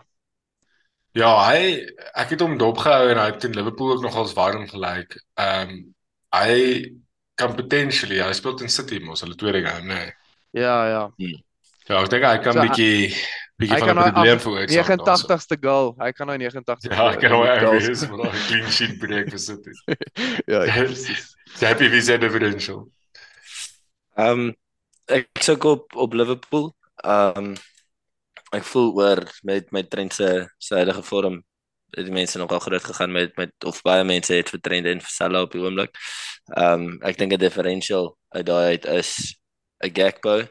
Ja, 1.18 1.30
hy 1.50 1.62
ek 2.22 2.36
het 2.36 2.42
hom 2.46 2.58
dopgehou 2.62 3.10
en 3.10 3.18
hy 3.18 3.26
het 3.32 3.44
in 3.48 3.56
Liverpool 3.58 3.96
ook 3.96 4.04
nogals 4.06 4.36
warm 4.38 4.68
gelyk. 4.70 5.16
Ehm 5.42 5.70
um, 5.74 5.80
hy 6.36 6.58
kan 7.40 7.56
potentially, 7.58 8.20
hy 8.22 8.34
speel 8.38 8.60
in 8.62 8.70
City 8.70 9.00
mos, 9.02 9.24
hulle 9.26 9.34
tweede 9.40 9.64
game, 9.66 9.88
nee. 9.90 10.12
Ja, 10.54 10.76
ja. 10.92 11.04
Ja, 11.90 12.02
ek 12.04 12.10
dink 12.14 12.26
hy 12.28 12.38
kan 12.44 12.54
So, 12.54 12.60
hy- 12.62 12.68
bietjie 12.68 13.16
bietjie 13.60 13.76
Hy 13.76 13.80
van 13.82 13.90
'n 13.90 13.96
nou 13.98 14.12
probleem 14.12 14.40
veroorsaak. 14.44 14.86
89ste 15.00 15.58
goal. 15.64 15.90
Hy 16.00 16.12
kan 16.14 16.28
nou 16.30 16.38
89ste. 16.38 16.92
Ja, 16.94 17.08
ek 17.12 17.20
kan 17.24 17.32
nou 17.32 17.42
goals- 17.64 17.88
wees, 17.88 18.04
maar 18.10 18.22
daai 18.28 18.44
clean 18.48 18.72
sheet 18.72 19.00
breek 19.02 19.30
vir 19.34 19.40
City. 19.40 19.74
Ja, 20.52 20.64
ja, 20.64 20.74
presies. 20.84 21.34
Happy 21.60 21.90
wie 21.90 22.02
se 22.02 22.18
differential. 22.22 22.86
Ehm 24.18 24.30
um, 24.40 24.56
ek 25.10 25.28
suk 25.42 25.64
op 25.66 25.96
op 25.96 26.14
Liverpool. 26.14 26.70
Ehm 27.04 27.38
um, 27.38 27.56
ek 28.52 28.64
voel 28.72 28.92
oor 28.98 29.24
met 29.44 29.72
met 29.72 29.90
Trent 29.90 30.14
se 30.14 30.48
se 30.58 30.76
huidige 30.76 31.04
vorm 31.04 31.44
het 31.96 32.06
die 32.06 32.14
mense 32.14 32.38
nogal 32.38 32.60
groot 32.60 32.84
gegaan 32.84 33.12
met 33.12 33.36
met 33.38 33.52
of 33.66 33.82
baie 33.82 34.04
mense 34.04 34.34
het 34.34 34.50
vir 34.50 34.62
Trent 34.62 34.86
en 34.86 35.02
vir 35.02 35.14
Salah 35.14 35.42
op 35.48 35.52
die 35.52 35.62
oomblik. 35.62 35.96
Ehm 36.56 36.88
um, 36.88 37.00
ek 37.02 37.18
dink 37.18 37.34
'n 37.34 37.40
differential 37.40 38.18
uit 38.30 38.46
daai 38.46 38.66
uit 38.78 38.86
is 38.86 39.36
'n 39.84 39.94
Gakpo 39.94 40.44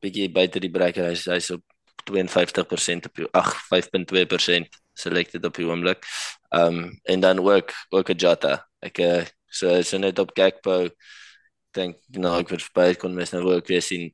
bietjie 0.00 0.28
buite 0.32 0.60
die 0.62 0.72
breker 0.72 1.08
hy's 1.10 1.26
hy's 1.30 1.50
op 1.54 1.62
52% 2.06 3.08
op 3.08 3.14
die 3.18 3.28
ag 3.34 3.50
5.2% 3.66 4.78
selected 4.96 5.44
op 5.44 5.56
die 5.58 5.66
oomblik. 5.66 6.06
Ehm 6.54 6.84
um, 6.84 7.00
en 7.04 7.20
dan 7.20 7.38
ook 7.40 7.72
ook 7.90 8.10
'n 8.10 8.16
Jota. 8.22 8.66
Ek 8.80 8.98
uh, 8.98 9.24
so 9.48 9.82
so 9.82 9.98
net 9.98 10.18
op 10.18 10.30
Gakpo 10.34 10.88
dink 11.72 11.96
nou 12.08 12.38
ek 12.40 12.48
vir 12.48 12.68
baie 12.74 12.94
kon 12.96 13.14
mes 13.14 13.32
nou 13.32 13.42
ook 13.54 13.66
weer 13.68 13.82
sien 13.82 14.12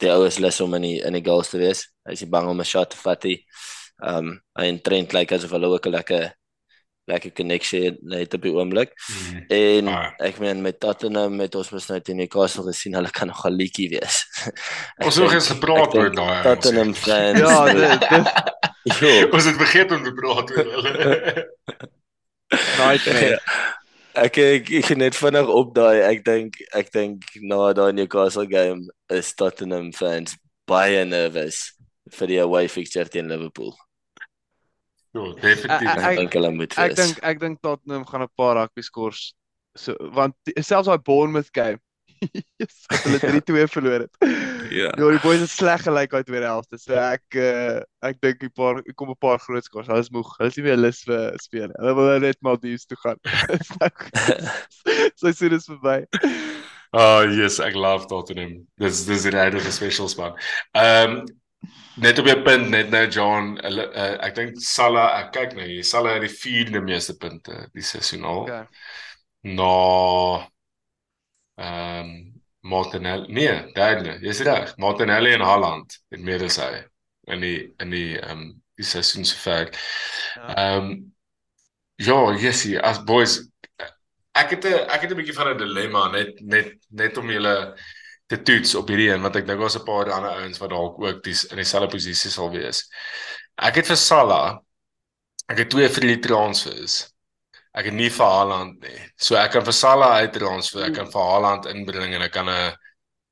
die 0.00 0.10
ou 0.12 0.24
is 0.26 0.38
lus 0.38 0.60
om 0.60 0.74
in 0.74 0.82
die 0.82 0.96
in 1.02 1.12
die 1.12 1.24
goals 1.24 1.48
te 1.50 1.58
wees. 1.58 1.86
Hy 2.06 2.12
is 2.12 2.20
nie 2.20 2.30
bang 2.30 2.48
om 2.48 2.60
'n 2.60 2.64
shot 2.64 2.90
te 2.90 2.96
vat 2.96 3.24
nie. 3.24 3.44
Ehm 4.04 4.16
um, 4.28 4.40
en 4.58 4.80
Trent 4.82 5.12
lyk 5.12 5.30
like 5.30 5.34
asof 5.34 5.50
hulle 5.50 5.66
ook 5.72 5.86
'n 5.86 5.90
lekker 5.90 6.34
lekker 7.08 7.30
connection 7.32 7.96
het 8.10 8.34
op 8.34 8.42
die 8.42 8.52
oomblik. 8.52 8.90
Hmm. 9.06 9.44
En 9.48 9.88
Ah. 9.88 10.10
ek 10.18 10.38
meen 10.38 10.60
met 10.62 10.80
Tottenham 10.80 11.36
met 11.36 11.54
ons 11.54 11.70
mos 11.70 11.86
nou 11.88 12.00
teen 12.00 12.16
Newcastle 12.16 12.64
gesien 12.64 12.94
hulle 12.94 13.10
kan 13.10 13.28
nogal 13.28 13.52
leakie 13.52 13.88
wees. 13.88 14.24
Ek 14.98 15.04
Ons 15.06 15.14
het 15.14 15.24
nog 15.24 15.32
eens 15.32 15.48
gepraat 15.48 15.94
oor 15.94 16.10
daai. 16.10 16.42
Tottenham 16.42 16.94
fans. 16.94 17.38
Ja, 17.38 17.64
dit 17.72 18.00
dit 18.00 18.98
Jo, 19.00 19.28
Ons 19.32 19.44
het 19.44 19.56
vergeet 19.56 19.92
om 19.92 20.02
te 20.04 20.12
praat 20.12 20.50
oor 20.50 20.64
hulle. 20.64 21.46
nightmare. 22.78 23.40
ek 24.16 24.38
ek, 24.38 24.70
ek 24.80 24.90
net 24.96 25.14
vinnig 25.18 25.48
op 25.52 25.74
daai 25.76 26.00
ek 26.10 26.24
dink 26.24 26.58
ek 26.74 26.90
dink 26.94 27.24
na 27.42 27.72
daai 27.76 27.92
Newcastle 27.92 28.46
game 28.46 28.86
is 29.10 29.32
Tottenham 29.34 29.92
fans 29.92 30.36
baie 30.68 31.04
nervous 31.04 31.72
vir 32.18 32.26
die 32.32 32.38
away 32.42 32.66
fixture 32.68 33.04
teen 33.10 33.28
Liverpool. 33.28 33.74
Ja, 35.16 35.22
definitief. 35.40 35.88
Ek- 35.90 36.04
Ek 36.10 36.18
dink 36.20 36.32
hulle 36.36 36.50
moet 36.52 36.74
Ek 36.78 36.92
wees. 36.92 36.98
dink 37.00 37.20
ek 37.24 37.40
dink 37.40 37.60
Tottenham 37.62 38.04
gaan 38.04 38.22
'n 38.26 38.28
paar 38.36 38.56
rugby 38.60 38.82
scores 38.82 39.32
so 39.76 39.94
want 40.12 40.34
die- 40.46 40.62
selfs 40.62 40.88
daai 40.88 40.98
Bournemouth 40.98 41.52
game. 41.52 41.78
yes, 42.60 42.76
het 42.90 43.02
hulle 43.04 43.20
3-2 43.20 43.68
verloor 43.68 44.00
het. 44.06 44.14
Ja. 44.70 44.90
Ja, 44.96 45.10
die 45.10 45.22
boys 45.22 45.40
het 45.40 45.52
sleg 45.52 45.82
gelyk 45.82 46.14
uit 46.14 46.26
tweede 46.26 46.48
helfte. 46.48 46.78
So 46.78 46.96
ek 46.98 47.38
uh, 47.38 47.80
ek 48.06 48.20
dink 48.24 48.42
'n 48.42 48.52
paar 48.56 48.82
ek 48.82 48.94
kom 48.96 49.10
'n 49.10 49.18
paar 49.20 49.38
groot 49.38 49.64
scores. 49.64 49.88
Hulle 49.90 50.04
is 50.04 50.10
moeg. 50.10 50.32
Hulle 50.38 50.50
is 50.50 50.56
nie 50.56 50.66
meer 50.66 50.80
lus 50.80 51.02
vir 51.06 51.34
speel. 51.42 51.70
Hulle 51.78 51.94
wil 51.94 52.10
nou 52.12 52.18
net 52.20 52.40
Maldives 52.40 52.86
toe 52.86 52.98
gaan. 53.02 53.20
so 55.20 55.32
sien 55.32 55.54
dit 55.54 55.68
verby. 55.72 55.98
Oh 56.96 57.22
yes, 57.28 57.58
ek 57.60 57.74
love 57.74 58.06
Tottenham. 58.06 58.66
Dis 58.78 59.04
dis 59.06 59.26
'n 59.26 59.34
regte 59.34 59.72
special 59.72 60.08
span. 60.08 60.38
Ehm 60.72 61.10
um, 61.10 61.24
net 61.96 62.18
op 62.18 62.26
jou 62.26 62.42
punt 62.42 62.68
net 62.70 62.90
nou 62.90 63.06
John, 63.08 63.56
hulle 63.64 63.88
uh, 63.92 64.16
ek 64.26 64.34
dink 64.36 64.60
Salah, 64.60 65.18
ek 65.20 65.32
kyk 65.32 65.56
nou 65.56 65.66
hier, 65.66 65.84
Salah 65.84 66.16
het 66.16 66.26
die 66.26 66.32
vierde 66.32 66.80
meeste 66.80 67.16
punte 67.16 67.66
die 67.72 67.82
seisoen 67.82 68.24
al. 68.24 68.42
Okay. 68.44 68.64
Na 69.56 70.48
ehm 71.56 72.00
um, 72.00 72.35
Martinelli. 72.66 73.32
Nee, 73.32 73.72
derde. 73.76 74.18
Jy's 74.20 74.42
reg. 74.46 74.76
Martinelli 74.82 75.32
en 75.36 75.44
Haaland 75.46 75.98
het 76.10 76.20
meer 76.20 76.44
as 76.46 76.58
hy 76.62 76.72
in 77.32 77.42
die 77.44 77.58
in 77.82 77.92
die 77.94 78.18
ehm 78.20 78.38
um, 78.38 78.46
die 78.76 78.84
seisoen 78.84 79.24
se 79.24 79.36
ver. 79.40 79.70
Ja. 80.34 80.54
Ehm 80.54 80.90
um, 80.90 80.96
ja, 81.96 82.18
Jessie, 82.36 82.76
as 82.80 83.00
boys 83.08 83.38
ek 84.36 84.50
het 84.56 84.64
'n 84.64 84.90
ek 84.92 85.00
het 85.00 85.10
'n 85.10 85.16
bietjie 85.16 85.38
van 85.38 85.48
'n 85.54 85.58
dilemma 85.58 86.10
net 86.10 86.40
net 86.40 86.74
net 86.90 87.16
om 87.16 87.30
julle 87.30 87.56
te 88.26 88.42
toets 88.42 88.74
op 88.74 88.88
hierdie 88.88 89.10
een 89.10 89.22
want 89.22 89.36
ek 89.36 89.46
dink 89.46 89.60
daar's 89.60 89.78
'n 89.78 89.84
paar 89.84 90.10
ander 90.12 90.30
ouens 90.30 90.58
wat 90.58 90.70
dalk 90.70 91.00
ook 91.02 91.22
dis 91.22 91.44
in 91.44 91.56
dieselfde 91.56 91.88
posisie 91.88 92.30
sal 92.30 92.50
wees. 92.50 92.88
Ek 93.56 93.76
het 93.76 93.86
vir 93.86 93.96
Salah 93.96 94.58
ek 95.48 95.58
het 95.58 95.70
twee 95.70 95.88
vir 95.88 96.00
die 96.00 96.18
transfers. 96.18 97.15
Ek 97.76 97.90
het 97.90 97.96
nie 97.96 98.08
vir 98.08 98.24
Haaland 98.24 98.80
nie. 98.80 98.98
So 99.20 99.36
ek 99.36 99.52
kan 99.52 99.64
vir 99.66 99.76
Salah 99.76 100.16
uittransfer, 100.22 100.86
ek 100.86 100.94
kan 100.96 101.10
vir 101.12 101.26
Haaland 101.30 101.68
inbring 101.68 102.14
en 102.16 102.24
ek 102.24 102.32
kan 102.32 102.48
'n 102.48 102.72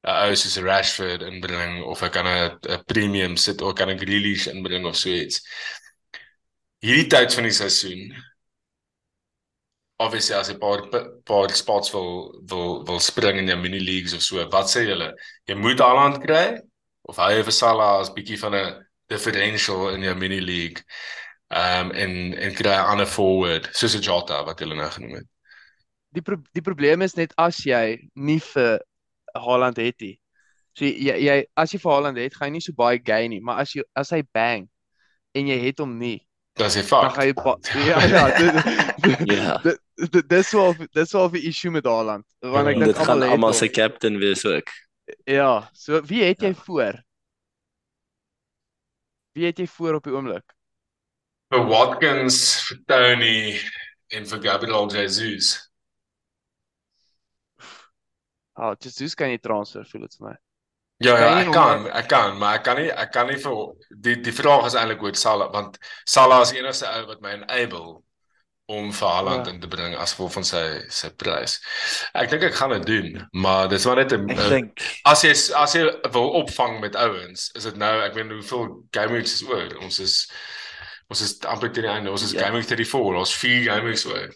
'n 0.05 0.29
ou 0.29 0.35
soos 0.37 0.59
Rashford 0.61 1.23
inbring 1.23 1.83
of 1.83 2.03
ek 2.03 2.13
kan 2.13 2.27
'n 2.27 2.59
'n 2.69 2.85
premium 2.87 3.37
sit 3.37 3.63
of 3.63 3.75
kan 3.75 3.89
'n 3.89 3.99
Grealish 3.99 4.47
inbring 4.47 4.85
of 4.87 4.97
so 4.97 5.09
iets. 5.09 5.41
Hierdie 6.85 7.09
tyd 7.09 7.33
van 7.35 7.45
die 7.45 7.57
seisoen 7.57 8.13
obviously 9.99 10.35
as 10.37 10.51
'n 10.51 10.59
paar 10.59 10.81
paar 11.25 11.49
spots 11.55 11.91
wil 11.93 12.43
wil 12.51 12.85
wil 12.85 13.01
spring 13.01 13.39
in 13.39 13.47
jou 13.47 13.57
mini 13.57 13.81
leagues 13.81 14.13
of 14.13 14.23
so. 14.23 14.37
Wat 14.51 14.69
sê 14.69 14.85
julle? 14.87 15.15
Jy 15.49 15.55
moet 15.55 15.79
Haaland 15.81 16.21
kry 16.21 16.61
of 17.09 17.17
hou 17.17 17.31
jy 17.31 17.43
vir 17.43 17.53
Salah 17.53 18.01
as 18.01 18.11
bietjie 18.11 18.39
van 18.39 18.55
'n 18.55 18.87
differential 19.09 19.89
in 19.95 20.03
jou 20.03 20.15
mini 20.15 20.41
league? 20.41 20.83
Ehm 21.49 21.91
um, 21.91 21.91
en 21.93 22.35
en 22.35 22.55
kry 22.55 22.71
'n 22.73 22.87
ander 22.91 23.07
forward 23.07 23.69
soos 23.77 23.95
'n 23.97 24.01
Jota 24.03 24.45
wat 24.45 24.59
julle 24.59 24.75
nou 24.75 24.91
genoem 24.91 25.15
het. 25.15 25.27
Die 26.15 26.23
pro 26.23 26.37
die 26.53 26.63
probleem 26.63 27.03
is 27.03 27.15
net 27.17 27.33
as 27.37 27.57
jy 27.65 28.09
nie 28.15 28.41
vir 28.41 28.81
Haaland 29.35 29.77
het 29.77 30.01
nie. 30.01 30.21
So 30.73 30.85
jy 30.85 31.17
jy 31.27 31.45
as 31.57 31.73
jy 31.73 31.79
vir 31.79 31.93
Haaland 31.93 32.17
het, 32.19 32.35
gaan 32.35 32.49
jy 32.49 32.53
nie 32.53 32.61
so 32.61 32.73
baie 32.73 33.01
gain 33.05 33.31
nie, 33.31 33.41
maar 33.41 33.59
as 33.61 33.73
jy 33.75 33.83
as 33.95 34.11
hy 34.11 34.23
bang 34.33 34.69
en 35.35 35.47
jy 35.47 35.59
het 35.67 35.79
hom 35.79 35.99
nie, 35.99 36.27
Dan 36.57 36.71
sê 36.71 36.83
dan 36.83 37.11
fuck. 37.11 37.13
gaan 37.15 37.27
jy 37.27 37.87
ja 37.87 37.99
ja, 38.07 38.25
dit 38.39 39.33
Ja. 39.33 39.59
dit- 40.11 40.29
dis 40.29 40.53
wel 40.53 40.75
dis 40.93 41.13
wel 41.13 41.29
'n 41.31 41.35
issue 41.37 41.71
met 41.71 41.85
Haaland, 41.85 42.25
want 42.41 42.69
ek 42.69 42.77
Ja, 42.77 42.85
dink 42.85 42.97
almal 42.97 43.31
almal 43.31 43.53
hom. 43.53 43.69
captain 43.69 44.19
wees 44.19 44.45
ook. 44.47 44.69
Ja, 45.27 45.69
so 45.73 46.01
wie 46.03 46.23
het 46.23 46.41
jy 46.41 46.55
voor? 46.55 47.03
Wie 49.33 49.47
het 49.47 49.59
jy 49.59 49.67
voor 49.67 49.95
op 49.95 50.05
die 50.05 50.13
oomblik? 50.13 50.54
Vir 51.55 51.69
Watkins, 51.71 52.37
vir 52.67 52.79
Tony 52.91 53.61
en 54.11 54.25
vir 54.27 54.41
Gabriel 54.43 54.89
Jesus. 54.91 55.53
Ah, 58.57 58.73
oh, 58.73 58.75
Jesus 58.83 59.15
kan 59.15 59.31
jy 59.31 59.39
transfer, 59.43 59.87
voel 59.87 60.09
dit 60.09 60.17
vir 60.19 60.27
my. 60.33 60.35
Ja 61.03 61.15
ja, 61.19 61.29
ek 61.43 61.53
kan, 61.55 61.87
ek 61.91 62.09
kan, 62.11 62.35
maar 62.39 62.59
ek 62.59 62.65
kan 62.67 62.79
nie 62.79 62.89
ek 62.91 63.13
kan 63.15 63.31
nie 63.31 63.39
vir 63.43 63.61
die 64.07 64.15
die 64.23 64.35
vraag 64.35 64.67
is 64.67 64.77
eintlik 64.79 65.03
oor 65.03 65.15
Salah 65.19 65.49
want 65.53 65.79
Salah 66.07 66.41
is 66.43 66.53
die 66.55 66.61
enigste 66.63 66.87
ou 66.91 67.07
wat 67.13 67.23
my 67.23 67.33
enable 67.37 68.01
om 68.71 68.93
vir 68.97 69.09
Haaland 69.11 69.47
Ja. 69.47 69.53
in 69.53 69.61
te 69.61 69.69
bring 69.69 69.95
as 70.01 70.15
gevolg 70.15 70.33
van 70.39 70.47
sy 70.49 70.63
sy 70.89 71.11
prys. 71.21 71.59
Ek 72.15 72.31
dink 72.31 72.47
ek 72.47 72.55
gaan 72.59 72.75
dit 72.79 72.87
doen, 72.89 73.29
maar 73.35 73.69
dis 73.69 73.85
maar 73.87 73.97
net 74.03 74.15
'n 74.15 74.27
as 75.05 75.23
jy 75.23 75.35
as 75.63 75.75
jy 75.75 75.85
wil 76.15 76.31
opvang 76.43 76.81
met 76.81 76.97
ouens, 76.97 77.51
is 77.55 77.65
dit 77.65 77.77
nou, 77.77 77.95
ek 78.03 78.15
weet 78.15 78.31
hoeveel 78.31 78.87
game 78.91 79.13
weeks 79.13 79.35
is 79.39 79.49
oor. 79.49 79.69
Ons 79.83 79.99
is 79.99 80.31
ons 81.11 81.21
is 81.21 81.39
amper 81.47 81.71
teen 81.73 81.85
die 81.85 81.91
einde. 81.93 82.11
Ons 82.11 82.23
is 82.23 82.33
Ja. 82.33 82.45
game 82.45 82.57
week 82.59 82.67
34. 82.67 83.17
Ons 83.19 83.35
vier 83.35 83.63
game 83.65 83.85
weeks 83.85 84.07
oor. 84.07 84.29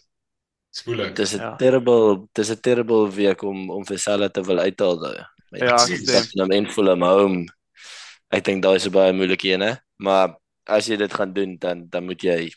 Spoelik. 0.71 1.15
dis 1.15 1.35
'n 1.35 1.41
Ja. 1.41 1.57
terrible 1.57 2.29
dis 2.35 2.51
'n 2.51 2.61
terrible 2.61 3.11
week 3.11 3.43
om 3.43 3.71
om 3.71 3.85
vir 3.85 3.99
Salah 3.99 4.29
te 4.31 4.43
wil 4.43 4.59
uithaal 4.59 4.99
daai. 5.01 5.25
Ja, 5.53 5.75
ek 5.75 5.97
stem. 5.97 6.23
Tottenham 6.23 6.51
en 6.53 6.67
Fulham 6.71 7.03
home. 7.03 7.47
Ek 8.31 8.45
dink 8.45 8.63
daai 8.63 8.77
is 8.77 8.87
'n 8.87 8.93
baie 8.93 9.13
moeilike 9.13 9.49
een, 9.49 9.61
hè. 9.61 9.77
Maar 9.99 10.37
as 10.67 10.87
jy 10.87 10.97
dit 10.97 11.13
gaan 11.13 11.33
doen, 11.33 11.57
dan 11.59 11.87
dan 11.89 12.05
moet 12.05 12.21
jy 12.23 12.51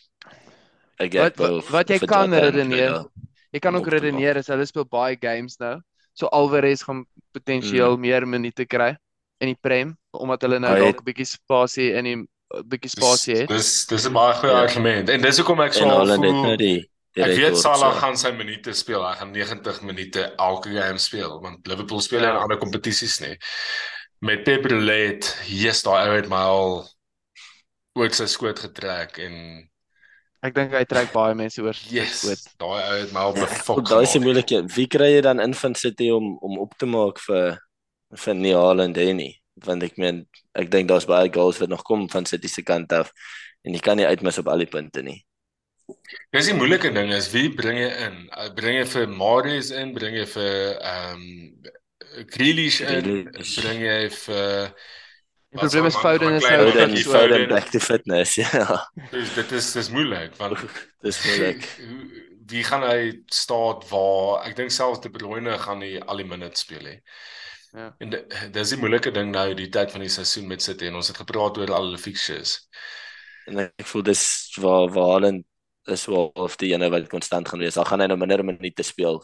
'n 0.99 1.09
Wat 1.09 1.38
wat, 1.38 1.70
wat 1.70 1.88
jy 1.89 1.99
kan 1.99 2.32
redeneer. 2.34 3.05
Jy 3.51 3.59
kan 3.59 3.76
ook 3.76 3.88
redeneer 3.88 4.38
as 4.38 4.47
hulle 4.47 4.66
speel 4.66 4.86
baie 4.86 5.18
games 5.20 5.57
nou. 5.59 5.80
So 6.14 6.28
Alvarez 6.28 6.84
gaan 6.84 7.05
potensieel 7.34 7.97
meer 7.97 8.28
minute 8.28 8.66
kry 8.66 8.97
in 9.39 9.47
die 9.47 9.57
Prem 9.62 9.97
omdat 10.14 10.41
hulle 10.41 10.59
nou 10.59 10.76
dalk 10.78 10.99
'n 11.01 11.03
bietjie 11.05 11.26
spasie 11.26 11.93
in 11.95 12.03
die 12.05 12.28
bietjie 12.66 12.89
spasie 12.89 13.36
het. 13.41 13.49
Dis 13.49 13.86
dis 13.88 14.06
'n 14.08 14.14
baie 14.14 14.34
goeie 14.34 14.54
Ja. 14.54 14.62
argument. 14.62 15.10
En 15.10 15.22
dis 15.22 15.38
hoekom 15.38 15.60
ek 15.62 15.74
En 15.76 15.80
so 15.80 15.86
hulle 15.89 16.12
het 16.12 16.20
voel 16.22 16.41
nou 16.43 16.56
die 16.58 16.88
die 17.14 17.24
Ek 17.24 17.36
weet 17.38 17.58
Salah 17.58 17.91
so. 17.93 17.99
gaan 17.99 18.18
sy 18.18 18.32
minute 18.32 18.74
speel. 18.74 19.04
Hy 19.04 19.16
gaan 19.16 19.32
90 19.32 19.82
minute 19.82 20.34
elke 20.38 20.70
game 20.70 20.97
speel 20.97 21.41
want 21.41 21.68
Liverpool 21.68 21.99
speel 22.02 22.22
Ja. 22.22 22.30
in 22.32 22.38
ander 22.38 22.58
kompetisies 22.58 23.20
nie. 23.20 23.38
Met 24.22 24.43
Pep 24.43 24.66
Roulette, 24.66 25.28
yes, 25.47 25.82
daai 25.84 26.08
ou 26.10 26.16
het 26.16 26.30
my 26.30 26.36
al 26.38 26.88
oor 27.97 28.10
sy 28.14 28.26
skoot 28.26 28.60
getrek 28.60 29.18
en 29.20 29.68
Ek 30.43 30.56
dink 30.56 30.72
hy 30.74 30.84
trek 30.86 31.12
baie 31.14 31.36
mense 31.36 31.62
oor. 31.62 31.76
yes, 31.89 32.22
Goed. 32.26 32.39
daai 32.58 32.82
ou 32.89 32.99
het 33.02 33.12
my 33.14 33.20
al 33.20 33.34
befok. 33.34 33.88
Daai 33.89 34.04
is 34.04 34.12
gemaak. 34.12 34.24
moeilike. 34.26 34.74
Wie 34.76 34.88
kry 34.88 35.12
jy 35.16 35.22
dan 35.22 35.39
in 35.39 35.54
van 35.54 35.76
City 35.76 36.10
om 36.12 36.38
om 36.41 36.60
op 36.60 36.74
te 36.78 36.86
maak 36.86 37.20
vir 37.20 37.60
vir 38.16 38.34
nie 38.36 38.54
Haaland 38.54 38.97
en 38.97 39.18
nie? 39.18 39.41
Want 39.66 39.84
ek 39.86 39.97
meen, 40.01 40.24
ek 40.57 40.72
dink 40.74 40.89
daar's 40.89 41.05
baie 41.09 41.30
goals 41.34 41.59
wat 41.62 41.70
nog 41.70 41.84
kom 41.88 42.07
van 42.09 42.26
City 42.26 42.49
se 42.49 42.64
kant 42.66 42.91
af 42.97 43.12
en 43.62 43.76
jy 43.76 43.82
kan 43.84 43.99
nie 43.99 44.07
uitmis 44.09 44.39
op 44.41 44.47
al 44.49 44.64
die 44.64 44.70
punte 44.72 45.03
nie. 45.05 45.20
Dis 46.32 46.47
die 46.47 46.55
moeilike 46.55 46.89
ding 46.95 47.12
is 47.14 47.28
wie 47.34 47.49
bring 47.53 47.78
jy 47.78 47.89
in? 48.07 48.18
Uh, 48.32 48.47
Bring 48.55 48.78
jy 48.80 48.86
vir 48.93 49.12
Marius 49.12 49.72
in, 49.76 49.93
bring 49.93 50.16
jy 50.18 50.26
vir 50.34 50.55
ehm 50.80 51.22
um, 51.22 51.70
Grealish 52.32 52.82
in, 52.84 53.05
Grealish. 53.05 53.53
bring 53.62 53.84
jy 53.86 53.99
vir 54.16 54.74
Die 55.51 55.59
probleem 55.59 55.86
is 55.89 55.95
Foden 55.99 56.34
is 56.38 56.45
nou 56.47 56.72
Foden, 56.72 56.95
Foden 57.03 57.47
back 57.51 57.70
to 57.74 57.80
fitness. 57.84 58.36
Ja. 58.39 58.80
Dus 59.12 59.34
dit 59.36 59.51
is 59.51 59.72
dis 59.76 59.89
moeilik 59.91 60.36
want 60.39 60.59
dis 61.03 61.20
moeilik. 61.26 61.68
Wie 62.51 62.64
gaan 62.68 62.84
hy 62.84 63.22
staat 63.32 63.84
waar 63.91 64.47
ek 64.47 64.55
dink 64.57 64.72
selfs 64.76 65.03
De 65.03 65.12
Bruyne 65.12 65.57
gaan 65.59 65.80
nie 65.84 65.97
al 66.03 66.20
die 66.24 66.28
minute 66.28 66.59
speel 66.59 66.84
nie. 66.88 66.97
Ja. 67.72 67.95
En 68.03 68.11
dis 68.51 68.74
die 68.74 68.80
moeilike 68.80 69.13
ding 69.15 69.32
nou 69.32 69.45
die 69.55 69.69
tyd 69.72 69.93
van 69.93 70.03
die 70.03 70.11
seisoen 70.11 70.49
met 70.49 70.63
City 70.63 70.89
en 70.89 70.97
ons 70.99 71.07
het 71.07 71.22
gepraat 71.22 71.57
oor 71.57 71.72
al 71.72 71.93
die 71.93 72.01
fixtures. 72.01 72.57
En 73.47 73.63
ek 73.63 73.88
voel 73.88 74.03
dis 74.09 74.24
waar 74.59 74.89
waar 74.91 75.13
Haaland 75.13 75.45
is 75.89 76.05
wel 76.05 76.30
of 76.38 76.57
die 76.61 76.74
ene 76.74 76.91
wat 76.91 77.09
konstant 77.09 77.47
gaan 77.49 77.63
wees. 77.63 77.78
Al 77.80 77.88
gaan 77.88 78.03
hy 78.03 78.09
nou 78.11 78.19
minder 78.19 78.43
minute 78.45 78.84
speel 78.86 79.22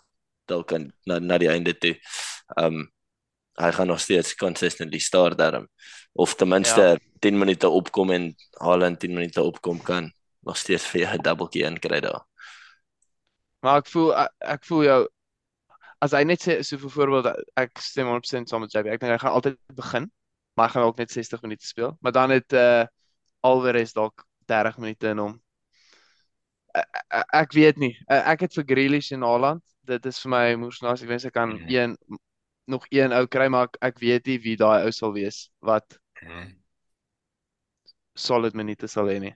dalk 0.47 0.71
na 1.05 1.19
na 1.19 1.37
die 1.37 1.51
einde 1.51 1.75
toe. 1.75 1.97
Um 2.55 2.87
hy 3.57 3.71
gaan 3.73 3.89
nog 3.89 3.99
steeds 3.99 4.35
consistently 4.37 4.99
staar 5.01 5.33
daarom 5.35 5.65
of 6.13 6.35
ten 6.35 6.47
minste 6.47 6.81
ja. 6.81 6.97
10 7.19 7.37
minute 7.37 7.69
opkom 7.69 8.11
en 8.13 8.35
Haaland 8.61 8.99
10 8.99 9.13
minute 9.13 9.41
opkom 9.41 9.81
kan 9.81 10.11
nog 10.45 10.57
steeds 10.57 10.85
vir 10.85 11.13
'n 11.13 11.21
dubbeltjie 11.21 11.65
inkry 11.65 11.99
daar. 11.99 12.23
Maar 13.59 13.77
ek 13.77 13.87
voel 13.87 14.15
ek, 14.15 14.31
ek 14.39 14.65
voel 14.65 14.83
jou 14.83 15.07
as 16.03 16.13
hy 16.13 16.23
net 16.27 16.43
sê 16.43 16.59
so 16.65 16.79
vir 16.81 16.93
voorbeeld 16.93 17.29
ek 17.57 17.81
stem 17.81 18.09
100% 18.11 18.51
saam 18.51 18.63
met 18.65 18.73
JB. 18.73 18.93
Ek 18.93 19.01
dink 19.01 19.15
hy 19.15 19.19
gaan 19.21 19.37
altyd 19.37 19.57
begin, 19.77 20.07
maar 20.57 20.69
hy 20.69 20.75
gaan 20.75 20.87
ook 20.89 21.01
net 21.01 21.13
60 21.13 21.43
minute 21.45 21.65
speel. 21.65 21.97
Maar 22.01 22.15
dan 22.15 22.35
het 22.35 22.53
uh 22.53 22.85
Alvarez 23.45 23.93
dalk 23.93 24.25
30 24.49 24.77
minute 24.81 25.07
in 25.13 25.19
hom. 25.21 25.33
Ek, 26.75 27.03
ek 27.45 27.53
weet 27.55 27.77
nie. 27.81 27.93
Ek 28.09 28.41
het 28.43 28.55
vir 28.57 28.65
Grealish 28.67 29.11
en 29.15 29.23
Haaland. 29.23 29.63
Dit 29.87 30.05
is 30.09 30.17
vir 30.23 30.33
my 30.33 30.45
moersnaas. 30.59 31.03
Ek 31.05 31.11
wens 31.11 31.27
ek 31.29 31.35
kan 31.37 31.53
mm. 31.53 31.67
een 31.71 31.93
nog 32.67 32.87
een 32.91 33.13
ou 33.15 33.23
kry 33.31 33.47
maar 33.47 33.69
ek, 33.69 33.77
ek 33.93 34.01
weet 34.03 34.25
nie 34.27 34.39
wie 34.43 34.57
daai 34.59 34.83
ou 34.83 34.91
sal 34.91 35.13
wees 35.15 35.45
wat 35.63 35.85
mm. 36.19 36.49
solid 38.17 38.57
minute 38.57 38.89
sal 38.91 39.07
hê 39.07 39.21
nie. 39.23 39.35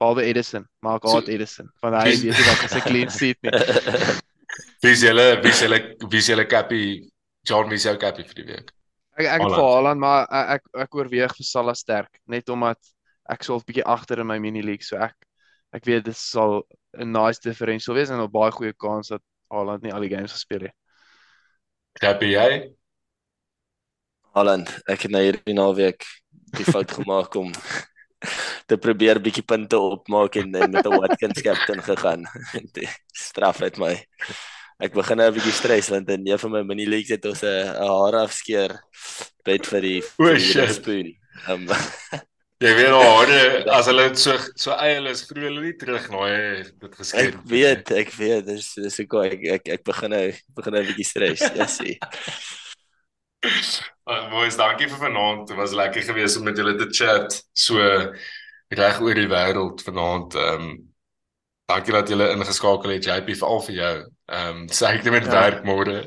Behalwe 0.00 0.24
Edison, 0.28 0.64
maar 0.84 1.00
ek 1.00 1.10
haat 1.10 1.28
Edison. 1.32 1.68
Van 1.82 1.96
hy 1.96 2.14
weet 2.14 2.32
nie 2.36 2.46
wat 2.48 2.64
'n 2.70 2.86
clean 2.86 3.12
sheet 3.12 3.42
nie. 3.44 3.52
Wie 4.82 4.92
is 4.92 5.02
julle 5.02 5.26
wie 5.42 5.52
is 5.52 5.60
julle 5.64 5.78
wie 6.10 6.18
is 6.18 6.28
julle 6.28 6.46
cappy 6.46 6.82
John 7.48 7.70
wie 7.70 7.78
is 7.80 7.86
jou 7.88 7.96
cappy 7.96 8.24
vir 8.28 8.40
die 8.40 8.48
week? 8.52 8.72
Ek 9.16 9.26
ek 9.26 9.44
het 9.44 9.54
vir 9.54 9.64
Haaland 9.64 10.00
maar 10.00 10.26
ek 10.56 10.66
ek 10.86 10.98
oorweeg 10.98 11.36
vir 11.36 11.48
Salah 11.48 11.76
sterk 11.76 12.20
net 12.26 12.48
omdat 12.52 12.78
ek 13.28 13.44
sou 13.44 13.56
'n 13.56 13.66
bietjie 13.66 13.86
agter 13.86 14.20
in 14.20 14.26
my 14.26 14.38
mini 14.38 14.62
league 14.62 14.84
so 14.84 14.96
ek 14.96 15.16
ek 15.72 15.86
weet 15.86 16.04
dit 16.04 16.16
sal 16.16 16.62
'n 16.96 17.12
nice 17.12 17.40
differential 17.40 17.96
wees 17.96 18.10
en 18.10 18.20
'n 18.20 18.30
baie 18.30 18.52
goeie 18.52 18.74
kans 18.74 19.08
dat 19.08 19.22
Haaland 19.50 19.82
nie 19.82 19.92
al 19.92 20.00
die 20.00 20.10
games 20.10 20.32
gespeel 20.32 20.68
het. 20.68 20.74
Happy 22.02 22.34
jy? 22.34 22.74
Haaland, 24.34 24.68
ek 24.86 25.06
het 25.06 25.10
nou 25.10 25.22
hierdie 25.22 25.54
naweek 25.54 26.04
die 26.56 26.64
fout 26.64 26.90
gemaak 26.90 27.34
om 27.40 27.52
te 28.66 28.76
probeer 28.76 29.20
bietjie 29.22 29.44
punte 29.46 29.78
opmaak 29.78 30.36
en, 30.40 30.54
en 30.54 30.70
met 30.70 30.86
'n 30.86 30.98
Watkins 31.00 31.40
captain 31.42 31.82
gegaan. 31.82 32.26
Die 32.76 32.88
straf 33.12 33.62
het 33.64 33.78
my. 33.78 33.94
Ek 34.76 34.92
begin 34.92 35.16
nou 35.16 35.30
'n 35.30 35.34
bietjie 35.34 35.56
stres 35.56 35.88
want 35.88 36.10
in 36.12 36.26
een 36.28 36.38
van 36.38 36.50
my 36.52 36.60
mini 36.62 36.84
leagues 36.84 37.14
het 37.14 37.24
ons 37.24 37.42
'n 37.42 37.76
haar 37.80 38.16
afskeer 38.20 38.76
bet 39.44 39.66
vir 39.66 39.80
die 39.80 40.02
spoon. 40.68 41.14
Um, 41.48 41.64
jy 42.64 42.72
weet 42.76 42.92
al 42.92 43.04
hoor 43.04 43.32
as 43.78 43.88
hulle 43.88 44.04
so 44.16 44.36
so 44.54 44.76
eil 44.76 45.06
is 45.08 45.22
glo 45.28 45.46
hulle 45.48 45.62
nie 45.64 45.76
terug 45.80 46.10
nou 46.12 46.26
dit 46.28 46.96
geskep. 47.00 47.22
Ek 47.24 47.38
weet, 47.48 47.90
ek 47.90 48.12
weet 48.18 48.46
dis 48.46 48.74
dis 48.74 49.00
ek 49.00 49.16
ek 49.22 49.46
ek, 49.56 49.70
ek 49.78 49.84
begin 49.84 50.12
nou 50.12 50.26
begin 50.58 50.76
nou 50.76 50.82
'n 50.82 50.88
bietjie 50.90 51.08
stres. 51.08 51.40
Ja, 51.56 51.66
sien. 51.66 51.96
Uh, 54.04 54.28
boys, 54.34 54.60
dankie 54.60 54.90
vir 54.92 55.00
vanaand. 55.00 55.48
Dit 55.48 55.56
was 55.56 55.72
lekker 55.72 56.04
geweest 56.04 56.36
om 56.36 56.44
met 56.44 56.56
julle 56.56 56.76
te 56.76 56.90
chat 56.92 57.40
so 57.52 57.80
reg 58.76 59.00
oor 59.00 59.16
die 59.16 59.30
wêreld 59.32 59.80
vanaand. 59.88 60.36
Ehm 60.36 60.68
um, 60.68 60.76
dankie 61.66 61.96
dat 61.96 62.12
julle 62.12 62.28
ingeskakel 62.36 62.92
het. 62.92 63.08
JP 63.08 63.32
veral 63.40 63.64
vir 63.70 63.76
jou. 63.80 63.96
Ehm 64.26 64.64
um, 64.64 64.66
sê 64.68 64.96
ek 64.96 65.04
dit 65.06 65.14
met 65.14 65.28
ja. 65.28 65.36
werk 65.38 65.62
môre. 65.66 66.00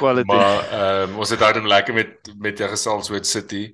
Quality. 0.00 0.28
Maar 0.30 0.60
ehm 0.68 1.10
um, 1.10 1.18
ons 1.24 1.30
het 1.30 1.42
daarom 1.42 1.66
lekker 1.66 1.94
met 1.94 2.30
met 2.38 2.58
jou 2.58 2.70
gesels 2.70 3.10
oor 3.10 3.24
City. 3.24 3.72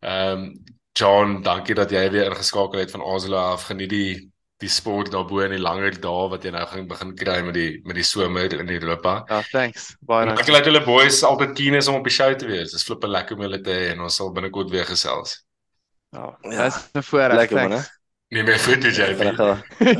Ehm 0.00 0.44
um, 0.44 0.52
John, 0.92 1.38
dankie 1.40 1.74
dat 1.74 1.90
jy 1.90 2.02
weer 2.12 2.28
ingeskakel 2.28 2.82
het 2.82 2.90
van 2.92 3.04
Azela 3.14 3.46
af. 3.54 3.64
Geniet 3.70 3.90
die 3.90 4.32
die 4.62 4.70
sport 4.70 5.10
daarbo 5.10 5.40
in 5.42 5.54
die 5.56 5.62
langer 5.62 5.96
dae 6.04 6.26
wat 6.30 6.44
jy 6.46 6.52
nou 6.54 6.62
gaan 6.70 6.84
begin 6.90 7.14
kry 7.18 7.38
met 7.46 7.56
die 7.56 7.80
met 7.88 7.98
die 7.98 8.06
somer 8.06 8.52
in 8.58 8.68
Europa. 8.70 9.14
Ja, 9.30 9.40
thanks. 9.50 9.88
Baie 10.00 10.26
dankie. 10.26 10.44
Dankie 10.44 10.58
dat 10.58 10.68
julle 10.70 10.84
boys 10.84 11.22
altyd 11.26 11.56
keen 11.58 11.78
is 11.80 11.88
om 11.90 11.98
op 11.98 12.06
die 12.06 12.14
show 12.14 12.30
te 12.38 12.50
wees. 12.50 12.74
Dis 12.74 12.86
flippe 12.86 13.10
lekker 13.10 13.38
om 13.38 13.42
julle 13.46 13.62
te 13.64 13.74
hê 13.74 13.88
en 13.94 14.04
ons 14.06 14.20
sal 14.20 14.30
binnekort 14.36 14.70
weer 14.70 14.86
gesels. 14.86 15.40
Ja, 16.12 16.28
ja. 16.44 16.68
dis 16.68 16.78
'n 16.92 17.02
voorreg. 17.08 17.40
Lekker 17.40 17.68
man. 17.68 17.82
Nee, 18.32 18.42
my 18.48 18.54
foto 18.56 18.88
jy. 18.88 19.10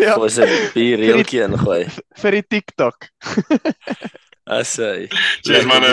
Ja. 0.01 0.15
Ons 0.17 0.39
het 0.41 0.73
hier 0.73 0.97
reeltjie 0.97 1.43
ingooi 1.45 1.83
vir 2.23 2.39
die 2.39 2.45
TikTok. 2.55 3.11
Asai. 4.49 5.11
Cheers 5.45 5.69
man. 5.69 5.85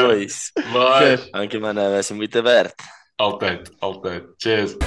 Bye. 0.72 1.20
Dankie 1.36 1.60
man, 1.60 1.84
was 1.92 2.16
moeite 2.16 2.42
werd. 2.48 2.90
Altyd, 3.20 3.72
altyd. 3.84 4.36
Cheers. 4.38 4.80